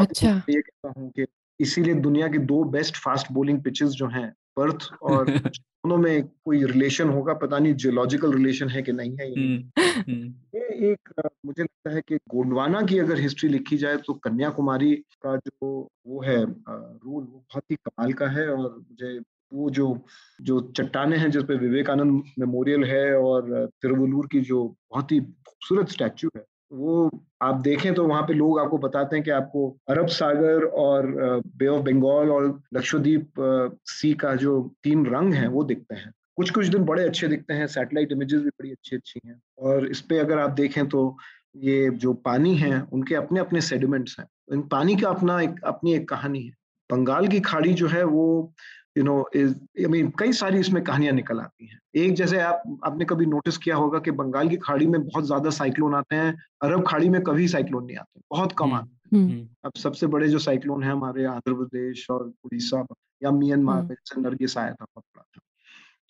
अच्छा। 0.00 0.30
ये 0.50 0.60
कहता 0.60 1.00
हूँ 1.00 1.10
कि 1.10 1.26
इसीलिए 1.60 1.94
दुनिया 2.00 2.28
के 2.28 2.38
दो 2.50 2.62
बेस्ट 2.70 2.96
फास्ट 2.96 3.32
बोलिंग 3.32 3.62
पिचेस 3.62 3.88
जो 3.92 4.06
हैं 4.08 4.32
पर्थ 4.56 4.88
और 5.02 5.26
दोनों 5.80 5.96
में 5.96 6.22
कोई 6.44 6.62
रिलेशन 6.64 7.08
होगा 7.08 7.34
पता 7.34 7.58
नहीं 7.58 7.74
जियोलॉजिकल 7.74 8.32
रिलेशन 8.32 8.68
है 8.68 8.82
कि 8.82 8.92
नहीं 8.92 9.16
है 9.16 9.28
ये 9.28 9.34
हम्म, 9.36 9.82
हम्म। 10.08 10.34
ये 10.54 10.90
एक 10.90 11.12
मुझे 11.46 11.62
लगता 11.62 11.90
है 11.90 12.00
कि 12.00 12.16
गोंडवाना 12.28 12.82
की 12.82 12.98
अगर 12.98 13.20
हिस्ट्री 13.20 13.48
लिखी 13.48 13.76
जाए 13.76 13.96
तो 13.96 14.14
कन्याकुमारी 14.24 14.94
का 15.22 15.36
जो 15.36 15.70
वो 16.06 16.22
है 16.22 16.38
रूल 16.38 17.22
वो 17.22 17.44
बहुत 17.50 17.70
ही 17.70 17.76
कमाल 17.76 18.12
का 18.12 18.28
है 18.28 18.48
और 18.48 18.58
मुझे 18.58 19.18
वो 19.52 19.70
जो 19.70 19.86
जो 20.40 20.60
चट्टाने 20.76 21.16
हैं 21.16 21.30
जिसपे 21.30 21.54
विवेकानंद 21.58 22.22
मेमोरियल 22.38 22.84
है 22.84 23.04
और 23.14 23.50
तिरुवलूर 23.82 24.26
की 24.26 24.40
जो 24.42 24.64
बहुत 24.90 25.12
ही 25.12 25.20
खूबसूरत 25.20 25.88
स्टैचू 25.88 26.30
है 26.36 26.44
वो 26.72 27.10
आप 27.42 27.60
देखें 27.60 27.94
तो 27.94 28.06
वहाँ 28.06 28.22
पे 28.22 28.34
लोग 28.34 28.58
आपको 28.60 28.78
बताते 28.78 29.16
हैं 29.16 29.24
कि 29.24 29.30
आपको 29.30 29.76
अरब 29.88 30.06
सागर 30.06 30.64
और 30.64 31.06
बे 31.46 31.66
ऑफ़ 31.66 31.82
बंगाल 31.82 32.30
और 32.30 32.60
लक्षद्वीप 32.74 33.32
सी 33.86 34.14
का 34.14 34.34
जो 34.34 34.74
तीन 34.84 35.06
रंग 35.06 35.34
हैं, 35.34 35.48
वो 35.48 35.64
दिखते 35.64 35.94
हैं। 35.94 36.12
कुछ 36.36 36.50
कुछ 36.50 36.66
दिन 36.66 36.84
बड़े 36.84 37.04
अच्छे 37.04 37.28
दिखते 37.28 37.54
हैं, 37.54 37.66
सैटेलाइट 37.66 38.12
इमेजेस 38.12 38.42
भी 38.42 38.48
बड़ी 38.48 38.70
अच्छी 38.70 38.96
अच्छी 38.96 39.20
हैं। 39.26 39.40
और 39.58 39.86
इस 39.86 40.00
पे 40.00 40.18
अगर 40.18 40.38
आप 40.38 40.50
देखें 40.50 40.88
तो 40.88 41.16
ये 41.56 41.90
जो 41.90 42.12
पानी 42.12 42.54
है, 42.56 42.80
उनके 42.92 43.14
अपने 43.14 43.40
अपने 43.40 43.60
सेडिमेंट्स 43.60 44.16
हैं। 44.20 44.26
इन 44.52 44.62
पानी 44.62 44.96
का 44.96 45.08
अपना 45.08 45.40
एक, 45.40 45.64
अपनी 45.64 45.94
एक 45.94 46.08
कहानी 46.08 46.42
है। 46.42 46.52
बंगाल 46.90 47.28
की 47.28 47.40
खाड़ी 47.40 47.72
जो 47.74 47.88
है 47.88 48.04
वो 48.04 48.52
you 48.96 49.04
know 49.04 49.30
is 49.36 49.54
I 49.54 49.86
mean 49.86 50.12
कई 50.18 50.32
सारी 50.32 50.60
इसमें 50.60 50.84
कहानियाँ 50.84 51.12
निकल 51.12 51.40
आती 51.40 51.66
हैं। 51.66 51.78
एक 51.96 52.14
जैसे 52.14 52.40
आप 52.40 52.62
आपने 52.84 53.04
कभी 53.04 53.26
नोटिस 53.26 53.58
किया 53.58 53.76
होगा 53.76 53.98
कि 53.98 54.10
बंगाल 54.10 54.48
की 54.48 54.56
खाड़ी 54.56 54.86
में 54.86 55.06
बहुत 55.06 55.26
ज़्यादा 55.26 55.50
साइक्लोन 55.50 55.94
आते 55.94 56.16
हैं 56.16 56.38
अरब 56.62 56.86
खाड़ी 56.86 57.08
में 57.08 57.22
कभी 57.22 57.48
साइक्लोन 57.48 57.84
नहीं 57.84 57.96
आते 57.96 58.20
बहुत 58.30 58.54
कम 58.58 58.72
आते 58.72 59.16
हैं। 59.16 59.22
हम्म, 59.22 59.32
हम्म। 59.32 59.48
अब 59.64 59.72
सबसे 59.76 60.06
बड़े 60.06 60.28
जो 60.28 60.38
साइक्लोन 60.38 60.82
है 60.82 60.90
हमारे 60.90 61.24
आंध्र 61.24 61.54
प्रदेश 61.54 62.10
और 62.10 62.32
उड़ीसा 62.44 62.86
या 63.24 63.30
म्यांमार 63.30 63.82
में 63.82 63.88
जैसे 63.88 64.20
नरगिस 64.20 64.58
आया 64.58 64.72
था 64.72 64.84
बड़ा 64.84 65.22
था। 65.22 65.40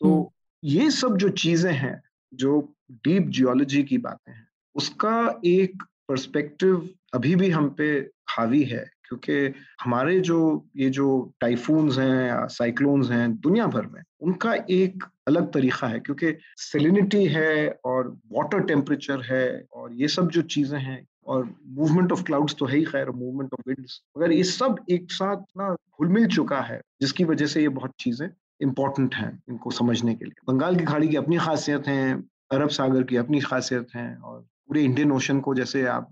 तो 0.01 0.33
ये 0.65 0.91
सब 0.91 1.17
जो 1.17 1.29
चीज़ें 1.29 1.73
हैं 1.73 2.03
जो 2.35 2.75
डीप 2.93 3.29
जियोलॉजी 3.29 3.83
की 3.83 3.99
बातें 3.99 4.33
हैं 4.33 4.49
उसका 4.75 5.41
एक 5.45 5.83
पर्सपेक्टिव 6.09 6.89
अभी 7.15 7.37
भी 7.37 7.51
हम 7.51 7.69
पे 7.71 8.11
हावी 8.31 8.63
है 8.63 8.91
क्योंकि 9.11 9.55
हमारे 9.83 10.19
जो, 10.21 10.67
ये 10.77 10.89
जो 10.91 11.33
टाइफून्स 11.41 11.99
हैं 11.99 12.27
या 12.29 12.47
साइक्लोन्स 12.47 13.11
हैं 13.11 13.33
दुनिया 13.39 13.67
भर 13.67 13.87
में, 13.87 14.03
उनका 14.21 14.55
एक 14.71 15.05
अलग 15.29 15.53
तरीका 15.53 15.87
है, 15.87 16.01
क्योंकि 16.01 16.33
सेलिनिटी 16.59 17.25
है 17.27 17.69
और 17.85 18.09
वाटर 18.33 18.61
टेम्परेचर 18.65 19.23
है 19.23 19.65
और 19.73 19.93
ये 19.93 20.09
सब 20.09 20.31
जो 20.31 20.43
चीज़ें 20.43 20.79
हैं 20.79 21.05
और 21.27 21.49
मूवमेंट 21.69 22.13
ऑफ़ 22.13 22.23
क्लाउड्स 22.25 22.55
तो 22.59 22.67
है 22.67 22.77
ही 22.77 22.85
खैर 22.85 23.11
मूवमेंट 23.11 23.53
ऑफ़ 23.55 23.69
विंड्स 23.69 24.01
मगर 24.19 24.33
ये 24.33 24.45
सब 24.45 24.77
एक 24.91 25.13
साथ 25.13 25.43
ना 25.59 25.71
घुल 25.73 26.09
मिल 26.09 26.27
चुका 26.27 26.61
है, 26.61 26.81
जिसकी 27.01 27.25
वजह 27.25 27.47
से 27.47 27.63
ये 27.63 27.69
बहुत 27.71 27.93
चीज़ें 28.01 28.29
इंपॉर्टेंट 28.63 29.15
हैं 29.15 29.39
इनको 29.51 29.71
समझने 29.71 30.15
के 30.15 30.25
लिए। 30.25 30.53
बंगाल 30.53 30.77
की 30.77 30.85
खाड़ी 30.85 31.09
की 31.09 31.17
अपनी 31.17 31.39
खासियत 31.39 31.87
हैं, 31.87 32.29
अरब 32.53 32.69
सागर 32.69 33.03
की 33.03 33.17
अपनी 33.17 33.41
खासियत 33.41 33.89
हैं 33.95 34.17
और 34.17 34.41
पूरे 34.41 34.83
इंडियन 34.83 35.13
ओशन 35.13 35.41
को 35.41 35.55
जैसे 35.55 35.85
आप, 35.87 36.11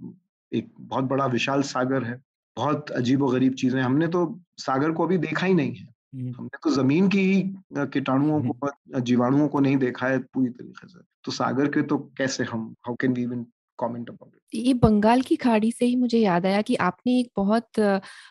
एक 0.53 0.71
बहुत 0.81 1.05
बड़ा 1.05 1.27
विशाल 1.27 1.63
सागर 1.63 2.05
है 2.05 2.21
बहुत 2.59 2.90
अजीब 2.90 3.23
व 3.23 3.31
गरीब 3.33 3.55
चीज़ें 3.55 3.81
हमने 3.83 4.09
तो 4.09 4.25
सागर 4.59 4.92
को 4.92 5.07
अभी 5.07 5.18
देखा 5.18 5.47
ही 5.47 5.55
नहीं 5.55 5.75
है। 5.75 5.87
हम्म। 6.14 6.33
हमने 6.38 6.59
तो 6.64 6.71
ज़मीन 6.73 7.09
की 7.09 7.21
ही 7.23 7.42
कीटाणुओं 7.94 8.40
को 8.42 8.66
हम्म। 8.66 9.01
जीवाणुओं 9.01 9.49
को 9.49 9.61
नहीं 9.61 9.77
देखा 9.77 10.07
है 10.07 10.18
पूरी 10.18 10.49
तरीके 10.51 10.88
से। 10.88 11.01
तो 11.25 11.33
सागर 11.33 11.68
के 11.68 11.83
तो 11.83 11.99
कैसे 12.18 12.44
हम 12.44 12.75
how 12.87 12.94
can 13.01 13.12
we 13.12 13.23
even 13.23 13.44
comment 13.79 14.09
about 14.11 14.33
it 14.35 14.64
ये 14.66 14.73
बंगाल 14.75 15.21
की 15.23 15.37
खाड़ी 15.37 15.71
से 15.73 15.85
ही 15.85 15.97
मुझे 15.97 16.18
याद 16.18 16.47
आया 16.47 16.62
कि 16.62 16.75
आपने 16.83 17.18
एक 17.21 17.31
बहुत 17.37 17.79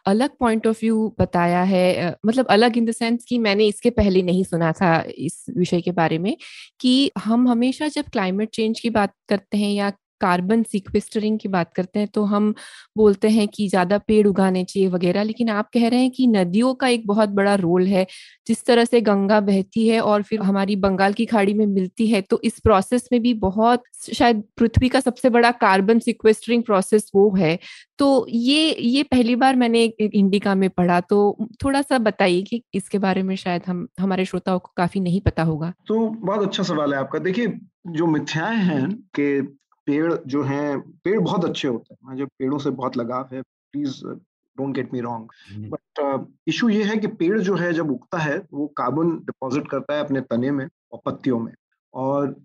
अलग 0.05 0.29
पॉइंट 0.39 0.67
ऑफ़ 0.67 0.79
व्यू 0.81 1.13
बताया 1.19 1.61
है। 1.63 2.15
मतलब 2.25 2.47
अलग 2.49 2.77
इन 2.77 2.85
द 2.85 2.91
सेंस 2.91 3.25
कि 3.29 3.37
मैंने 3.37 3.67
इसके 3.67 3.89
पहले 3.89 4.21
नहीं 4.21 4.43
सुना 4.43 4.71
था 4.71 4.91
इस 5.17 5.45
विषय 5.57 5.81
के 5.81 5.91
बारे 5.91 6.17
में 6.17 6.35
कि 6.79 7.11
हम 7.19 7.47
हमेशा 7.49 7.87
जब 7.87 8.09
क्लाइमेट 8.11 8.49
चेंज 8.49 8.79
की 8.79 8.89
बात 8.89 9.13
करते 9.29 9.57
हैं 9.57 9.71
या 9.73 9.91
कार्बन 10.21 10.63
सिक्वेस्टरिंग 10.63 11.39
की 11.39 11.49
बात 11.49 11.73
करते 11.73 11.99
हैं 11.99 12.07
तो 12.07 12.23
हम 12.25 12.53
बोलते 12.97 13.29
हैं 13.29 13.47
कि 13.47 13.67
ज़्यादा 13.69 13.97
पेड़ 13.99 14.25
उगाने 14.27 14.63
चाहिए 14.63 14.89
वगैरह, 14.89 15.23
लेकिन 15.23 15.49
आप 15.49 15.69
कह 15.73 15.87
रहे 15.87 15.99
हैं 15.99 16.11
कि 16.11 16.27
नदियों 16.27 16.73
का 16.75 16.87
एक 16.87 17.07
बहुत 17.07 17.29
बड़ा 17.31 17.55
रोल 17.57 17.87
है, 17.87 18.05
जिस 18.47 18.65
तरह 18.65 18.85
से 18.85 19.01
गंगा 19.01 19.39
बहती 19.41 19.87
है 19.87 19.99
और 20.01 20.23
फिर 20.23 20.41
हमारी 20.41 20.75
बंगाल 20.77 21.13
की 21.13 21.25
खाड़ी 21.25 21.53
में 21.53 21.65
मिलती 21.67 22.07
है 22.07 22.21
तो 22.21 22.39
इस 22.43 22.59
प्रोसेस 22.59 23.07
में 23.11 23.21
भी 23.21 23.33
बहुत 23.39 23.83
शायद 24.13 24.43
पृथ्वी 24.57 24.89
का 24.89 24.99
सबसे 24.99 25.29
बड़ा 25.29 25.51
कार्बन 25.57 25.99
सिक्वेस्टरिंग 25.99 26.63
प्रोसेस 26.63 27.11
वो 27.15 27.29
है। 27.35 27.57
तो 27.99 28.25
ये 28.29 28.71
ये 28.71 29.03
पहली 29.03 29.35
बार 29.35 29.55
मैंने 29.55 29.83
इंडिका 29.83 30.53
में 30.55 30.69
पढ़ा 30.69 30.99
तो 31.01 31.47
थोड़ा 31.63 31.81
सा 31.81 31.97
बताइए 31.99 32.41
कि 32.41 32.61
इसके 32.73 32.97
बारे 32.97 33.23
में 33.23 33.35
शायद 33.35 33.63
हम, 33.67 33.87
हमारे 33.99 34.25
श्रोताओं 34.25 34.59
को 34.59 34.71
काफ़ी 34.77 34.99
नहीं 35.01 35.21
पता 35.21 35.43
होगा। 35.43 35.73
तो 35.87 35.99
बहुत 36.09 36.47
अच्छा 36.47 36.63
सवाल 36.63 36.93
है 36.93 36.99
आपका। 36.99 37.19
देखिए, 37.19 37.53
जो 37.87 38.07
मिथ्याएँ 38.07 38.57
हैं 38.57 38.89
कि 39.15 39.57
पेड़ 39.87 40.13
जो 40.27 40.43
हैं 40.43 40.79
पेड़ 41.03 41.19
बहुत 41.19 41.45
अच्छे 41.45 41.67
होते 41.67 41.93
हैं। 41.93 42.09
मुझे 42.11 42.25
पेड़ों 42.25 42.57
से 42.59 42.69
बहुत 42.71 42.97
लगाव 42.97 43.29
है 43.33 43.41
please 43.41 44.01
don't 44.05 44.75
get 44.75 44.93
me 44.93 44.99
wrong 45.01 45.29
but 45.73 46.27
issue 46.47 46.69
ये 46.69 46.83
है 46.83 46.97
कि 46.97 47.07
पेड़ 47.19 47.39
जो 47.39 47.55
है 47.55 47.71
जब 47.73 47.91
उगता 47.91 48.17
है 48.17 48.37
वो 48.53 48.67
कार्बन 48.77 49.09
डिपॉजिट 49.25 49.67
करता 49.71 49.95
है 49.95 50.03
अपने 50.03 50.21
तने 50.23 50.51
में 50.51 50.67
और 50.93 51.01
पत्तियों 51.05 51.39
में। 51.39 51.53
और 51.93 52.35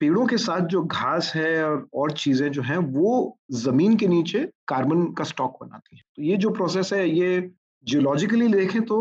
पेड़ों 0.00 0.26
के 0.26 0.36
साथ 0.38 0.66
जो 0.68 0.82
घास 0.84 1.32
है 1.34 1.62
और 1.64 1.86
और 1.94 2.12
चीज़ें 2.14 2.50
जो 2.52 2.62
हैं 2.62 2.76
वो 2.78 3.12
ज़मीन 3.52 3.96
के 3.96 4.06
नीचे 4.08 4.44
कार्बन 4.68 5.04
का 5.12 5.24
स्टॉक 5.24 5.56
बनाती 5.62 5.96
है। 5.96 6.02
तो 6.16 6.22
ये 6.22 6.36
जो 6.36 6.50
प्रोसेस 6.50 6.92
है 6.92 7.08
ये 7.10 7.40
जियोलॉजिकली 7.86 8.48
देखें 8.48 8.82
तो 8.84 8.98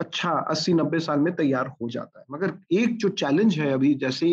अच्छा 0.00 0.30
अस्सी 0.50 0.72
नब्बे 0.74 0.98
साल 1.00 1.20
में 1.20 1.34
तैयार 1.36 1.68
हो 1.82 1.88
जाता 1.90 2.18
है। 2.18 2.24
मगर 2.30 2.52
एक 2.72 2.96
जो 2.96 3.08
चैलेंज 3.10 3.58
है 3.58 3.72
अभी 3.72 3.94
जैसे 3.94 4.28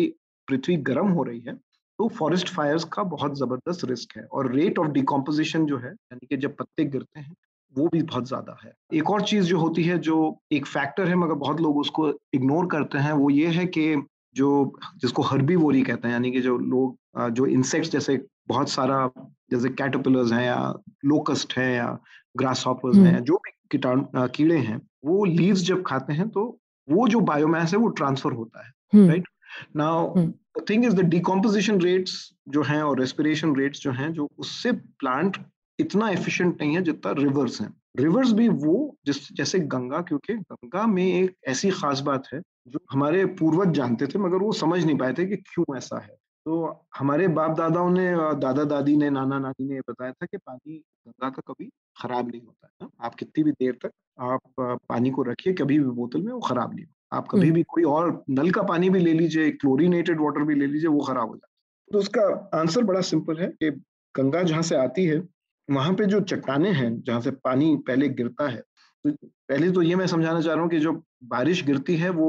पृथ्वी 0.48 0.76
गर्म 0.88 1.08
हो 1.08 1.22
रही 1.22 1.40
है 1.40 1.54
तो 1.98 2.08
फॉरेस्ट 2.08 2.48
फायर्स 2.48 2.84
का 2.84 3.02
बहुत 3.02 3.38
ज़बरदस्त 3.38 3.84
रिस्क 3.84 4.16
है 4.16 4.24
और 4.24 4.52
रेट 4.54 4.78
ऑफ़ 4.78 4.88
डिकम्पोजिशन 4.88 5.66
जो 5.66 5.78
है 5.78 5.90
यानी 5.90 6.26
कि 6.26 6.36
जब 6.36 6.56
पत्ते 6.56 6.84
गिरते 6.84 7.20
हैं 7.20 7.34
वो 7.76 7.88
भी 7.88 8.02
बहुत 8.02 8.28
ज़्यादा 8.28 8.56
है। 8.64 8.72
एक 8.94 9.10
और 9.10 9.22
चीज़ 9.22 9.44
जो 9.44 9.58
होती 9.58 9.82
है 9.82 9.98
जो 9.98 10.38
एक 10.52 10.66
फैक्टर 10.66 11.08
है 11.08 11.14
मगर 11.14 11.34
बहुत 11.34 11.60
लोग 11.60 11.76
उसको 11.78 12.08
इग्नोर 12.34 12.66
करते 12.66 12.98
हैं 12.98 13.12
वो 13.12 13.30
ये 13.30 13.46
है 13.46 13.66
कि 13.66 14.02
जो 14.36 14.72
जिसको 14.96 15.22
हर्बीवोरी 15.22 15.82
कहते 15.82 16.08
हैं 16.08 16.14
यानी 16.14 16.30
कि 16.32 16.40
जो 16.40 16.58
लोग 16.58 16.98
जो 17.30 17.46
इंसेक्ट्स 17.46 17.90
जैसे 17.90 18.26
बहुत 18.48 18.68
सारा 18.68 19.10
जैसे 19.50 19.68
कैटरपिलर्स 19.68 20.32
हैं 20.32 20.44
या 20.46 20.74
लोकस्ट 21.04 21.58
हैं 21.58 21.76
या 21.76 21.98
ग्रास 22.38 22.64
हॉपर्स 22.66 22.96
हैं 22.96 23.24
जो 23.24 23.36
भी 23.36 23.50
कीटाणु 23.70 24.28
कीड़े 24.28 24.58
हैं 24.58 24.80
वो 25.04 25.24
लीव्स 25.24 25.60
जब 25.60 25.82
खाते 25.86 26.12
हैं 26.12 26.28
तो 26.28 26.60
वो 26.90 27.08
जो 27.08 27.20
बायोमास 27.20 27.72
है 27.72 27.78
वो 27.78 27.88
ट्रांसफ़र 27.88 28.32
होता 28.32 28.66
है 28.66 28.72
right 29.08 29.28
now 29.76 30.14
thing 30.60 30.84
is 30.84 30.94
the 30.94 31.00
decomposition 31.00 31.80
rates 31.80 32.30
जो 32.48 32.62
हैं 32.62 32.82
और 32.82 33.00
रेस्पिरेशन 33.00 33.56
रेट्स 33.56 33.80
जो 33.80 33.90
हैं, 33.90 34.12
जो 34.12 34.28
उससे 34.38 34.72
प्लांट 34.72 35.36
इतना 35.78 36.10
एफिशिएंट 36.10 36.60
नहीं 36.60 36.74
है 36.74 36.82
जितना 36.82 37.12
रिवर्स 37.12 37.60
हैं। 37.60 37.74
रिवर्स 37.96 38.32
भी 38.32 38.48
वो 38.48 38.96
जिस, 39.06 39.32
जैसे 39.32 39.58
गंगा, 39.58 40.00
क्योंकि 40.00 40.34
गंगा 40.34 40.86
में 40.86 41.06
एक 41.06 41.36
ऐसी 41.48 41.70
खास 41.70 42.00
बात 42.00 42.28
है 42.34 42.40
जो 42.68 42.78
हमारे 42.92 43.24
पूर्वज 43.26 43.74
जानते 43.74 44.06
थे, 44.06 44.18
मगर 44.18 44.36
वो 44.36 44.52
समझ 44.52 44.84
नहीं 44.84 44.98
पाए 44.98 45.12
थे 45.12 45.26
कि 45.26 45.36
क्यों 45.36 45.76
ऐसा 45.76 46.00
है। 46.00 46.16
तो 46.46 46.86
हमारे 46.98 47.28
बाप 47.28 47.56
दादाओं 47.56 47.90
ने 47.90 48.10
दादा 48.16 48.64
दादी 48.64 48.96
ने 48.96 49.10
नाना 49.10 49.38
नानी 49.38 49.64
ने 49.64 49.80
बताया 49.80 50.12
था 50.12 50.26
कि 50.26 50.36
पानी 50.36 50.76
गंगा 50.76 51.30
का 51.30 51.42
कभी 51.48 51.70
खराब 52.02 52.28
नहीं 52.28 52.40
होता 52.40 52.66
है 52.66 52.72
ना। 52.82 53.06
आप 53.06 53.14
कितनी 53.14 53.44
भी 53.44 53.52
देर 53.52 53.78
तक 53.82 53.90
आप, 54.20 54.40
पानी 54.60 55.10
को 55.10 55.22
रखिए, 55.22 55.52
कभी 55.52 55.78
भी 55.78 55.84
बोतल 55.84 56.22
में 56.22 56.32
वो 56.32 56.40
खराब 56.40 56.74
नहीं 56.74 56.84
होता। 56.84 57.03
आप 57.14 57.28
कभी 57.28 57.40
हम्म। 57.40 57.54
भी 57.54 57.62
कोई 57.62 57.84
और 57.84 58.24
नल 58.30 58.50
का 58.50 58.62
पानी 58.62 58.90
भी 58.90 59.00
ले 59.00 59.12
लीजिए 59.12 59.50
क्लोरिनेटेड 59.50 60.20
वाटर 60.20 60.42
भी 60.42 60.54
ले 60.54 60.66
लीजिए 60.66 60.88
वो 60.88 61.00
खराब 61.00 61.28
हो 61.28 61.36
जाता 61.36 61.46
है 61.46 61.92
तो 61.92 61.98
उसका 61.98 62.58
आंसर 62.60 62.84
बड़ा 62.84 63.00
सिंपल 63.00 63.38
है 63.38 63.46
कि 63.62 63.70
गंगा 64.14 64.42
जहाँ 64.42 64.62
से 64.62 64.76
आती 64.76 65.04
है 65.04 65.22
वहाँ 65.68 65.92
पे 65.94 66.06
जो 66.06 66.20
चट्टाने 66.20 66.70
हैं 66.70 66.90
जहाँ 67.02 67.20
से 67.20 67.30
पानी 67.44 67.76
पहले 67.76 68.08
गिरता 68.08 68.48
है 68.48 68.62
तो 69.04 69.10
पहले 69.48 69.70
तो 69.70 69.82
ये 69.82 69.94
मैं 69.94 70.06
समझाना 70.06 70.40
चाह 70.40 70.54
रहा 70.54 70.62
हूँ 70.62 70.70
कि 70.70 70.78
जो 70.78 70.92
बारिश 71.24 71.64
गिरती 71.64 71.96
है 71.96 72.10
वो 72.10 72.28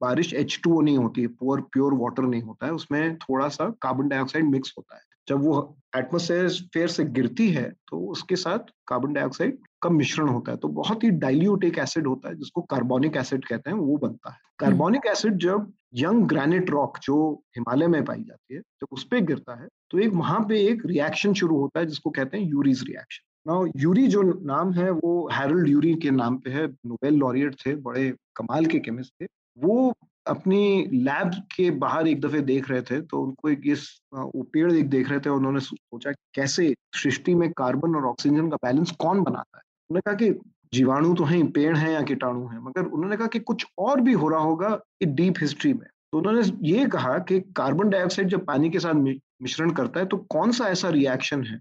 बारिश 0.00 0.32
एच 0.34 0.60
नहीं 0.66 0.96
होती 0.98 1.20
है 1.20 1.26
प्योर 1.26 1.60
प्योर 1.72 1.94
वाटर 1.94 2.22
नहीं 2.22 2.42
होता 2.42 2.66
है 2.66 2.72
उसमें 2.72 3.16
थोड़ा 3.18 3.48
सा 3.48 3.68
कार्बन 3.82 4.08
डाइऑक्साइड 4.08 4.44
मिक्स 4.44 4.74
होता 4.78 4.96
है 4.96 5.02
जब 5.28 5.44
वो 5.44 5.76
एटमोसफेयर 5.96 6.48
फेयर 6.74 6.88
से 6.88 7.04
गिरती 7.06 7.48
है 7.50 7.68
तो 7.88 7.98
उसके 8.10 8.36
साथ 8.36 8.70
कार्बन 8.88 9.12
डाइऑक्साइड 9.12 9.58
का 9.82 9.90
मिश्रण 9.90 10.28
होता 10.28 10.52
है। 10.52 10.58
तो 10.58 10.68
बहुत 10.68 11.04
ही 11.04 11.10
डाइल्यूट 11.22 11.64
एक 11.64 11.78
एसिड 11.78 12.06
होता 12.06 12.28
है 12.28 12.34
जिसको 12.34 12.62
कार्बोनिक 12.70 13.16
एसिड 13.16 13.44
कहते 13.44 13.70
हैं 13.70 13.76
वो 13.78 13.96
बनता 13.96 14.30
है। 14.30 14.38
कार्बोनिक 14.58 15.06
एसिड 15.06 15.38
जब 15.38 15.72
यंग 15.94 16.26
ग्रेनिट 16.28 16.70
रॉक 16.70 16.98
जो 17.02 17.16
हिमालय 17.56 17.86
में 17.86 18.04
पाई 18.04 18.22
जाती 18.22 18.54
है 18.54 18.60
जब 18.60 18.86
उस 18.92 19.04
पर 19.04 19.20
गिरता 19.22 19.60
है 19.60 19.68
तो 19.90 19.98
एक 19.98 20.12
वहाँ 20.14 20.40
पे 20.48 20.60
एक 20.66 20.82
रिएक्शन 20.86 21.34
शुरू 21.34 21.58
होता 21.58 21.80
है 21.80 21.86
जिसको 21.86 22.10
कहते 22.10 22.38
हैं 22.38 22.48
यूरीज 22.48 22.82
रिएक्शन 22.88 23.50
नाउ 23.50 23.66
यूरी 23.76 24.06
जो 24.06 24.22
नाम 24.46 24.72
है 24.72 24.90
वो 24.90 25.28
हैरल्ड 25.32 25.68
यूरी 25.68 25.94
के 25.94 26.10
नाम 26.10 26.36
पे 26.38 26.50
है 26.50 26.66
नोबेल 26.66 27.14
लॉरियट 27.14 27.54
थे 27.66 27.74
बड़े 27.76 28.10
कमाल 28.36 28.66
के 28.66 28.78
केमिस्ट 28.78 29.12
थे। 29.22 29.26
वो 29.58 29.92
अपनी 30.28 30.60
लैब 30.94 31.30
के 31.54 31.70
बाहर 31.78 32.08
एक 32.08 32.20
दफे 32.20 32.40
देख 32.42 32.70
रहे 32.70 32.82
थे 32.82 33.00
तो 33.02 33.20
उनको 33.22 33.48
एक 33.50 33.62
इस 33.66 33.88
वो 34.14 34.42
पेड़ 34.52 34.72
एक 34.72 34.88
देख 34.90 35.10
रहे 35.10 35.20
थे, 35.20 35.30
उन्होंने 35.30 35.60
सोचा 35.60 36.12
कैसे 36.34 36.74
सृष्टि 36.96 37.34
में 37.34 37.50
कार्बन 37.52 37.96
और 37.96 38.06
ऑक्सीजन 38.06 38.48
का 38.50 38.56
बैलेंस 38.64 38.90
कौन 38.98 39.22
बनाता 39.22 39.58
है? 39.58 39.62
उन्होंने 39.90 40.00
कहा 40.06 40.14
कि 40.16 40.30
जीवाणु 40.72 41.14
तो 41.14 41.24
हैं, 41.24 41.50
पेड़ 41.52 41.76
हैं 41.76 41.90
या 41.90 42.02
कीटाणु 42.02 42.46
हैं, 42.48 42.58
मगर 42.60 42.86
उन्होंने 42.86 43.16
कहा 43.16 43.26
कि 43.26 43.38
कुछ 43.40 43.66
और 43.78 44.00
भी 44.00 44.12
हो 44.14 44.28
रहा 44.28 44.40
होगा 44.40 44.78
डीप 45.04 45.34
हिस्ट्री 45.40 45.72
में। 45.72 45.86
तो 46.12 46.18
उन्होंने 46.18 46.42
ये 46.68 46.86
कहा 46.88 47.16
कि 47.20 47.40
कार्बन 47.56 47.88
डाइऑक्साइड 47.90 48.28
जब 48.28 48.44
पानी 48.46 48.70
के 48.70 48.78
साथ 48.78 48.94
मिश्रण 49.42 49.70
करता 49.70 50.00
है 50.00 50.06
तो 50.06 50.16
कौन 50.30 50.52
सा 50.52 50.68
ऐसा 50.68 50.88
रिएक्शन 50.90 51.44
है 51.44 51.60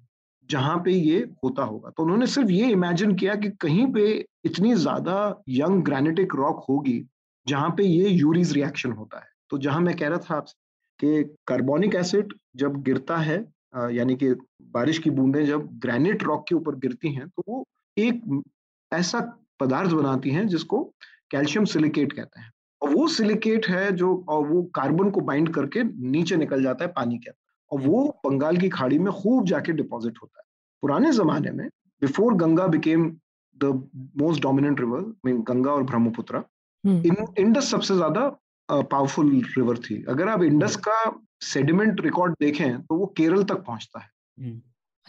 जहाँ 0.50 0.78
पे 0.86 0.92
ये 0.92 1.20
होता 1.44 1.64
होगा? 1.64 1.90
तो 1.90 2.04
उन्होंने 2.04 2.28
सिर्फ़ 2.28 2.52
ये 2.52 2.70
इमेजिन 2.72 3.16
किया 3.16 3.36
कि 3.36 3.50
कहीं 3.62 3.86
पे 3.94 4.04
इतनी 4.46 4.74
ज़्यादा 4.76 5.44
यंग 5.50 5.84
ग्रेनेटिक 5.84 6.36
रॉक 6.36 6.66
होगी 6.70 6.98
जहाँ 7.48 7.70
पे 7.78 7.84
ये 7.84 8.10
यूरीज 8.10 8.54
रिएक्शन 8.54 8.92
होता 8.92 9.20
है। 9.20 9.30
तो 9.50 9.58
जहाँ 9.58 9.82
मैं 9.82 9.96
कह 9.98 10.08
रहा 10.08 10.18
था 10.20 10.36
आपसे 10.36 10.56
कि 11.00 11.24
कार्बोनिक 11.48 11.96
एसिड 11.96 12.34
जब 12.58 12.82
गिरता 12.84 13.18
है 13.18 13.38
यानी 13.96 14.16
कि 14.16 14.34
बारिश 14.74 14.98
की 15.00 15.10
बूंदें 15.10 15.46
जब 15.46 15.68
ग्रेनेट 15.80 16.24
रॉक 16.24 16.46
के 16.50 16.56
ऊपर 16.56 16.76
गिरती 16.76 17.14
हैं 17.14 17.28
तो 17.28 17.44
वो 17.48 17.64
एक 17.98 18.44
ऐसा 18.92 19.20
पदार्थ 19.60 19.92
बनाती 19.92 20.30
हैं 20.32 20.48
जिसको 20.48 20.84
कैल्शियम 21.32 21.66
सिलिकेट 21.66 22.14
कहते 22.14 22.40
हैं। 22.42 22.52
और 22.82 22.94
वो 22.94 23.08
सिलिकेट 23.08 23.68
है 23.68 23.92
जो, 23.92 24.26
और 24.30 24.48
वो 24.48 24.64
कार्बन 24.76 25.10
को 25.12 25.22
बाइंड 25.22 25.54
करके 25.54 25.84
नीचे 25.84 26.36
निकल 26.38 26.64
जाता 26.64 26.86
है 26.86 26.92
पानी 26.92 27.18
के 27.18 27.30
अंदर। 27.30 27.46
और 27.72 27.82
वो 27.82 28.04
बंगाल 28.26 28.58
की 28.58 28.70
खाड़ी 28.70 29.00
में 29.00 29.12
खूब 29.14 29.46
जाके 29.48 29.72
डिपॉजिट 29.74 30.18
होता 30.22 30.40
है। 30.40 30.46
पुराने 30.84 31.12
जमाने 31.12 31.52
में, 31.52 31.68
before 32.02 32.34
Ganga 32.36 32.68
became 32.68 33.10
the 33.58 33.90
most 34.18 34.42
dominant 34.42 34.80
river, 34.80 35.02
mean 35.26 35.42
Ganga 35.44 35.72
और 35.72 35.84
ब्रह्मपुत्र 35.84 36.44
इंडस 36.86 37.40
हम्म। 37.40 37.60
सबसे 37.62 37.96
ज़्यादा 37.96 38.30
पावरफुल 38.70 39.32
रिवर 39.58 39.78
थी 39.78 40.04
अगर 40.10 40.28
आप 40.28 40.44
इंडस 40.44 40.76
हम्म। 40.76 40.82
का 40.82 41.20
सेडिमेंट 41.44 42.02
रिकॉर्ड 42.02 42.34
देखें 42.40 42.82
तो 42.82 42.96
वो 42.96 43.06
केरल 43.18 43.44
तक 43.44 43.64
पहुँचता 43.64 44.00
है 44.00 44.10
हम्म। 44.38 44.60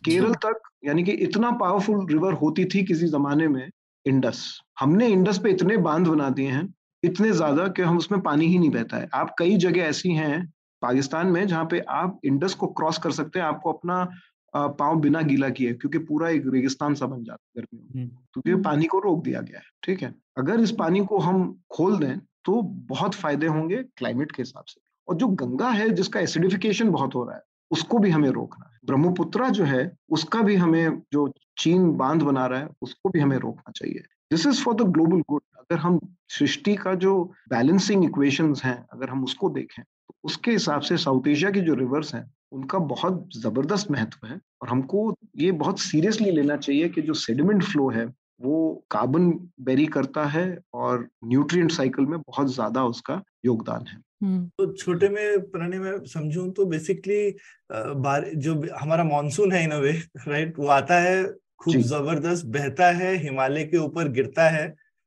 केरल 0.05 0.33
अच्छा। 0.33 0.51
तक 0.51 0.69
यानी 0.85 1.05
कि 1.05 1.13
इतना 1.13 1.51
पावरफुल 1.51 2.07
रिवर 2.07 2.33
होती 2.33 2.65
थी 2.65 2.83
किसी 2.85 3.07
जमाने 3.07 3.49
में 3.49 3.69
इंडस 4.07 4.61
हमने 4.81 5.07
इंडस 5.09 5.39
पे 5.39 5.51
इतने 5.51 5.77
बाँध 5.77 6.07
बना 6.07 6.29
दिए 6.31 6.51
हैं 6.51 6.75
इतने 7.03 7.31
ज़्यादा 7.31 7.67
कि 7.69 7.83
हम 7.83 7.99
उसमें 7.99 8.21
पानी 8.21 8.47
ही 8.47 8.59
नहीं 8.59 8.71
बहता 8.71 8.97
है 8.97 9.09
आप 9.15 9.35
कई 9.39 9.57
जगह 9.57 9.83
ऐसी 9.83 10.13
हैं 10.13 10.47
पाकिस्तान 10.83 11.27
में 11.27 11.47
जहाँ 11.47 11.65
पे 11.65 11.79
आप 11.89 12.21
इंडस 12.25 12.55
को 12.55 12.67
क्रॉस 12.67 12.99
कर 12.99 13.11
सकते 13.11 13.39
हैं 13.39 13.47
आपको 13.47 13.73
अपना 13.73 14.09
पाँव 14.55 15.01
बिना 15.01 15.21
गीला 15.23 15.49
किए 15.51 15.73
क्योंकि 15.73 15.99
पूरा 16.01 16.29
एक 16.29 16.47
रेगिस्तान 16.47 16.95
सा 16.95 17.07
बन 17.07 17.25
जाता 17.25 17.61
है 17.61 17.63
गर्मियों 17.63 18.01
में। 18.01 18.09
क्योंकि 18.09 18.63
पानी 18.63 18.87
को 18.87 18.99
रोक 18.99 19.23
दिया 19.25 19.41
गया 19.41 19.59
है 19.59 19.65
ठीक 19.85 20.03
है? 20.03 20.15
अगर 20.39 20.61
इस 20.61 20.71
पानी 20.79 21.05
को 21.05 21.19
हम 21.19 21.61
खोल 21.71 21.99
दें 21.99 22.19
तो 22.45 22.61
बहुत 22.63 23.15
फ़ायदे 23.15 23.47
होंगे 23.47 23.83
क्लाइमेट 23.97 24.33
के 24.33 24.43
हिसाब 24.43 24.65
से। 24.65 24.81
और 25.09 25.17
जो 25.17 25.29
गंगा 25.29 25.71
है 25.71 25.89
जिसका 25.91 26.21
एसिडिफिकेशन 26.21 26.91
बहुत 26.91 27.15
हो 27.15 27.25
रहा 27.25 27.37
है 27.37 27.43
उसको 27.71 27.99
भी 27.99 28.11
हमें 28.11 28.29
रोकना 28.31 28.71
है। 28.73 28.79
ब्रह्मपुत्रा 28.85 29.49
जो 29.49 29.65
है 29.65 29.91
उसका 30.11 30.43
भी 30.43 30.55
हमें 30.57 31.03
जो 31.13 31.33
चीन 31.59 31.91
बाँध 31.93 32.23
बना 32.23 32.47
रहा 32.47 32.61
है 32.61 32.69
उसको 32.83 33.09
भी 33.09 33.21
हमें 33.21 33.37
रोकना 33.37 33.73
चाहिए। 33.77 34.03
This 34.31 34.47
is 34.47 34.63
for 34.63 34.75
the 34.75 34.89
global 34.89 35.23
good 35.29 35.43
अगर 35.59 35.79
हम 35.79 36.01
सृष्टि 36.29 36.75
का 36.77 36.95
जो 36.95 37.23
बैलेंसिंग 37.51 38.05
इक्वेशन 38.05 38.55
हैं 38.65 38.79
अगर 38.93 39.09
हम 39.09 39.25
उसको 39.25 39.51
देखें 39.51 39.83
तो 39.85 40.15
उसके 40.25 40.51
हिसाब 40.51 40.81
से 40.81 40.97
साउथ 40.97 41.29
एशिया 41.29 41.51
की 41.51 41.61
जो 41.61 41.75
रिवर्स 41.75 42.15
हैं 42.15 42.25
उनका 42.53 42.79
बहुत 42.79 43.29
ज़बरदस्त 43.37 43.91
महत्व 43.91 44.27
है 44.27 44.41
और 44.63 44.69
हमको 44.69 45.15
ये 45.39 45.51
बहुत 45.55 45.81
सीरियसली 45.81 46.31
लेना 46.31 46.57
चाहिए 46.57 46.89
कि 46.89 47.03
जो 47.03 47.15
सेडिमेंट 47.17 47.65
फ्लो 47.65 47.89
है 47.91 48.05
वो 48.43 48.59
कार्बन 48.91 49.31
बेरी 49.61 49.87
करता 49.87 50.25
है 50.27 50.47
और 50.75 51.09
न्यूट्रिएंट 51.25 51.71
साइकिल 51.73 52.07
में 52.07 52.19
बहुत 52.19 52.53
ज़्यादा 52.55 52.85
उसका 52.85 53.23
योगदान 53.45 53.87
है। 53.87 53.97
हम्म। 54.23 54.45
तो 54.59 54.73
छोटे 54.73 55.09
में 55.09 55.41
प्रणय 55.51 55.79
में 55.79 56.05
समझूं 56.07 56.51
तो 56.53 56.65
बेसिकली 56.65 57.31
जो 57.71 58.55
हमारा 58.79 59.05
मानसून 59.05 59.53
है 59.53 59.63
इन 59.65 59.73
वे 59.73 59.93
राइट 60.29 60.59
वो 60.59 60.67
आता 60.69 61.01
है 61.01 61.25
खूब 61.59 61.77
ज़बरदस्त 61.83 62.47
बहता 62.47 62.91
है 62.93 63.15
हिमालय 63.17 63.65
के 63.65 63.77
ऊपर 63.77 64.09
गिरता 64.09 64.49
है 64.49 64.67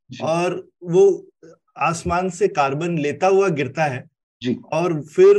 और 0.10 0.56
वो 0.86 1.04
आसमान 1.82 2.30
से 2.30 2.48
कार्बन 2.50 2.98
लेता 2.98 3.28
हुआ 3.28 3.48
गिरता 3.50 3.84
है 3.84 4.04
जी। 4.42 4.58
और 4.74 5.02
फिर 5.06 5.38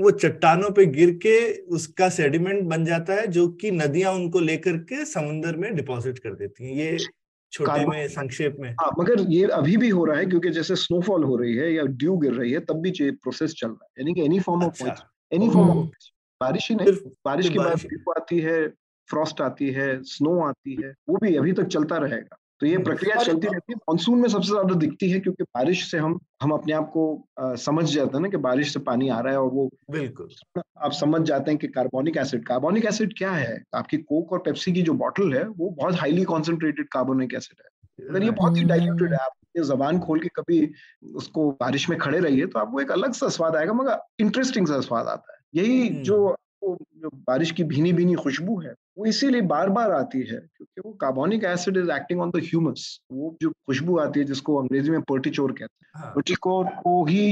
वो 0.00 0.10
चट्टानों 0.10 0.70
पे 0.70 0.86
गिर 0.86 1.10
के 1.16 1.36
उसका 1.68 2.08
सेडिमेंट 2.08 2.62
बन 2.62 2.84
जाता 2.84 3.14
है 3.14 3.26
जो 3.26 3.48
कि 3.52 3.70
नदियाँ 3.70 4.12
उनको 4.12 4.40
लेकर 4.40 4.76
के 4.84 5.04
समुन्द्र 5.04 5.56
में 5.56 5.74
डिपॉजिट 5.76 6.18
कर 6.18 6.34
देती 6.34 6.64
हैं 6.64 6.74
ये 6.74 6.98
छोटे 7.52 7.86
में 7.86 8.08
संक्षेप 8.08 8.56
में। 8.60 8.70
हाँ 8.70 8.90
मगर 8.98 9.20
ये 9.28 9.46
अभी 9.52 9.76
भी 9.76 9.88
हो 9.88 10.04
रहा 10.04 10.18
है 10.18 10.26
क्योंकि 10.26 10.50
जैसे 10.50 10.76
स्नोफॉल 10.76 11.24
हो 11.24 11.36
रही 11.36 11.56
है 11.56 11.72
या 11.72 11.84
ड्यू 11.84 12.16
गिर 12.16 12.32
रही 12.32 12.52
है 12.52 12.60
तब 12.60 12.80
भी 12.80 12.90
ये 13.00 13.10
प्रोसेस 13.12 13.54
चल 13.54 13.68
रहा 13.68 13.84
है। 13.84 13.90
यानी 13.98 14.14
कि 14.14 14.24
any 14.24 14.40
form 14.40 14.64
of 14.64 14.82
any 15.32 15.48
form 15.50 15.70
of 15.70 15.88
बारिश 16.40 16.70
ही 16.70 16.76
नहीं 16.76 16.92
बारिश 17.26 17.48
के 17.48 17.58
बाद 17.58 18.16
आती 18.16 18.38
है 18.38 18.68
फ्रॉस्ट 19.08 19.40
आती 19.40 19.70
है 19.70 20.02
स्नो 20.02 20.38
आती 20.40 20.74
है 20.82 20.94
वो 21.08 21.16
भी 21.16 21.34
अभी 21.36 21.52
तक 21.52 21.66
चलता 21.66 21.96
रहेगा। 21.96 22.36
तो 22.60 22.66
ये 22.66 22.78
प्रक्रिया 22.78 23.16
चलती 23.16 23.46
रहती 23.46 23.72
है। 23.72 23.76
मानसून 23.78 24.18
में 24.18 24.28
सबसे 24.28 24.48
ज़्यादा 24.48 24.74
दिखती 24.74 25.10
है 25.10 25.20
क्योंकि 25.20 25.44
बारिश 25.44 25.90
से 25.90 25.98
हम 25.98 26.18
हम 26.42 26.50
अपने 26.50 26.72
आप 26.72 26.90
को 26.90 27.04
आ, 27.40 27.54
समझ 27.54 27.84
जाते 27.84 28.16
हैं 28.16 28.22
ना 28.22 28.28
कि 28.28 28.36
बारिश 28.36 28.72
से 28.72 28.80
पानी 28.80 29.08
आ 29.08 29.20
रहा 29.20 29.32
है 29.32 29.40
और 29.40 29.50
वो 29.50 29.68
बिल्कुल। 29.90 30.28
आप 30.58 30.92
समझ 30.92 31.20
जाते 31.22 31.50
हैं 31.50 31.58
कि 31.60 31.68
कार्बोनिक 31.68 32.16
एसिड 32.16 32.44
कार्बोनिक 32.46 32.84
एसिड 32.86 33.16
क्या 33.18 33.30
है? 33.32 33.62
आपकी 33.74 33.96
कोक 33.98 34.32
और 34.32 34.38
पेप्सी 34.38 34.72
की 34.72 34.82
जो 34.82 34.92
बॉटल 34.94 35.34
है 35.34 35.44
वो 35.44 35.70
बहुत 35.70 35.94
हाईली 35.94 36.24
कॉन्सेंट्रेटेड 36.24 36.88
कार्बोनिक 36.88 37.34
एसिड 37.34 37.62
है। 37.64 38.08
अगर 38.10 38.22
ये 38.22 38.30
बहुत 38.30 38.56
ही 38.56 38.64
डाइल्यूटेड 38.64 39.12
है 39.12 39.18
आप 39.18 39.32
ये 39.56 39.64
जबान 39.64 39.98
खोल 39.98 40.20
के 40.20 40.28
कभी 40.28 40.60
उसको 41.14 41.50
बारिश 41.50 41.88
में 41.90 41.98
खड़े 41.98 42.18
रहिए 42.18 42.46
तो 42.46 42.58
आपको 42.58 42.80
एक 42.80 42.90
अलग 42.92 43.12
सा 43.12 43.28
स्वाद 43.28 43.56
आएगा 43.56 43.72
मगर 43.72 43.98
इंटरेस्टिंग 44.20 44.66
सा 44.66 44.80
स्वाद 44.80 45.06
आता 45.06 45.32
है। 45.32 45.62
यही 45.62 45.88
हम्म। 45.88 46.02
जो 46.02 46.36
जो 46.64 47.10
बारिश 47.26 47.50
की 47.50 47.64
भीनी 47.64 47.92
भीनी 47.92 48.14
खुशबू 48.14 48.58
है 48.60 48.74
वो 49.00 49.06
इसीलिए 49.06 49.40
बार 49.48 49.68
बार 49.70 49.90
आती 49.92 50.18
है 50.20 50.38
क्योंकि 50.38 50.80
वो 50.80 50.92
carbonic 51.00 51.44
acid 51.46 51.76
is 51.76 51.90
acting 51.90 52.20
on 52.20 52.30
the 52.30 52.40
humus 52.42 52.82
वो 53.12 53.36
जो 53.42 53.50
खुशबू 53.50 53.96
आती 53.98 54.20
है 54.20 54.26
जिसको 54.26 54.56
अंग्रेज़ी 54.56 54.90
में 54.90 55.02
पर्टिचोर 55.02 55.52
कहते 55.52 55.98
हैं 55.98 56.12
पर्टिकोर 56.14 56.66
हाँ। 56.66 56.80
को 56.82 57.04
ही 57.06 57.22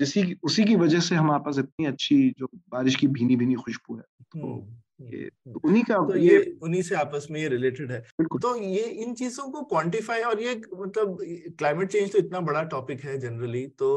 जिसी 0.00 0.22
उसी 0.42 0.64
की 0.64 0.76
वजह 0.76 1.00
से 1.00 1.14
हमारे 1.16 1.42
पास 1.44 1.58
इतनी 1.58 1.86
अच्छी 1.86 2.18
जो 2.38 2.48
बारिश 2.68 2.96
की 2.96 3.06
भीनी 3.08 3.36
भीनी 3.36 3.54
खुशबू 3.56 3.96
है 3.96 4.02
तो 4.02 4.46
हम्म। 4.46 5.06
ये 5.06 5.18
हम्म। 5.18 5.52
तो 5.52 5.60
उन्हीं 5.64 5.82
का 5.84 5.96
तो 6.06 6.16
ये 6.18 6.38
उन्हीं 6.62 6.82
से 6.82 6.94
आपस 6.96 7.26
में 7.30 7.40
ये 7.40 7.48
रिलेटेड 7.48 7.92
है 7.92 8.00
तो 8.20 8.56
ये 8.58 8.84
इन 9.02 9.14
चीज़ों 9.14 9.50
को 9.50 9.62
क्वांटिफाई 9.66 10.22
और 10.24 10.42
ये 10.42 10.54
मतलब 10.74 11.18
क्लाइमेट 11.58 11.90
चेंज 11.90 12.12
तो 12.12 12.18
इतना 12.18 12.40
बड़ा 12.42 12.62
टॉपिक 12.70 13.00
है 13.00 13.18
जनरली 13.18 13.66
तो 13.78 13.90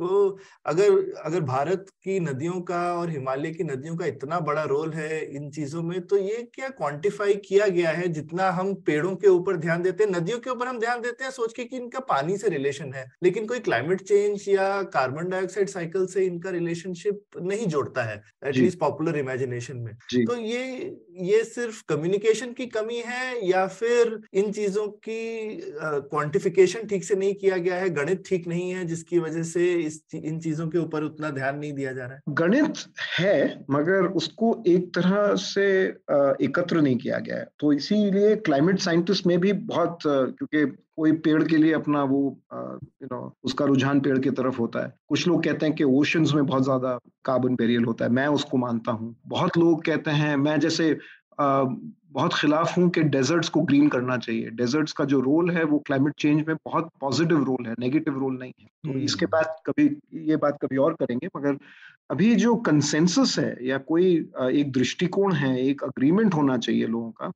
इसको 0.00 0.38
अगर 0.66 1.12
अगर 1.24 1.40
भारत 1.42 1.86
की 2.04 2.18
नदियों 2.20 2.60
का 2.62 2.80
और 2.94 3.10
हिमालय 3.10 3.50
की 3.52 3.64
नदियों 3.64 3.96
का 3.96 4.06
इतना 4.06 4.38
बड़ा 4.40 4.62
रोल 4.64 4.92
है 4.94 5.20
इन 5.36 5.50
चीज़ों 5.50 5.82
में 5.82 6.00
तो 6.06 6.16
ये 6.18 6.42
क्या 6.54 6.68
क्वांटिफाई 6.70 7.34
किया 7.46 7.66
गया 7.68 7.90
है 7.90 8.08
जितना 8.10 8.50
हम 8.50 8.74
पेड़ों 8.86 9.14
के 9.16 9.28
ऊपर 9.28 9.56
ध्यान 9.56 9.82
देते 9.82 10.04
हैं? 10.04 10.10
नदियों 10.10 10.38
के 10.38 10.50
ऊपर 10.50 10.66
हम 10.66 10.78
ध्यान 10.80 11.00
देते 11.02 11.24
हैं 11.24 11.30
सोच 11.30 11.52
के 11.52 11.64
कि 11.64 11.76
इनका 11.76 12.00
पानी 12.08 12.36
से 12.38 12.48
रिलेशन 12.48 12.92
है 12.94 13.04
लेकिन 13.22 13.46
कोई 13.46 13.58
क्लाइमेट 13.60 14.00
चेंज 14.02 14.44
या 14.48 14.82
कार्बन 14.94 15.28
डाइऑक्साइड 15.30 15.68
साइकिल 15.68 16.06
से 16.06 16.24
इनका 16.26 16.50
रिलेशनशिप 16.50 17.20
नहीं 17.42 17.66
जोड़ता 17.66 18.02
है 18.02 18.22
एटलीस्ट 18.46 18.78
पॉपुलर 18.78 19.16
इमेजिनेशन 19.18 19.76
में। 19.78 19.94
तो 20.24 20.36
ये 20.36 20.96
ये 21.22 21.42
सिर्फ़ 21.44 21.82
कम्युनिकेशन 21.88 22.52
की 22.52 22.66
कमी 22.68 23.02
है 23.06 23.48
या 23.48 23.66
फिर 23.68 24.18
इन 24.34 24.50
चीज़ों 24.52 24.86
की 25.04 25.20
क्वांटिफिकेशन 25.74 26.86
ठीक 26.88 27.04
से 27.04 27.14
नहीं 27.14 27.34
किया 27.34 27.56
गया 27.58 27.76
है 27.76 27.88
गणित 27.90 28.22
ठीक 28.26 28.46
नहीं 28.48 28.70
है 28.70 28.84
जिसकी 28.86 29.18
वजह 29.18 29.42
से 29.42 29.66
इस 29.88 30.02
इन 30.14 30.38
चीज़ों 30.40 30.68
के 30.68 30.78
ऊपर 30.78 31.02
उतना 31.02 31.30
ध्यान 31.30 31.58
नहीं 31.58 31.72
दिया 31.72 31.92
जा 31.92 32.06
रहा 32.06 32.14
है। 32.14 32.34
गणित 32.36 32.84
है, 33.18 33.64
मगर 33.70 34.06
उसको 34.14 34.56
एक 34.66 34.92
तरह 34.94 35.34
से 35.36 35.66
एकत्र 36.44 36.80
नहीं 36.80 36.96
किया 36.96 37.18
गया 37.18 37.36
है। 37.36 37.48
तो 37.60 37.72
इसीलिए 37.72 38.34
क्लाइमेट 38.42 38.78
साइंटिस्ट 38.80 39.26
में 39.26 39.38
भी 39.40 39.52
बहुत 39.70 39.98
क्योंकि 40.04 40.64
कोई 40.96 41.12
पेड़ 41.24 41.42
के 41.42 41.56
लिए 41.56 41.72
अपना 41.72 42.02
वो 42.04 42.20
यू 42.52 43.06
नो 43.06 43.20
उसका 43.44 43.64
रुझान 43.64 44.00
पेड़ 44.00 44.18
की 44.18 44.30
तरफ़ 44.32 44.56
होता 44.58 44.84
है। 44.84 44.92
कुछ 45.08 45.26
लोग 45.28 45.42
कहते 45.44 45.66
हैं 45.66 45.74
कि 45.74 45.84
ओशंस 45.84 46.32
में 46.34 46.44
बहुत 46.46 46.64
ज़्यादा 46.64 46.98
कार्बन 47.24 47.54
बेरियल 47.54 47.84
होता 47.84 48.04
है। 48.04 48.10
मैं 48.10 48.26
उसको 48.28 48.56
मानता 48.56 48.92
हूँ। 48.92 49.14
बहुत 49.26 49.58
लोग 49.58 49.84
कहते 49.84 50.10
हैं, 50.12 50.36
मैं 50.36 50.58
जैसे 50.60 50.90
बहुत 52.10 52.34
खिलाफ 52.34 52.78
हूँ 52.78 52.90
कि 52.90 53.02
डेजर्ट्स 53.02 53.48
को 53.48 53.60
ग्रीन 53.60 53.88
करना 53.88 54.16
चाहिए। 54.16 54.50
डेजर्ट्स 54.50 54.92
का 54.92 55.04
जो 55.04 55.20
रोल 55.20 55.50
है 55.50 55.64
वो 55.64 55.78
क्लाइमेट 55.78 56.14
चेंज 56.18 56.44
में 56.48 56.56
बहुत 56.56 56.90
पॉजिटिव 57.00 57.44
रोल 57.44 57.66
है 57.66 57.74
नेगेटिव 57.78 58.18
रोल 58.18 58.38
नहीं 58.38 58.52
है। 58.60 58.66
तो 58.66 58.90
hmm. 58.90 59.00
इसके 59.00 59.26
बाद 59.26 59.56
कभी 59.66 59.96
ये 60.14 60.36
बात 60.36 60.58
कभी 60.62 60.76
और 60.76 60.94
करेंगे 60.94 61.28
मगर 61.36 61.58
अभी 62.10 62.34
जो 62.34 62.56
कंसेंसस 62.56 63.38
है 63.38 63.66
या 63.66 63.78
कोई 63.78 64.30
एक 64.40 64.72
दृष्टिकोण 64.72 65.32
है 65.32 65.62
एक 65.62 65.84
अग्रीमेंट 65.84 66.34
होना 66.34 66.58
चाहिए 66.58 66.86
लोगों 66.86 67.10
का 67.10 67.32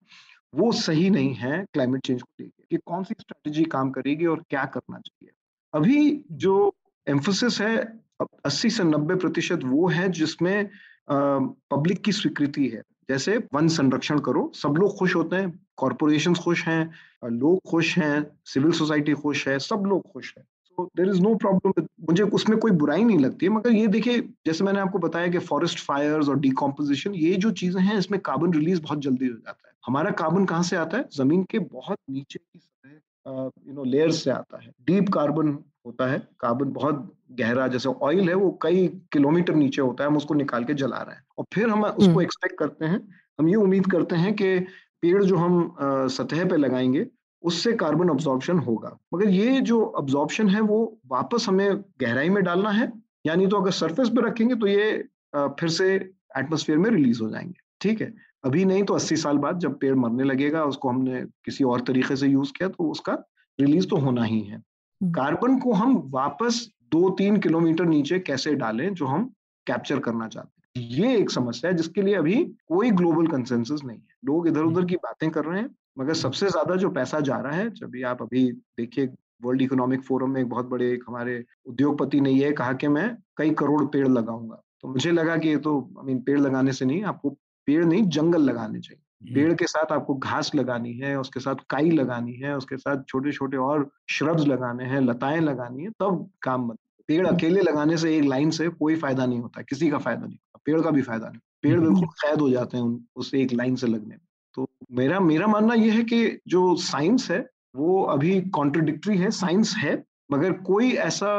वो 0.55 0.73
सही 0.73 1.11
नहीं 1.11 1.35
है 1.35 1.65
क्लाइमेट 1.73 2.07
चेंज 2.07 2.23
को 2.23 2.29
लेकर 2.41 2.65
कि 2.71 2.77
कौन 2.77 3.05
सी 3.05 3.15
स्ट्रेटेजी 3.21 3.65
काम 3.65 3.91
करेगी 3.91 4.27
और 4.27 4.45
क्या 4.51 4.65
करना 4.65 4.99
चाहिए। 4.99 5.31
अभी 5.75 6.25
जो 6.33 6.75
एम्फोसिस 7.09 7.61
है 7.61 8.01
80 8.47 8.71
से 8.71 8.85
90 8.85 9.17
प्रतिशत 9.17 9.61
वो 9.65 9.89
है 9.89 10.09
जिसमें 10.09 10.71
पब्लिक 11.11 12.05
की 12.05 12.13
स्वीकृति 12.13 12.69
है। 12.69 12.83
जैसे 13.09 13.37
वन 13.55 13.69
संरक्षण 13.69 14.19
करो, 14.21 14.51
सब 14.55 14.75
लोग 14.79 14.97
खुश 14.99 15.15
होते 15.17 15.37
हैं 15.37 15.53
कॉरपोरेशन 15.77 16.35
खुश 16.35 16.65
हैं 16.67 16.91
लोग 17.25 17.61
खुश 17.71 17.97
हैं 17.99 18.27
सिविल 18.45 18.73
सोसाइटी 18.73 19.13
खुश 19.15 19.47
है, 19.49 19.59
सब 19.59 19.85
लोग 19.87 20.13
खुश 20.13 20.35
हैं। 20.39 20.45
तो 20.79 20.85
देर 20.97 21.09
इज़ 21.09 21.21
नो 21.23 21.35
प्रॉब्लम 21.35 21.87
मुझे 22.09 22.23
उसमें 22.37 22.59
कोई 22.59 22.71
बुराई 22.73 23.05
नहीं 23.05 23.19
लगती 23.19 23.47
है, 23.47 23.53
मगर 23.53 23.73
ये 23.73 23.87
देखिए, 23.87 24.21
जैसे 24.47 24.65
मैंने 24.65 24.81
आपको 24.81 24.99
बताया 24.99 25.29
कि 25.29 25.39
फॉरेस्ट 25.39 25.79
फायर्स 25.79 26.29
और 26.29 26.39
डिकम्पोजिशन 26.39 27.15
ये 27.15 27.35
जो 27.37 27.51
चीज़ें 27.53 27.81
हैं, 27.83 27.99
इसमें 27.99 28.21
कार्बन 28.21 28.53
रिलीज़ 28.53 28.83
बहुत 28.83 28.99
जल्दी 28.99 29.27
हो 29.27 29.35
जाता 29.35 29.69
है। 29.69 29.75
हमारा 29.87 30.11
कार्बन 30.13 30.45
कहाँ 30.45 30.63
से 30.63 30.77
आता 30.77 30.97
है? 30.97 31.09
ज़मीन 31.13 31.43
के 31.45 31.59
बहुत 31.59 31.99
नीचे 32.11 32.39
की 32.39 32.59
सतह 32.59 33.51
यू 33.69 33.75
नो 33.75 33.85
लेयर्स 33.85 34.23
से 34.25 34.31
आता 34.31 34.63
है। 34.63 34.73
डीप 34.87 35.09
कार्बन 35.09 35.59
होता 35.87 36.07
है 36.07 36.19
कार्बन 36.41 36.73
बहुत 36.73 37.13
गहरा 37.33 37.67
जैसे 37.69 37.89
ऑयल 37.89 38.29
है 38.29 38.35
वो 38.35 38.51
कई 38.63 38.87
किलोमीटर 39.13 39.55
नीचे 39.55 39.83
होता 39.83 40.05
है 40.05 40.11
हम 40.11 40.17
उसको 40.17 40.35
निकाल 40.35 40.65
के 40.65 40.75
जला 40.75 40.97
रहे 40.99 41.15
हैं 41.15 41.25
और 41.39 41.45
फिर 41.55 41.69
हम 41.69 41.85
उसको 41.85 42.21
एक्सपेक्ट 42.21 42.63
हम्म। 42.63 42.69
करते 42.69 42.87
हैं 42.87 43.01
हम 43.39 43.49
ये 43.49 43.55
उम्मीद 43.55 43.91
करते 43.91 44.17
हैं 44.17 44.35
कि 44.35 44.59
पेड़ 45.03 45.23
जो 45.25 45.37
हम 45.37 45.77
सतह 46.11 46.45
पे 46.45 46.57
लगाएँगे 46.57 47.07
उससे 47.43 47.73
कार्बन 47.73 48.09
अब्जॉर्प्शन 48.09 48.59
होगा 48.59 48.97
मगर 49.15 49.29
ये 49.29 49.61
जो 49.61 49.81
अब्जॉर्प्शन 49.99 50.49
है 50.49 50.61
वो 50.61 50.79
वापस 51.07 51.47
हमें 51.49 51.81
गहराई 52.01 52.29
में 52.29 52.43
डालना 52.45 52.71
है 52.71 52.93
यानी 53.27 53.47
तो 53.47 53.57
अगर 53.57 53.71
सरफेस 53.71 54.09
पे 54.09 54.27
रखेंगे 54.27 54.55
तो 54.55 54.67
ये 54.67 54.93
फिर 55.35 55.69
से 55.69 55.95
एटमोस्फेयर 56.39 56.79
में 56.79 56.91
रिलीज़ 56.91 57.23
हो 57.23 57.31
जाएँगे 57.31 57.61
ठीक 57.81 58.01
है 58.01 58.13
अभी 58.45 58.65
नहीं 58.65 58.83
तो 58.83 58.99
80 58.99 59.17
साल 59.17 59.39
बाद 59.39 59.59
जब 59.59 59.79
पेड़ 59.79 59.95
मरने 59.95 60.25
लगेगा 60.25 60.65
उसको 60.65 60.89
हमने 60.89 61.21
किसी 61.45 61.65
और 61.65 61.81
तरीके 61.81 62.17
से 62.17 62.29
यूज़ 62.29 62.53
किया 62.53 62.69
तो 62.69 62.91
उसका 62.91 63.13
रिलीज़ 63.59 63.87
तो 63.89 63.97
होना 63.97 64.25
ही 64.25 64.41
है 64.41 64.55
हम्म। 64.55 64.63
कार्बन 65.05 65.59
को 65.59 65.73
हम 65.73 65.97
वापस 66.11 66.69
दो 66.93 67.11
तीन 67.11 67.37
किलोमीटर 67.37 67.85
नीचे 67.85 68.19
कैसे 68.19 68.55
डालें, 68.55 68.95
जो 68.95 69.07
हम 69.07 69.25
कैप्चर 69.67 69.99
करना 69.99 70.29
चाहते 70.29 70.81
हैं। 70.81 70.87
ये 70.89 71.17
एक 71.17 71.31
समस्या 71.31 71.71
है, 71.71 71.77
जिसके 71.77 72.03
लिए 72.03 72.15
अभी 72.15 72.35
कोई 72.69 72.91
ग्लोबल 72.91 73.27
कंसेंसस 73.27 73.81
नहीं 73.85 73.99
है। 73.99 74.17
लोग 74.25 74.49
इधर 74.49 74.61
उधर 74.61 74.85
की 74.85 74.97
बातें 74.97 75.31
कर 75.31 75.45
रहे 75.45 75.61
हैं, 75.61 75.71
मगर 75.99 76.15
सबसे 76.15 76.49
ज़्यादा 76.49 76.77
जो 76.77 76.91
पैसा 76.91 77.21
जा 77.21 77.37
रहा 77.37 77.57
है, 77.57 77.71
जब 77.71 77.91
भी 77.91 78.03
आप 78.03 78.23
अभी 78.23 78.53
देखिए, 78.53 79.07
वर्ल्ड 79.45 79.63
इकोनॉमिक 79.63 80.03
फोरम 80.03 80.31
में 80.31 80.41
एक 80.41 80.49
बहुत 80.49 80.67
बड़े 80.67 80.93
एक 80.93 81.05
हमारे 81.09 81.45
उद्योगपति 81.67 82.21
ने 82.21 82.31
यह 82.31 82.53
कहा 82.53 82.73
कि 82.73 82.89
मैं 82.89 83.17
कई 83.37 83.51
करोड़ 83.51 83.85
पेड़ 83.85 84.09
लगाऊँगा। 84.09 84.63
तो 84.83 84.89
मुझे 84.89 85.13
लगा 85.13 85.37
कि 85.37 85.49
ये 85.49 85.57
तो 85.57 85.91
आई 85.99 86.07
मीन 86.07 86.21
पेड़ 86.21 86.39
लगाने 86.41 86.73
से 86.73 86.85
नहीं, 86.85 87.03
आपको 87.05 87.31
पेड़ 87.67 87.85
नहीं, 87.85 88.03
जंगल 88.03 88.43
लगाने 88.43 88.81
चाहिए। 88.81 89.03
पेड़ 89.25 89.53
के 89.55 89.67
साथ 89.67 89.93
आपको 89.93 90.15
घास 90.15 90.55
लगानी 90.55 90.93
है 90.93 91.19
उसके 91.21 91.41
साथ 91.41 91.57
काई 91.71 91.91
लगानी 91.91 92.33
है 92.33 92.57
उसके 92.57 92.77
साथ 92.77 93.03
छोटे 93.09 93.33
छोटे 93.33 93.57
और 93.57 93.91
श्रब्स 94.11 94.47
लगाने 94.47 94.85
हैं 94.85 95.01
लताएँ 95.01 95.41
लगानी 95.41 95.83
है 95.83 95.91
तब 95.91 96.31
काम 96.43 96.69
बन 96.69 96.77
पेड़। 97.09 97.27
अकेले 97.27 97.61
लगाने 97.61 97.97
से 97.97 98.17
एक 98.17 98.25
लाइन 98.25 98.51
से 98.51 98.69
कोई 98.69 98.97
फ़ायदा 98.97 99.27
नहीं 99.27 99.41
होता 99.41 99.63
किसी 99.63 99.91
का 99.91 99.99
फ़ायदा 99.99 100.21
नहीं 100.21 100.37
होता 100.37 100.61
पेड़ 100.65 100.81
का 100.81 100.91
भी 100.91 101.03
फ़ायदा 101.03 101.29
नहीं 101.29 101.41
पेड़। 101.63 101.81
बिल्कुल 101.81 102.07
कैद 102.07 102.41
हो 102.41 102.51
जाते 102.51 102.77
हैं 102.77 103.07
उस 103.17 103.35
एक 103.35 103.53
लाइन 103.53 103.77
से 103.77 103.87
लगने 103.87 104.09
में 104.09 104.19
तो 104.55 104.69
मेरा 104.93 105.21
मेरा 105.21 105.47
मानना 105.47 105.75
यह 105.75 105.95
है 105.95 106.03
कि 106.05 106.39
जो 106.49 106.77
साइंस 106.77 107.31
है 107.31 107.51
वो 107.77 108.03
अभी 108.03 108.41
कॉन्ट्रोडिक्टरी 108.41 109.19
है 109.19 109.31
साइंस 109.31 109.75
है 109.77 110.05
मगर 110.33 110.53
कोई 110.53 110.93
ऐसा 110.93 111.31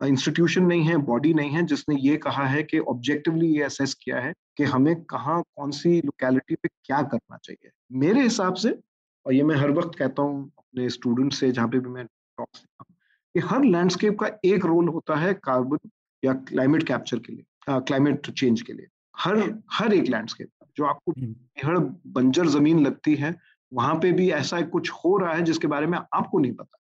इंस्टीट्यूशन 0.00 0.62
नहीं 0.62 0.82
है 0.82 0.96
बॉडी 0.96 1.34
नहीं 1.34 1.50
है 1.50 1.62
जिसने 1.62 1.96
ये 2.00 2.16
कहा 2.16 2.46
है 2.46 2.62
कि 2.62 2.78
ऑब्जेक्टिवली 2.78 3.46
ये 3.48 3.62
असेस 3.62 3.94
किया 3.94 4.20
है 4.20 4.32
कि 4.56 4.64
हमें 4.64 4.94
कहाँ 5.04 5.42
कौन 5.56 5.70
सी 5.70 6.00
लोकेलिटी 6.00 6.54
पे 6.54 6.68
क्या 6.68 7.02
करना 7.02 7.36
चाहिए। 7.36 7.70
मेरे 7.92 8.22
हिसाब 8.22 8.54
से 8.54 8.78
और 9.26 9.34
ये 9.34 9.42
मैं 9.42 9.56
हर 9.56 9.70
वक्त 9.70 9.98
कहता 9.98 10.22
हूँ 10.22 10.50
अपने 10.58 10.88
स्टूडेंट 10.90 11.32
से 11.32 11.50
जहाँ 11.52 11.68
पे 11.68 11.78
भी 11.78 11.90
मैं 11.90 12.04
टॉक 12.04 12.48
हूँ 12.56 12.96
कि 13.34 13.40
हर 13.40 13.64
लैंडस्केप 13.64 14.18
का 14.20 14.30
एक 14.44 14.64
रोल 14.64 14.88
होता 14.88 15.16
है 15.16 15.32
कार्बन 15.34 15.90
या 16.22 16.32
क्लाइमेट 16.32 16.82
कैप्चर 16.82 17.18
के 17.18 17.32
लिए 17.32 17.44
क्लाइमेट 17.68 18.30
चेंज 18.30 18.62
के 18.62 18.72
लिए। 18.72 18.86
हर 19.18 19.60
हर 19.72 19.94
एक 19.94 20.08
लैंडस्केप 20.08 20.48
जो 20.76 20.84
आपको 20.84 21.12
बेहद 21.12 22.00
बंजर 22.06 22.46
ज़मीन 22.46 22.86
लगती 22.86 23.14
है 23.14 23.34
वहाँ 23.72 23.94
पे 23.94 24.12
भी 24.12 24.30
ऐसा 24.30 24.60
कुछ 24.60 24.90
हो 24.90 25.16
रहा 25.16 25.32
है 25.34 25.42
जिसके 25.42 25.68
बारे 25.68 25.86
में 25.86 25.98
आपको 25.98 26.38
नहीं 26.38 26.52
पता। 26.52 26.78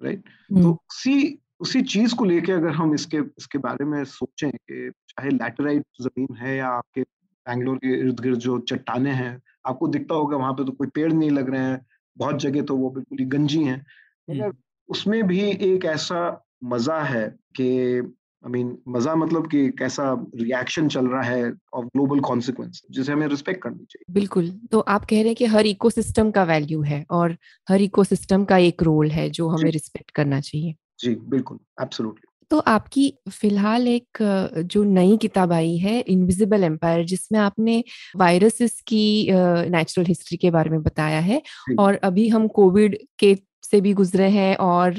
राइट 0.00 0.20
तो 0.62 0.72
उसी 0.72 1.38
उसी 1.60 1.82
चीज़ 1.82 2.14
को 2.14 2.24
लेके 2.24 2.52
अगर 2.52 2.70
हम 2.70 2.94
इसके 2.94 3.16
इसके 3.16 3.58
बारे 3.58 3.84
में 3.84 4.04
सोचें 4.04 4.50
कि 4.50 4.90
चाहे 5.08 5.30
लैटराइट 5.30 5.84
ज़मीन 6.02 6.36
है 6.36 6.56
या 6.56 6.68
आपके 6.68 7.02
बैंगलोर 7.02 7.76
के 7.76 7.98
इर्द 8.00 8.20
गिर्द 8.20 8.38
जो 8.38 8.58
चट्टाने 8.68 9.10
हैं 9.10 9.40
आपको 9.66 9.88
दिखता 9.88 10.14
होगा 10.14 10.36
वहाँ 10.36 10.52
पे 10.52 10.64
तो 10.64 10.72
कोई 10.72 10.88
पेड़ 10.94 11.12
नहीं 11.12 11.30
लग 11.30 11.50
रहे 11.50 11.60
हैं 11.60 11.80
बहुत 12.16 12.38
जगह 12.40 12.62
तो 12.62 12.76
वो 12.76 12.90
बिल्कुल 12.90 13.18
ही 13.18 13.24
गंजी 13.24 13.64
हैं। 13.64 13.84
मगर 14.30 14.52
उसमें 14.88 15.22
भी 15.26 15.40
एक 15.50 15.84
ऐसा 15.84 16.20
मज़ा 16.64 17.00
है 17.02 17.26
कि 17.56 17.68
आई 18.44 18.50
मीन 18.50 18.76
मज़ा 18.88 19.14
मतलब 19.14 19.46
कि 19.50 19.68
कैसा 19.70 20.12
रिएक्शन 20.34 20.88
चल 20.88 21.06
रहा 21.06 21.22
है 21.22 21.52
ऑफ़ 21.74 21.86
ग्लोबल 21.86 22.20
कॉन्सिक्वेंस 22.20 22.82
जिसे 22.90 23.12
हमें 23.12 23.26
रिस्पेक्ट 23.28 23.62
करनी 23.62 23.84
चाहिए। 23.84 24.12
बिल्कुल। 24.14 24.50
तो 24.72 24.80
आप 24.80 25.04
कह 25.04 25.16
रहे 25.16 25.26
हैं 25.26 25.34
कि 25.34 25.46
हर 25.46 25.66
इकोसिस्टम 25.66 26.30
का 26.30 26.44
वैल्यू 26.44 26.82
है 26.82 27.04
और 27.10 27.36
हर 27.68 27.80
इकोसिस्टम 27.80 28.44
का 28.44 28.58
एक 28.58 28.82
रोल 28.82 29.10
है 29.10 29.28
जो 29.30 29.48
हमें 29.48 29.70
रिस्पेक्ट 29.70 30.10
करना 30.10 30.40
चाहिए। 30.40 30.74
जी 31.00 31.14
बिल्कुल 31.26 31.58
एब्सोल्युटली 31.82 32.28
तो 32.50 32.58
आपकी 32.58 33.12
फ़िलहाल 33.30 33.86
एक 33.88 34.18
जो 34.66 34.82
नई 34.84 35.16
किताब 35.16 35.52
आई 35.52 35.76
है 35.76 35.98
इनविजिबल 36.00 36.64
एम्पायर 36.64 37.04
जिसमें 37.04 37.38
आपने 37.40 37.82
वायरसेस 38.16 38.80
की 38.86 39.04
नेचुरल 39.70 40.06
हिस्ट्री 40.06 40.36
के 40.36 40.50
बारे 40.50 40.70
में 40.70 40.82
बताया 40.82 41.20
है 41.20 41.40
और 41.78 41.98
अभी 42.02 42.28
हम 42.28 42.48
कोविड 42.50 42.98
के 43.18 43.34
से 43.62 43.80
भी 43.80 43.92
गुजरे 43.92 44.28
हैं 44.30 44.54
और 44.58 44.94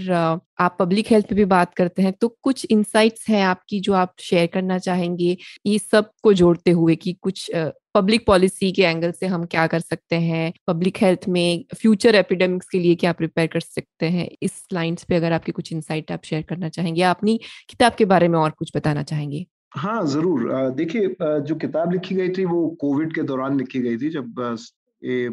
आप 0.59 0.75
पब्लिक 0.79 1.07
हेल्थ 1.07 1.27
पे 1.29 1.35
भी 1.35 1.45
बात 1.45 1.73
करते 1.73 2.01
हैं 2.01 2.13
तो 2.13 2.27
कुछ 2.43 2.65
इंसाइट्स 2.71 3.27
हैं 3.29 3.43
आपकी 3.43 3.79
जो 3.79 3.93
आप 3.93 4.13
शेयर 4.19 4.47
करना 4.47 4.77
चाहेंगे 4.79 5.35
ये 5.65 5.77
सबको 5.79 6.33
जोड़ते 6.33 6.71
हुए 6.71 6.95
कि 6.95 7.13
कुछ 7.21 7.49
पब्लिक 7.95 8.25
पॉलिसी 8.27 8.71
के 8.71 8.81
एंगल 8.83 9.11
से 9.11 9.27
हम 9.27 9.45
क्या 9.45 9.65
कर 9.67 9.79
सकते 9.79 10.15
हैं? 10.15 10.51
पब्लिक 10.67 10.97
हेल्थ 11.01 11.27
में 11.29 11.63
फ्यूचर 11.75 12.15
एपिडेमिक्स 12.15 12.67
के 12.69 12.79
लिए 12.79 12.95
क्या 12.95 13.11
प्रिपेयर 13.13 13.47
कर 13.47 13.59
सकते 13.59 14.05
हैं? 14.07 14.27
इस 14.43 14.63
लाइंस 14.73 15.03
पे 15.03 15.15
अगर 15.15 15.33
आपकी 15.33 15.51
कुछ 15.51 15.71
इंसाइट 15.73 16.11
आप 16.11 16.23
शेयर 16.25 16.43
करना 16.49 16.69
चाहेंगे 16.69 17.01
या 17.01 17.09
अपनी 17.11 17.39
किताब 17.69 17.95
के 17.97 18.05
बारे 18.05 18.27
में 18.27 18.39
और 18.39 18.49
कुछ 18.49 18.71
बताना 18.75 19.03
चाहेंगे? 19.03 19.45
हाँ 19.71 20.05
ज़रूर। 20.07 20.49
देखिए 20.75 21.15
जो 21.21 21.55
किताब 21.55 21.91
लिखी 21.93 22.15
गई 22.15 22.29
थी 22.29 22.45
वो 22.45 22.67
कोविड 22.81 23.13
के 23.15 23.23
दौरान 23.23 23.57
लिखी 23.57 23.79
गई 23.79 23.97
थी 23.97 24.09
जब 24.09 24.57
ए, 25.01 25.29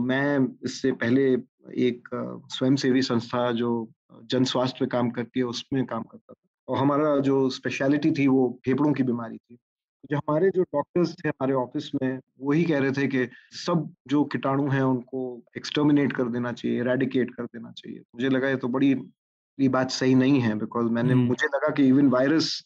मैं 0.00 0.38
इससे 0.64 0.92
पहले 0.92 1.22
एक 1.86 2.08
स्वयंसेवी 2.50 3.02
संस्था 3.02 3.50
जो 3.52 3.70
जन 4.30 4.44
स्वास्थ्य 4.44 4.76
पे 4.80 4.86
काम 4.90 5.10
करती 5.10 5.40
है 5.40 5.46
उसमें 5.46 5.84
काम 5.86 6.02
करता 6.02 6.32
था। 6.32 6.48
और 6.68 6.78
हमारा 6.78 7.16
जो 7.20 7.48
स्पेशलिटी 7.50 8.10
थी 8.10 8.26
वो 8.28 8.48
फेफड़ों 8.64 8.92
की 8.92 9.02
बीमारी 9.02 9.36
थी। 9.36 9.58
जो 10.04 10.16
हमारे 10.18 10.50
जो 10.50 10.62
डॉक्टर्स 10.64 11.14
थे 11.14 11.28
हमारे 11.28 11.52
ऑफ़िस 11.54 11.90
में 11.94 12.18
वही 12.42 12.64
कह 12.64 12.78
रहे 12.78 12.92
थे 12.92 13.06
कि 13.06 13.26
सब 13.56 13.88
जो 14.08 14.24
कीटाणु 14.24 14.68
हैं 14.70 14.82
उनको 14.82 15.22
एक्सटर्मिनेट 15.56 16.12
कर 16.12 16.28
देना 16.28 16.52
चाहिए 16.52 16.82
रेडिकेट 16.84 17.30
कर 17.30 17.44
देना 17.44 17.72
चाहिए। 17.72 17.98
मुझे 18.14 18.28
लगा 18.28 18.48
ये 18.48 18.56
तो 18.56 18.68
बड़ी 18.68 18.90
ये 19.58 19.68
बात 19.68 19.90
सही 19.90 20.14
नहीं 20.14 20.40
है 20.40 20.54
बिकॉज़ 20.58 20.86
मैंने 20.92 21.14
मुझे 21.16 21.46
लगा 21.46 21.68
कि 21.74 21.86
इवन 21.88 22.08
वायरस 22.08 22.60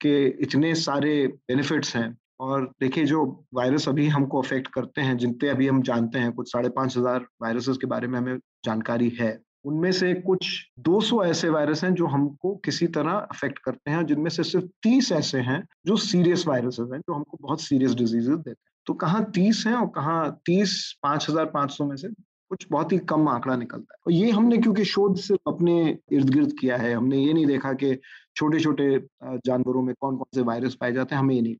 के 0.00 0.14
इतने 0.42 0.74
सारे 0.76 1.26
बेनिफिट्स 1.26 1.94
हैं 1.96 2.16
और 2.40 2.66
देखिए 2.80 3.04
जो 3.04 3.24
वायरस 3.54 3.88
अभी 3.88 4.06
हमको 4.08 4.40
अफेक्ट 4.42 4.68
करते 4.68 5.00
हैं 5.00 5.16
जिनते 5.18 5.48
अभी 5.48 5.66
हम 5.68 5.82
जानते 5.82 6.18
हैं 6.18 6.32
कुछ 6.32 6.52
साढ़े 6.52 6.68
पाँच 6.68 6.96
हज़ार 6.96 7.26
वायरसेस 7.42 7.76
के 7.76 7.86
बारे 7.86 8.08
में 8.08 8.18
हमें 8.18 8.38
जानकारी 8.64 9.08
है। 9.20 9.30
उनमें 9.64 9.90
से 9.92 10.12
कुछ 10.14 10.48
200 10.80 11.22
ऐसे 11.24 11.48
वायरस 11.48 11.82
हैं 11.84 11.92
जो 11.94 12.06
हमको 12.06 12.54
किसी 12.64 12.86
तरह 12.88 13.12
अफेक्ट 13.12 13.58
करते 13.58 13.90
हैं, 13.90 14.04
जिनमें 14.06 14.30
से 14.30 14.42
सिर्फ़ 14.44 14.66
30 14.82 15.10
ऐसे 15.12 15.38
हैं 15.40 15.62
जो 15.86 15.96
सीरियस 15.96 16.46
वायरसेस 16.46 16.88
हैं, 16.92 17.00
जो 17.00 17.14
हमको 17.14 17.38
बहुत 17.42 17.60
सीरियस 17.60 17.94
डिजीजेस 17.94 18.26
देते 18.26 18.50
हैं। 18.50 18.56
तो 18.86 18.94
कहाँ 18.94 19.24
तीस 19.34 19.64
है 19.66 19.74
और 19.74 19.86
कहाँ 19.86 20.30
तीस, 20.46 20.98
पाँच 21.02 21.26
हज़ार 21.30 21.46
पाँच 21.46 21.70
सौ 21.70 21.84
में 21.84 21.96
से 21.96 22.08
कुछ 22.50 22.66
बहुत 22.70 22.92
ही 22.92 22.98
कम 23.08 23.28
आंकड़ा 23.28 23.56
निकलता 23.56 23.94
है। 23.94 23.98
और 24.06 24.12
ये 24.12 24.30
हमने 24.30 24.58
क्योंकि 24.58 24.84
शोध 24.84 25.16
सिर्फ़ 25.18 25.50
अपने 25.50 25.74
इर्द 26.12 26.30
गिर्द 26.30 26.52
किया 26.60 26.76
है, 26.76 26.94
हमने 26.94 27.18
ये 27.18 27.32
नहीं 27.32 27.46
देखा 27.46 27.72
कि 27.72 27.94
छोटे 28.36 28.60
छोटे 28.60 28.98
जानवरों 29.24 29.82
में 29.82 29.94
कौन 30.00 30.16
कौन 30.16 30.34
से 30.34 30.42
वायरस 30.42 30.74
पाए 30.74 30.92
जाते 30.92 31.14
हैं, 31.14 31.22
हमें 31.22 31.34
ये 31.34 31.40
नहीं 31.42 31.56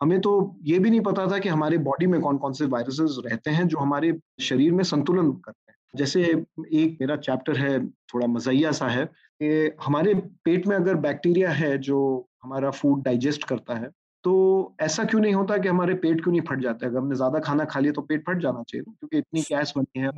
हमें 0.00 0.20
तो 0.20 0.30
ये 0.64 0.78
भी 0.78 0.90
नहीं 0.90 1.00
पता 1.00 1.26
था 1.26 1.38
कि 1.38 1.48
हमारे 1.48 1.78
बॉडी 1.78 2.06
में 2.06 2.20
कौन 2.20 2.38
कौन 2.38 2.52
से 2.52 2.66
वायरसेस 2.66 3.16
रहते 3.26 3.50
हैं 3.50 3.66
जो 3.68 3.78
हमारे 3.78 4.12
शरीर 4.40 4.72
में 4.72 4.82
संतुलन 4.84 5.30
करते 5.32 5.71
हैं। 5.71 5.71
जैसे 5.94 6.22
एक 6.22 6.96
मेरा 7.00 7.16
चैप्टर 7.16 7.56
है 7.56 7.86
थोड़ा 7.86 8.26
मजैया 8.26 8.72
सा 8.72 8.86
है 8.88 9.04
कि 9.06 9.76
हमारे 9.84 10.14
पेट 10.14 10.66
में 10.66 10.76
अगर 10.76 10.94
बैक्टीरिया 10.94 11.50
है 11.50 11.78
जो 11.78 12.28
हमारा 12.42 12.70
फ़ूड 12.70 13.02
डाइजेस्ट 13.04 13.44
करता 13.44 13.74
है 13.74 13.88
तो 14.24 14.32
ऐसा 14.80 15.04
क्यों 15.04 15.20
नहीं 15.20 15.34
होता 15.34 15.58
कि 15.58 15.68
हमारे 15.68 15.94
पेट 15.94 16.22
क्यों 16.22 16.32
नहीं 16.32 16.42
फट 16.42 16.60
जाता 16.60 16.86
है? 16.86 16.90
अगर 16.90 17.00
हमने 17.00 17.16
ज़्यादा 17.16 17.38
खाना 17.38 17.64
खा 17.64 17.80
लिया 17.80 17.92
तो 17.92 18.02
पेट 18.02 18.24
फट 18.26 18.38
जाना 18.38 18.62
चाहिए 18.62 18.82
क्योंकि 18.82 19.18
इतनी 19.18 19.40
गैस 19.40 19.72
बनी 19.76 20.00
है 20.00 20.10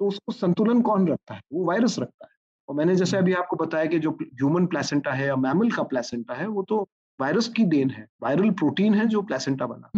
तो 0.00 0.06
उसको 0.06 0.32
संतुलन 0.32 0.80
कौन 0.82 1.08
रखता 1.08 1.34
है? 1.34 1.40
वो 1.52 1.64
वायरस 1.64 1.98
रखता 1.98 2.24
है। 2.24 2.30
और 2.68 2.74
मैंने 2.74 2.96
जैसे 2.96 3.16
अभी 3.16 3.32
आपको 3.32 3.56
बताया 3.56 3.84
कि 3.84 3.98
जो 3.98 4.10
ह्यूमन 4.10 4.66
प्लेसेंटा 4.66 5.12
है 5.12 5.26
या 5.26 5.36
मैमल 5.36 5.70
का 5.70 5.82
प्लेसेंटा 5.82 6.34
है 6.34 6.46
वो 6.46 6.62
तो 6.62 6.88
वायरस 7.20 7.48
की 7.48 7.64
देन 7.64 7.90
है 7.90 8.06
वायरल 8.22 8.50
प्रोटीन 8.50 8.94
है 8.94 9.06
जो 9.06 9.22
प्लेसेंटा 9.22 9.66
बना। 9.66 9.90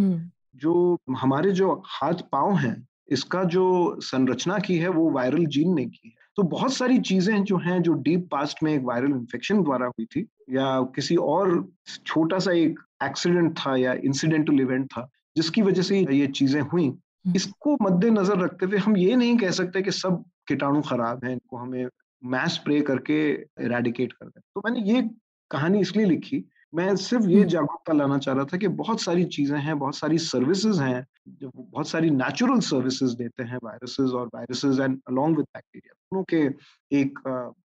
जो 0.55 0.97
हमारे 1.17 1.51
जो 1.51 1.83
हाथ 1.85 2.13
पाँव 2.31 2.55
हैं 2.55 2.87
इसका 3.11 3.43
जो 3.43 3.65
संरचना 4.01 4.57
की 4.59 4.77
है 4.77 4.89
वो 4.89 5.09
वायरल 5.11 5.45
जीन 5.45 5.73
ने 5.73 5.85
की 5.85 6.07
है। 6.07 6.13
तो 6.35 6.43
बहुत 6.43 6.73
सारी 6.73 6.97
चीज़ें 6.99 7.43
जो 7.43 7.57
हैं 7.57 7.81
जो 7.81 7.93
डीप 7.93 8.27
पास्ट 8.31 8.63
में 8.63 8.73
एक 8.73 8.83
वायरल 8.83 9.11
इन्फेक्शन 9.11 9.63
द्वारा 9.63 9.85
हुई 9.85 10.05
थी 10.05 10.27
या 10.49 10.81
किसी 10.95 11.15
और 11.15 11.69
छोटा 12.05 12.39
सा 12.39 12.51
एक 12.51 12.79
एक्सीडेंट 13.03 13.57
था 13.57 13.75
या 13.75 13.93
इंसिडेंटल 13.93 14.59
इवेंट 14.59 14.85
था 14.85 15.07
जिसकी 15.37 15.61
वजह 15.61 15.81
से 15.81 15.99
ये 15.99 16.27
चीज़ें 16.27 16.61
हुई। 16.61 16.85
हम्म। 16.85 17.35
इसको 17.35 17.77
मद्देनजर 17.81 18.39
रखते 18.39 18.65
हुए 18.65 18.77
हम 18.77 18.97
ये 18.97 19.15
नहीं 19.15 19.37
कह 19.37 19.51
सकते 19.51 19.81
कि 19.81 19.91
सब 19.91 20.23
कीटाणु 20.47 20.81
खराब 20.81 21.25
हैं 21.25 21.31
इनको 21.31 21.57
हमें 21.57 21.87
मैस 22.23 22.51
स्प्रे 22.51 22.81
करके 22.81 23.19
इरेडिकेट 23.63 24.13
कर 24.13 24.25
दें। 24.25 24.41
तो 24.55 24.61
मैंने 24.65 24.91
ये 24.91 25.09
कहानी 25.51 25.79
इसलिए 25.79 26.05
लिखी 26.05 26.43
मैं 26.73 26.95
सिर्फ़ 26.97 27.25
ये 27.25 27.35
हम्म। 27.35 27.49
जागरूकता 27.49 27.93
लाना 27.93 28.17
चाह 28.17 28.35
रहा 28.35 28.45
था 28.45 28.57
कि 28.57 28.67
बहुत 28.75 29.01
सारी 29.01 29.23
चीज़ें 29.27 29.57
हैं 29.59 29.77
बहुत 29.79 29.95
सारी 29.95 30.17
सर्विसेज़ 30.19 30.81
हैं 30.81 31.05
जो 31.31 31.51
बहुत 31.55 31.89
सारी 31.89 32.09
नेचुरल 32.11 32.59
सर्विसेज़ 32.65 33.15
देते 33.17 33.43
हैं 33.43 33.57
वायरसेस 33.63 34.11
और 34.11 34.29
viruses 34.35 34.79
and 34.79 34.99
along 35.09 35.37
with 35.37 35.45
bacteria 35.47 35.93
दोनों 35.93 36.23
के 36.25 36.45
एक 36.91 37.19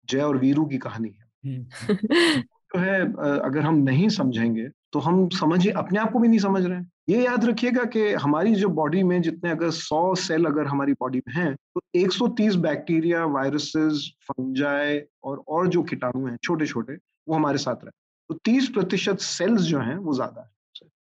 जय 0.08 0.20
और 0.20 0.36
वीरू 0.38 0.64
की 0.64 0.78
कहानी 0.78 1.08
है 1.10 1.30
हम्म। 1.44 2.42
जो 2.74 2.80
है 2.80 3.00
अगर 3.40 3.60
हम 3.60 3.78
नहीं 3.80 4.08
समझेंगे 4.10 4.68
तो 4.92 4.98
हम 4.98 5.28
समझिए 5.30 5.72
अपने 5.74 5.98
आप 5.98 6.12
को 6.12 6.18
भी 6.18 6.28
नहीं 6.28 6.38
समझ 6.38 6.64
रहे 6.64 6.76
हैं 6.76 6.90
ये 7.08 7.24
याद 7.24 7.44
रखिएगा 7.44 7.84
कि 7.86 8.12
हमारी 8.22 8.54
जो 8.54 8.68
बॉडी 8.70 9.02
में 9.02 9.20
जितने 9.22 9.50
अगर 9.50 9.70
100 9.70 10.16
सेल 10.18 10.44
अगर 10.44 10.66
हमारी 10.66 10.92
बॉडी 10.92 11.22
में 11.28 11.34
हैं 11.34 11.54
तो 11.54 11.80
130 11.98 12.56
बैक्टीरिया 12.62 13.24
वायरसेस 13.28 14.10
फंजाई 14.22 15.00
और 15.24 15.42
और 15.48 15.68
जो 15.68 15.82
कीटाणु 15.84 16.26
हैं 16.26 16.36
छोटे 16.42 16.66
छोटे 16.66 16.96
वो 17.28 17.34
हमारे 17.34 17.58
साथ 17.58 17.84
रहते 17.84 18.01
तो 18.32 18.38
30 18.44 18.68
प्रतिशत 18.68 19.18
सेल्स 19.20 19.62
जो 19.62 19.78
हैं 19.78 19.96
वो 19.96 20.14
ज़्यादा 20.14 20.40
है। 20.40 20.50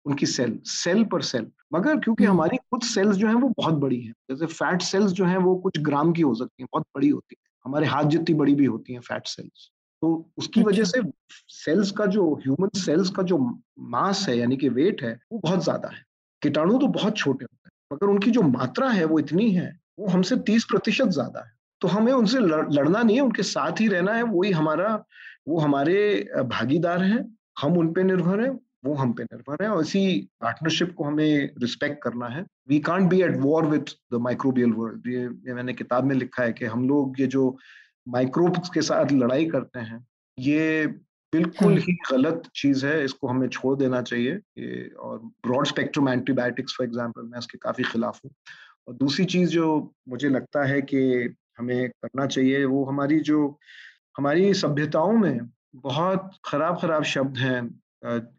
उनकी 0.06 0.26
सेल 0.26 0.58
सेल 0.64 1.04
पर 1.04 1.22
सेल 1.22 1.46
मगर 1.74 1.96
क्योंकि 1.96 2.24
हम्म। 2.24 2.34
हमारी 2.34 2.56
कुछ 2.70 2.84
सेल्स 2.84 3.16
जो 3.16 3.26
हैं 3.28 3.34
वो 3.34 3.48
बहुत 3.58 3.74
बड़ी 3.74 4.00
हैं। 4.00 4.12
जैसे 4.30 4.46
फैट 4.46 4.82
सेल्स 4.82 5.12
जो 5.12 5.24
हैं 5.24 5.38
वो 5.38 5.54
कुछ 5.56 5.78
ग्राम 5.80 6.12
की 6.12 6.22
हो 6.22 6.34
सकती 6.34 6.62
हैं 6.62 6.68
बहुत 6.72 6.86
बड़ी 6.94 7.08
होती 7.08 7.36
है। 7.38 7.44
हमारे 7.64 7.86
हाथ 7.86 8.04
जितनी 8.04 8.34
बड़ी 8.34 8.54
भी 8.54 8.64
होती 8.64 8.92
हैं 8.92 9.00
फैट 9.00 9.26
सेल्स 9.26 9.70
तो 10.02 10.30
उसकी 10.38 10.62
वजह 10.62 10.82
अच्छा। 10.82 11.00
से 11.00 11.10
सेल्स 11.54 11.90
का 11.90 12.06
जो 12.06 12.32
ह्यूमन 12.34 12.68
सेल्स 12.78 13.10
का 13.10 13.22
जो 13.22 13.38
मास 13.88 14.24
है 14.28 14.38
यानी 14.38 14.56
कि 14.56 14.68
वेट 14.68 15.02
है 15.02 15.18
वो 15.32 15.38
बहुत 15.38 15.64
ज़्यादा 15.64 15.88
है। 15.88 16.04
कीटाणु 16.42 16.78
तो 16.78 16.86
बहुत 16.88 17.16
छोटे 17.16 17.44
होते 17.44 17.68
हैं। 17.68 17.72
मगर 17.92 18.12
उनकी 18.12 18.30
जो 18.30 18.42
मात्रा 18.42 18.90
है 18.90 19.04
वो 19.04 19.18
इतनी 19.18 19.50
है 19.50 19.68
वो 19.98 20.08
हमसे 20.08 20.36
तीस 20.46 20.64
प्रतिशत 20.64 21.08
ज़्यादा 21.10 21.40
है। 21.40 21.54
तो 21.80 21.88
हमें 21.88 22.12
उनसे 22.12 22.38
लड़ना 22.38 23.02
नहीं 23.02 23.16
है 23.16 23.22
उनके 23.22 23.42
साथ 23.42 23.80
ही 23.80 23.88
रहना 23.88 24.12
है 24.12 24.22
वही 24.22 24.50
हमारा 24.52 25.04
वो 25.46 25.58
हमारे 25.58 25.96
भागीदार 26.50 27.02
हैं 27.02 27.24
हम 27.60 27.76
उन 27.78 27.92
पे 27.92 28.02
निर्भर 28.02 28.40
हैं 28.40 28.50
वो 28.84 28.94
हम 28.94 29.12
पे 29.12 29.22
निर्भर 29.24 29.64
है 29.64 29.68
और 29.70 29.80
इसी 29.82 30.06
पार्टनरशिप 30.40 30.94
को 30.94 31.04
हमें 31.04 31.50
रिस्पेक्ट 31.60 32.02
करना 32.02 32.26
है। 32.28 32.44
We 32.68 32.78
can't 32.80 33.08
be 33.10 33.20
at 33.22 33.36
war 33.38 33.66
with 33.66 33.94
the 34.12 34.20
microbial 34.20 34.72
world 34.72 35.06
ये, 35.08 35.22
ये 35.22 35.54
मैंने 35.54 35.72
किताब 35.74 36.04
में 36.04 36.14
लिखा 36.16 36.42
है 36.42 36.52
कि 36.52 36.64
हम 36.64 36.88
लोग 36.88 37.20
ये 37.20 37.26
जो 37.26 37.56
माइक्रोब्स 38.08 38.70
के 38.74 38.82
साथ 38.82 39.12
लड़ाई 39.12 39.46
करते 39.46 39.80
हैं 39.80 40.04
ये 40.38 40.86
बिल्कुल 41.32 41.72
हाँ। 41.72 41.80
ही 41.80 41.92
गलत 42.10 42.42
चीज़ 42.56 42.84
है 42.86 43.04
इसको 43.04 43.28
हमें 43.28 43.48
छोड़ 43.48 43.76
देना 43.78 44.02
चाहिए। 44.02 44.34
ये 44.58 44.88
और 44.98 45.18
broad 45.46 45.66
spectrum 45.66 46.08
antibiotics 46.08 46.74
for 46.78 46.86
example 46.86 47.22
मैं 47.22 47.38
इसके 47.38 47.58
काफ़ी 47.58 47.84
खिलाफ 47.84 48.20
हूँ। 48.24 48.30
और 48.88 48.94
दूसरी 48.94 49.24
चीज़ 49.24 49.50
जो 49.50 49.66
मुझे 50.08 50.28
लगता 50.28 50.64
है 50.64 50.80
कि 50.82 51.00
हमें 51.58 51.88
करना 51.90 52.26
चाहिए 52.26 52.64
वो 52.64 52.84
हमारी 52.84 53.18
जो 53.20 53.58
हमारी 54.18 54.52
सभ्यताओं 54.54 55.12
में 55.12 55.38
बहुत 55.76 56.30
खराब 56.44 56.78
खराब 56.82 57.02
शब्द 57.04 57.38
हैं 57.38 57.62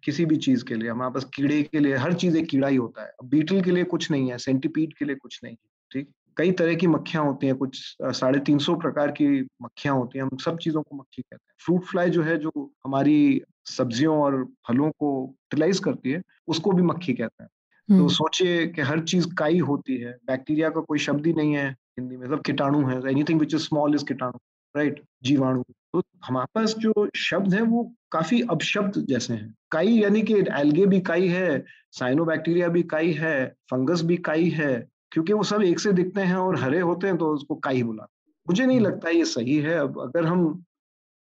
किसी 0.04 0.26
भी 0.26 0.36
चीज़ 0.38 0.64
के 0.66 0.76
लिए। 0.76 0.90
हमारे 0.90 1.12
पास 1.14 1.24
कीड़े 1.36 1.62
के 1.64 1.80
लिए 1.80 1.96
हर 1.96 2.14
चीज़ 2.14 2.38
एक 2.38 2.46
कीड़ा 2.50 2.68
ही 2.68 2.76
होता 2.76 3.04
है। 3.04 3.12
बीटल 3.30 3.62
के 3.62 3.72
लिए 3.72 3.84
कुछ 3.84 4.10
नहीं 4.12 4.30
है 4.32 4.38
सेंटीपीड 4.38 4.94
के 4.94 5.06
लिए 5.06 5.16
कुछ 5.16 5.40
नहीं 5.44 5.54
है 5.54 5.68
ठीक? 5.92 6.10
कई 6.38 6.52
तरह 6.52 6.76
की 6.76 6.88
मक्खियाँ 6.88 7.24
होती 7.26 7.48
हैं 7.48 7.56
कुछ 7.56 7.80
साढ़े 8.02 8.40
तीन 8.40 8.58
सौ 8.60 8.76
प्रकार 8.76 9.12
की 9.12 9.28
मक्खियाँ 9.62 9.96
होती 9.96 10.20
हैं 10.20 10.26
हम 10.26 10.38
सब 10.38 10.58
चीज़ों 10.58 10.82
को 10.82 10.96
मक्खी 10.98 11.22
कहते 11.22 11.36
हैं। 11.36 11.56
फ्रूट 11.66 11.86
फ्लाई 11.86 12.10
जो 12.10 12.24
है 12.24 12.38
जो 12.38 12.52
हमारी 12.86 13.42
सब्जियों 13.68 14.18
और 14.18 14.44
फलों 14.68 14.90
को 14.92 15.12
यूटिलाइज 15.24 15.80
करती 15.80 16.12
है 16.12 16.22
उसको 16.48 16.72
भी 16.72 16.82
मक्खी 16.84 17.14
कहते 17.14 17.44
हैं। 17.44 17.50
तो। 17.90 18.08
सोचिए 18.10 18.68
कि 18.68 18.82
हर 18.82 19.00
चीज़ 19.00 19.28
काई 19.38 19.60
होती 19.60 19.98
है 19.98 20.12
बैक्टीरिया 20.28 20.70
का 20.70 20.82
कोई 20.82 21.00
शब्द 21.00 21.26
ही 21.28 21.34
नहीं 21.34 21.54
है 21.54 21.70
हिंदी 22.00 22.18
में 22.18 22.28
सब 22.28 22.42
कीटाणु 22.42 22.86
है 22.88 22.98
anything 23.12 23.40
which 23.40 23.54
is 23.54 23.62
small 23.62 23.96
is 23.96 24.06
कीटाणु। 24.06 24.40
राइट 24.78 25.02
जीवाणु। 25.24 25.64
तो 25.94 26.04
हमारे 26.26 26.48
पास 26.56 26.76
जो 26.76 26.94
शब्द 27.16 27.54
है 27.54 27.62
वो 27.62 27.84
काफ़ी 28.12 28.42
अपशब्द 28.42 29.06
जैसे 29.10 29.34
हैं। 29.34 29.56
काई 29.72 29.88
यानी 29.88 30.22
कि 30.22 30.34
एल्गे 30.34 30.86
भी 30.86 31.00
काई 31.02 31.28
है 31.28 31.66
साइनोबैक्टीरिया 31.92 32.68
भी 32.68 32.84
काई 32.84 33.12
है 33.12 33.36
फंगस 33.72 34.02
भी 34.02 34.18
काई 34.18 34.50
है 34.50 34.88
क्योंकि 35.12 35.34
वो 35.34 35.44
सब 35.44 35.62
एक 35.62 35.80
से 35.80 35.92
दिखते 35.92 36.22
हैं 36.22 36.36
और 36.36 36.60
हरे 36.60 36.80
होते 36.80 37.08
हैं 37.08 37.18
तो 37.18 37.34
उसको 37.34 37.56
काई 37.56 37.84
बुलाते 37.84 38.32
मुझे 38.48 38.66
नहीं 38.66 38.78
हम्म। 38.78 38.88
लगता 38.88 39.10
ये 39.10 39.26
सही 39.26 39.58
है। 39.58 39.76
अब 39.76 40.02
अगर 40.02 40.26
हम 40.26 40.64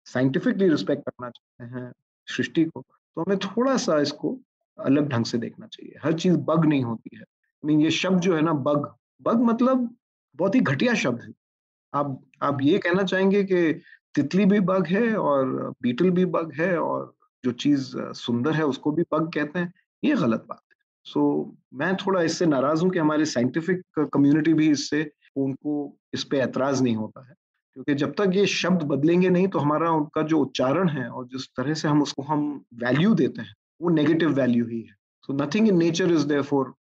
साइंटिफिकली 0.04 0.68
रिस्पेक्ट 0.68 1.02
करना 1.02 1.30
चाहते 1.30 1.74
हैं 1.74 1.92
सृष्टि 2.26 2.64
को 2.64 2.80
तो 3.16 3.22
हमें 3.22 3.38
थोड़ा 3.38 3.76
सा 3.76 4.00
इसको 4.00 4.38
अलग 4.78 5.08
ढंग 5.08 5.24
से 5.24 5.38
देखना 5.38 5.66
चाहिए। 5.66 5.98
हर 6.04 6.12
चीज़ 6.12 6.36
बग 6.36 6.64
नहीं 6.64 6.82
होती 6.82 7.16
है। 7.16 7.24
मीन 7.64 7.80
ये 7.80 7.90
शब्द 7.90 8.20
जो 8.20 8.36
है 8.36 8.42
ना 8.42 8.52
बग। 8.52 8.94
बग 9.22 9.40
मतलब 9.40 9.96
बहुत 10.36 10.54
ही 10.54 10.60
घटिया 10.60 10.94
शब्द 10.94 11.22
है। 11.22 11.32
आप 11.94 12.20
आप 12.42 12.58
ये 12.62 12.78
कहना 12.78 13.02
चाहेंगे 13.02 13.42
कि 13.44 13.72
तितली 14.14 14.44
भी 14.46 14.60
बग 14.60 14.86
है 14.86 15.14
और 15.16 15.74
बीटल 15.82 16.10
भी 16.10 16.24
बग 16.24 16.52
है 16.60 16.76
और 16.78 17.14
जो 17.44 17.52
चीज़ 17.52 17.90
सुंदर 18.16 18.52
है 18.52 18.64
उसको 18.64 18.92
भी 18.92 19.02
बग 19.12 19.30
कहते 19.34 19.58
हैं 19.58 19.72
ये 20.02 20.14
गलत 20.14 20.44
बात 20.48 20.60
है। 20.70 20.76
सो 21.06 21.20
so, 21.20 21.78
मैं 21.78 21.94
थोड़ा 21.96 22.22
इससे 22.22 22.46
नाराज़ 22.46 22.82
हूँ 22.82 22.90
कि 22.90 22.98
हमारी 22.98 23.24
साइंटिफिक 23.24 23.82
कम्युनिटी 24.12 24.52
भी 24.54 24.70
इससे 24.70 25.10
उनको 25.36 25.96
इस 26.14 26.24
पे 26.24 26.38
ऐतराज 26.38 26.82
नहीं 26.82 26.96
होता 26.96 27.26
है। 27.28 27.34
क्योंकि 27.76 27.94
जब 27.94 28.14
तक 28.18 28.30
ये 28.34 28.46
शब्द 28.46 28.82
बदलेंगे 28.82 29.28
नहीं 29.28 29.48
तो 29.48 29.58
हमारा 29.58 29.90
उनका 29.90 30.22
जो 30.22 30.38
उच्चारण 30.40 30.88
है 30.88 31.08
और 31.08 31.26
जिस 31.26 31.46
तरह 31.56 31.74
से 31.74 31.88
हम 31.88 32.02
उसको 32.02 32.22
हम 32.22 32.44
वैल्यू 32.74 33.14
देते 33.14 33.42
हैं 33.42 33.54
वो 33.82 33.90
नेगेटिव 33.90 34.34
वैल्यू 34.34 34.66
ही 34.66 34.80
है। 34.80 34.94
So 35.22 35.32
nothing 35.32 35.68
in 35.68 35.78
nature 35.78 36.12
is 36.12 36.26
there 36.26 36.42
for 36.42 36.74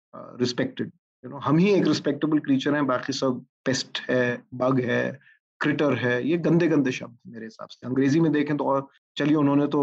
respected. 0.41 0.91
You 1.25 1.31
know 1.31 1.39
हम 1.39 1.59
ही 1.59 1.71
एक 1.71 1.87
रिस्पेक्टेबल 1.87 2.39
क्रीचर 2.39 2.75
हैं, 2.75 2.87
बाकी 2.87 3.13
सब 3.13 3.45
पेस्ट 3.65 3.99
है 4.11 4.43
बग 4.55 4.81
है 4.81 5.19
क्रिटर 5.61 5.95
है, 5.95 6.29
ये 6.29 6.37
गंदे 6.39 6.67
गंदे 6.69 6.93
शब्द 6.93 7.19
मेरे 7.27 7.45
हिसाब 7.45 7.69
से। 7.69 7.87
अंग्रेज़ी 7.87 8.21
में 8.21 8.31
देखें 8.33 8.57
तो 8.57 8.65
और 8.65 8.87
चलिए 9.17 9.37
उन्होंने 9.37 9.67
तो 9.67 9.81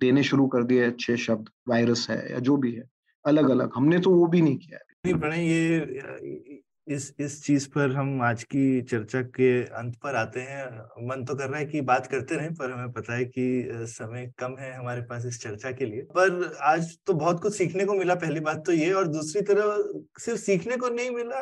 देने 0.00 0.22
शुरू 0.22 0.46
कर 0.46 0.62
दिए 0.62 0.84
अच्छे 0.84 1.16
शब्द 1.16 1.48
वायरस 1.68 2.06
है 2.10 2.20
या 2.32 2.38
जो 2.38 2.56
भी 2.56 2.72
है 2.72 2.88
अलग 3.24 3.48
अलग 3.50 3.72
हमने 3.76 3.98
तो 3.98 4.10
वो 4.10 4.26
भी 4.26 4.40
नहीं 4.42 4.56
किया 4.56 4.78
नहीं 5.06 5.48
ये 5.48 6.62
इस 6.86 7.12
इस 7.20 7.42
चीज़ 7.44 7.68
पर 7.70 7.92
हम 7.92 8.20
आज 8.22 8.42
की 8.44 8.80
चर्चा 8.82 9.20
के 9.22 9.48
अंत 9.74 9.94
पर 10.02 10.14
आते 10.16 10.40
हैं। 10.40 10.66
मन 11.08 11.24
तो 11.24 11.34
कर 11.34 11.48
रहा 11.48 11.58
है 11.58 11.66
कि 11.66 11.80
बात 11.80 12.06
करते 12.06 12.34
रहें, 12.36 12.54
पर 12.54 12.70
हमें 12.70 12.92
पता 12.92 13.14
है 13.14 13.24
कि 13.26 13.86
समय 13.88 14.26
कम 14.38 14.54
है 14.58 14.72
हमारे 14.74 15.00
पास 15.02 15.24
इस 15.26 15.40
चर्चा 15.42 15.70
के 15.72 15.84
लिए। 15.84 16.02
पर 16.16 16.52
आज 16.64 16.96
तो 17.06 17.12
बहुत 17.14 17.40
कुछ 17.42 17.56
सीखने 17.56 17.84
को 17.84 17.94
मिला, 17.94 18.14
पहली 18.14 18.40
बात 18.40 18.62
तो 18.66 18.72
ये 18.72 18.92
और 18.92 19.08
दूसरी 19.08 19.42
तरफ़ 19.42 20.20
सिर्फ़ 20.20 20.40
सीखने 20.40 20.76
को 20.76 20.88
नहीं 20.88 21.10
मिला 21.10 21.38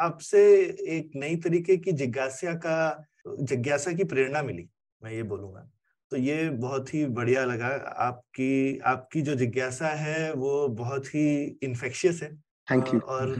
आपसे 0.00 0.42
एक 0.88 1.10
नई 1.16 1.36
तरीके 1.40 1.76
की 1.76 1.92
जिज्ञासा 1.94 2.54
का, 2.56 3.06
जिज्ञासा 3.42 3.92
की 3.92 4.04
प्रेरणा 4.04 4.42
मिली, 4.42 4.68
मैं 5.00 5.12
ये 5.12 5.22
बोलूँगा। 5.24 5.68
तो 6.12 6.16
ये 6.18 6.48
बहुत 6.50 6.94
ही 6.94 7.04
बढ़िया 7.08 7.44
लगा 7.44 7.66
आपकी 8.04 8.78
आपकी 8.86 9.20
जो 9.22 9.34
जिज्ञासा 9.34 9.88
है 9.96 10.32
वो 10.34 10.68
बहुत 10.76 11.06
ही 11.14 11.26
इन्फेक्शियस 11.62 12.22
है। 12.22 12.30
थैंक 12.70 12.92
यू 12.94 12.98
और 13.00 13.30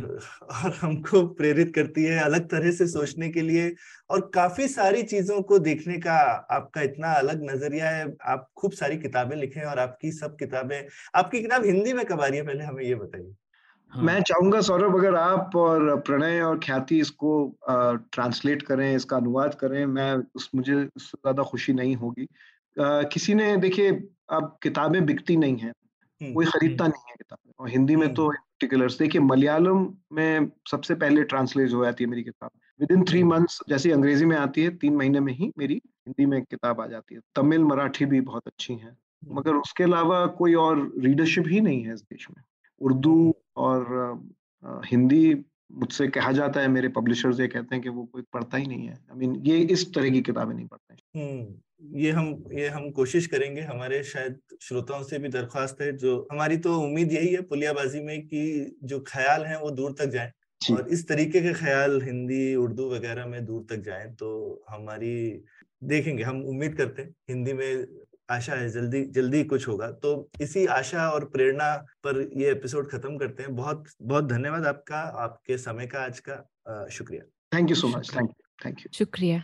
और 0.42 0.72
हमको 0.74 1.22
प्रेरित 1.34 1.74
करती 1.74 2.04
है 2.04 2.18
अलग 2.22 2.48
तरह 2.48 2.70
से 2.72 2.86
सोचने 2.88 3.28
के 3.30 3.42
लिए 3.42 3.74
और 4.10 4.30
काफ़ी 4.34 4.68
सारी 4.68 5.02
चीज़ों 5.04 5.40
को 5.42 5.58
देखने 5.60 5.98
का 5.98 6.14
आपका 6.52 6.82
इतना 6.82 7.12
अलग 7.14 7.42
नज़रिया 7.50 7.90
है। 7.90 8.06
आप 8.26 8.48
खूब 8.56 8.72
सारी 8.72 8.96
किताबें 8.98 9.36
लिखे 9.36 9.64
और 9.64 9.78
आपकी 9.78 10.12
सब 10.12 10.36
किताबें 10.36 10.82
आपकी 11.14 11.42
किताब 11.42 11.64
हिंदी 11.64 11.92
में 11.92 12.04
कब 12.06 12.20
आ 12.20 12.26
रही 12.26 12.38
है? 12.38 12.46
पहले 12.46 12.64
हमें 12.64 12.84
ये 12.84 12.94
बताइए। 12.94 13.34
हाँ। 13.92 14.02
मैं 14.04 14.20
चाहूँगा 14.22 14.60
सौरभ 14.60 14.96
अगर 14.96 15.14
आप 15.16 15.56
और 15.56 15.94
प्रणय 16.00 16.40
और 16.40 16.58
ख्याति 16.64 16.98
इसको 17.00 17.30
ट्रांसलेट 18.12 18.62
करें 18.62 18.94
इसका 18.96 19.16
अनुवाद 19.16 19.54
करें 19.54 19.84
मैं 19.88 20.12
उस 20.34 20.50
मुझे 20.54 20.74
उससे 20.74 21.18
ज़्यादा 21.18 21.42
खुशी 21.42 21.72
नहीं 21.72 21.96
होगी। 21.96 22.26
आ, 22.76 23.02
किसी 23.04 23.34
ने 23.34 23.56
देखिए 23.58 23.90
अब 24.32 24.56
किताबें 24.62 25.04
बिकती 25.06 25.36
नहीं 25.36 25.56
है 25.58 25.68
हम्म, 25.68 26.32
कोई 26.34 26.46
खरीदता 26.46 26.84
हम्म। 26.84 26.92
नहीं 26.92 27.10
है 27.10 27.16
किताबें। 27.16 27.52
और 27.60 27.70
हिंदी 27.70 27.96
में 27.96 28.12
तो 28.14 28.30
पर्टिकुलर्स 28.60 28.98
देखिए 28.98 29.20
मलयालम 29.20 29.86
में 30.12 30.50
सबसे 30.70 30.94
पहले 30.94 31.22
ट्रांसलेट 31.22 31.72
हो 31.72 31.84
जाती 31.84 32.04
है 32.04 32.10
मेरी 32.10 32.22
किताब। 32.22 32.50
विद 32.80 32.90
इन 32.92 33.04
थ्री 33.04 33.22
मंथ्स 33.24 33.60
जैसे 33.68 33.92
अंग्रेज़ी 33.92 34.24
में 34.24 34.36
आती 34.36 34.62
है 34.62 34.70
तीन 34.76 34.96
महीने 34.96 35.20
में 35.20 35.32
ही 35.32 35.50
मेरी 35.58 35.74
हिंदी 35.74 36.26
में 36.26 36.42
किताब 36.42 36.80
आ 36.80 36.86
जाती 36.86 37.14
है। 37.14 37.20
तमिल 37.36 37.64
मराठी 37.64 38.04
भी 38.04 38.20
बहुत 38.20 38.46
अच्छी 38.46 38.74
है। 38.74 38.96
मगर 39.24 39.54
उसके 39.54 39.84
अलावा 39.84 40.26
कोई 40.26 40.54
और 40.54 40.92
रीडरशिप 40.98 41.44
ही 41.48 41.60
नहीं 41.60 41.82
है 41.84 41.94
इस 41.94 42.00
देश 42.02 42.26
में। 42.30 42.42
उर्दू 42.80 43.34
और 43.56 43.88
हिंदी 44.86 45.34
मुझसे 45.70 46.06
कहा 46.08 46.32
जाता 46.32 46.60
है 46.60 46.68
मेरे 46.68 46.88
पब्लिशर्स 46.88 47.40
ये 47.40 47.46
कहते 47.48 47.74
हैं 47.74 47.82
कि 47.82 47.88
वो 47.88 48.04
कोई 48.04 48.22
पढ़ता 48.32 48.56
ही 48.56 48.66
नहीं 48.66 48.86
है। 48.86 48.92
आई 48.92 49.14
I 49.14 49.18
मीन 49.18 49.32
mean, 49.32 49.46
ये 49.48 49.58
इस 49.58 49.92
तरह 49.94 50.10
की 50.10 50.20
किताबें 50.22 50.54
नहीं 50.54 50.66
पढ़ते 50.66 51.18
हम्म 51.18 51.98
ये 51.98 52.10
हम 52.10 52.26
ये 52.52 52.68
हम 52.68 52.90
कोशिश 52.90 53.26
करेंगे। 53.26 53.60
हमारे 53.60 54.02
शायद 54.04 54.38
श्रोताओं 54.62 55.02
से 55.02 55.18
भी 55.18 55.28
दरख्वास्त 55.28 55.80
है 55.80 55.92
जो 55.96 56.16
हमारी 56.32 56.56
तो 56.56 56.74
उम्मीद 56.80 57.12
यही 57.12 57.32
है 57.34 57.40
पुलियाबाजी 57.42 58.00
में 58.00 58.20
कि 58.26 58.76
जो 58.84 59.00
ख्याल 59.06 59.44
हैं 59.44 59.56
वो 59.56 59.70
दूर 59.70 59.94
तक 59.98 60.10
जाए। 60.10 60.32
और 60.60 60.88
इस 60.88 61.06
तरीके 61.08 61.40
के 61.40 61.52
ख्याल 61.54 62.00
हिंदी 62.02 62.54
उर्दू 62.54 62.88
वगैरह 62.90 63.26
में 63.26 63.44
दूर 63.44 63.66
तक 63.70 63.82
जाए 63.82 64.06
तो 64.18 64.28
हमारी 64.70 65.14
देखेंगे 65.84 66.22
हम 66.22 66.42
उम्मीद 66.44 66.74
करते 66.76 67.02
हैं 67.02 67.14
हिंदी 67.30 67.52
में 67.52 67.86
आशा 68.30 68.54
है 68.54 68.68
जल्दी 68.70 69.02
जल्दी 69.12 69.42
कुछ 69.44 69.66
होगा। 69.68 69.90
तो 69.92 70.28
इसी 70.40 70.64
आशा 70.72 71.08
और 71.10 71.24
प्रेरणा 71.26 71.74
पर 72.04 72.20
ये 72.36 72.50
एपिसोड 72.50 72.90
खत्म 72.90 73.16
करते 73.18 73.42
हैं। 73.42 73.54
बहुत 73.56 73.84
बहुत 74.02 74.24
धन्यवाद 74.24 74.66
आपका 74.66 75.00
आपके 75.24 75.58
समय 75.58 75.86
का 75.86 76.04
आज 76.04 76.20
का 76.28 76.86
शुक्रिया। 76.88 77.22
Thank 77.52 77.70
you 77.70 77.76
so 77.76 77.88
much 77.88 78.10
thank 78.16 78.28
you 78.28 78.64
thank 78.64 78.80
you 78.80 78.90
शुक्रिया। 78.94 79.42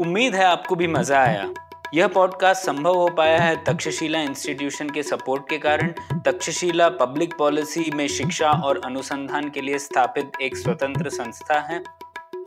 उम्मीद 0.00 0.34
है 0.34 0.44
आपको 0.44 0.74
भी 0.76 0.86
मज़ा 0.86 1.20
आया। 1.20 1.52
यह 1.94 2.08
पॉडकास्ट 2.08 2.64
संभव 2.64 2.94
हो 2.94 3.08
पाया 3.08 3.38
है 3.40 3.54
तक्षशिला 3.64 4.20
इंस्टीट्यूशन 4.22 4.90
के 4.90 5.02
सपोर्ट 5.02 5.48
के 5.50 5.58
कारण। 5.58 5.92
तक्षशिला 6.24 6.88
पब्लिक 6.96 7.34
पॉलिसी 7.38 7.90
में 7.90 8.06
शिक्षा 8.08 8.50
और 8.64 8.80
अनुसंधान 8.84 9.48
के 9.50 9.60
लिए 9.60 9.78
स्थापित 9.78 10.40
एक 10.42 10.56
स्वतंत्र 10.56 11.10
संस्था 11.10 11.58
है। 11.60 11.82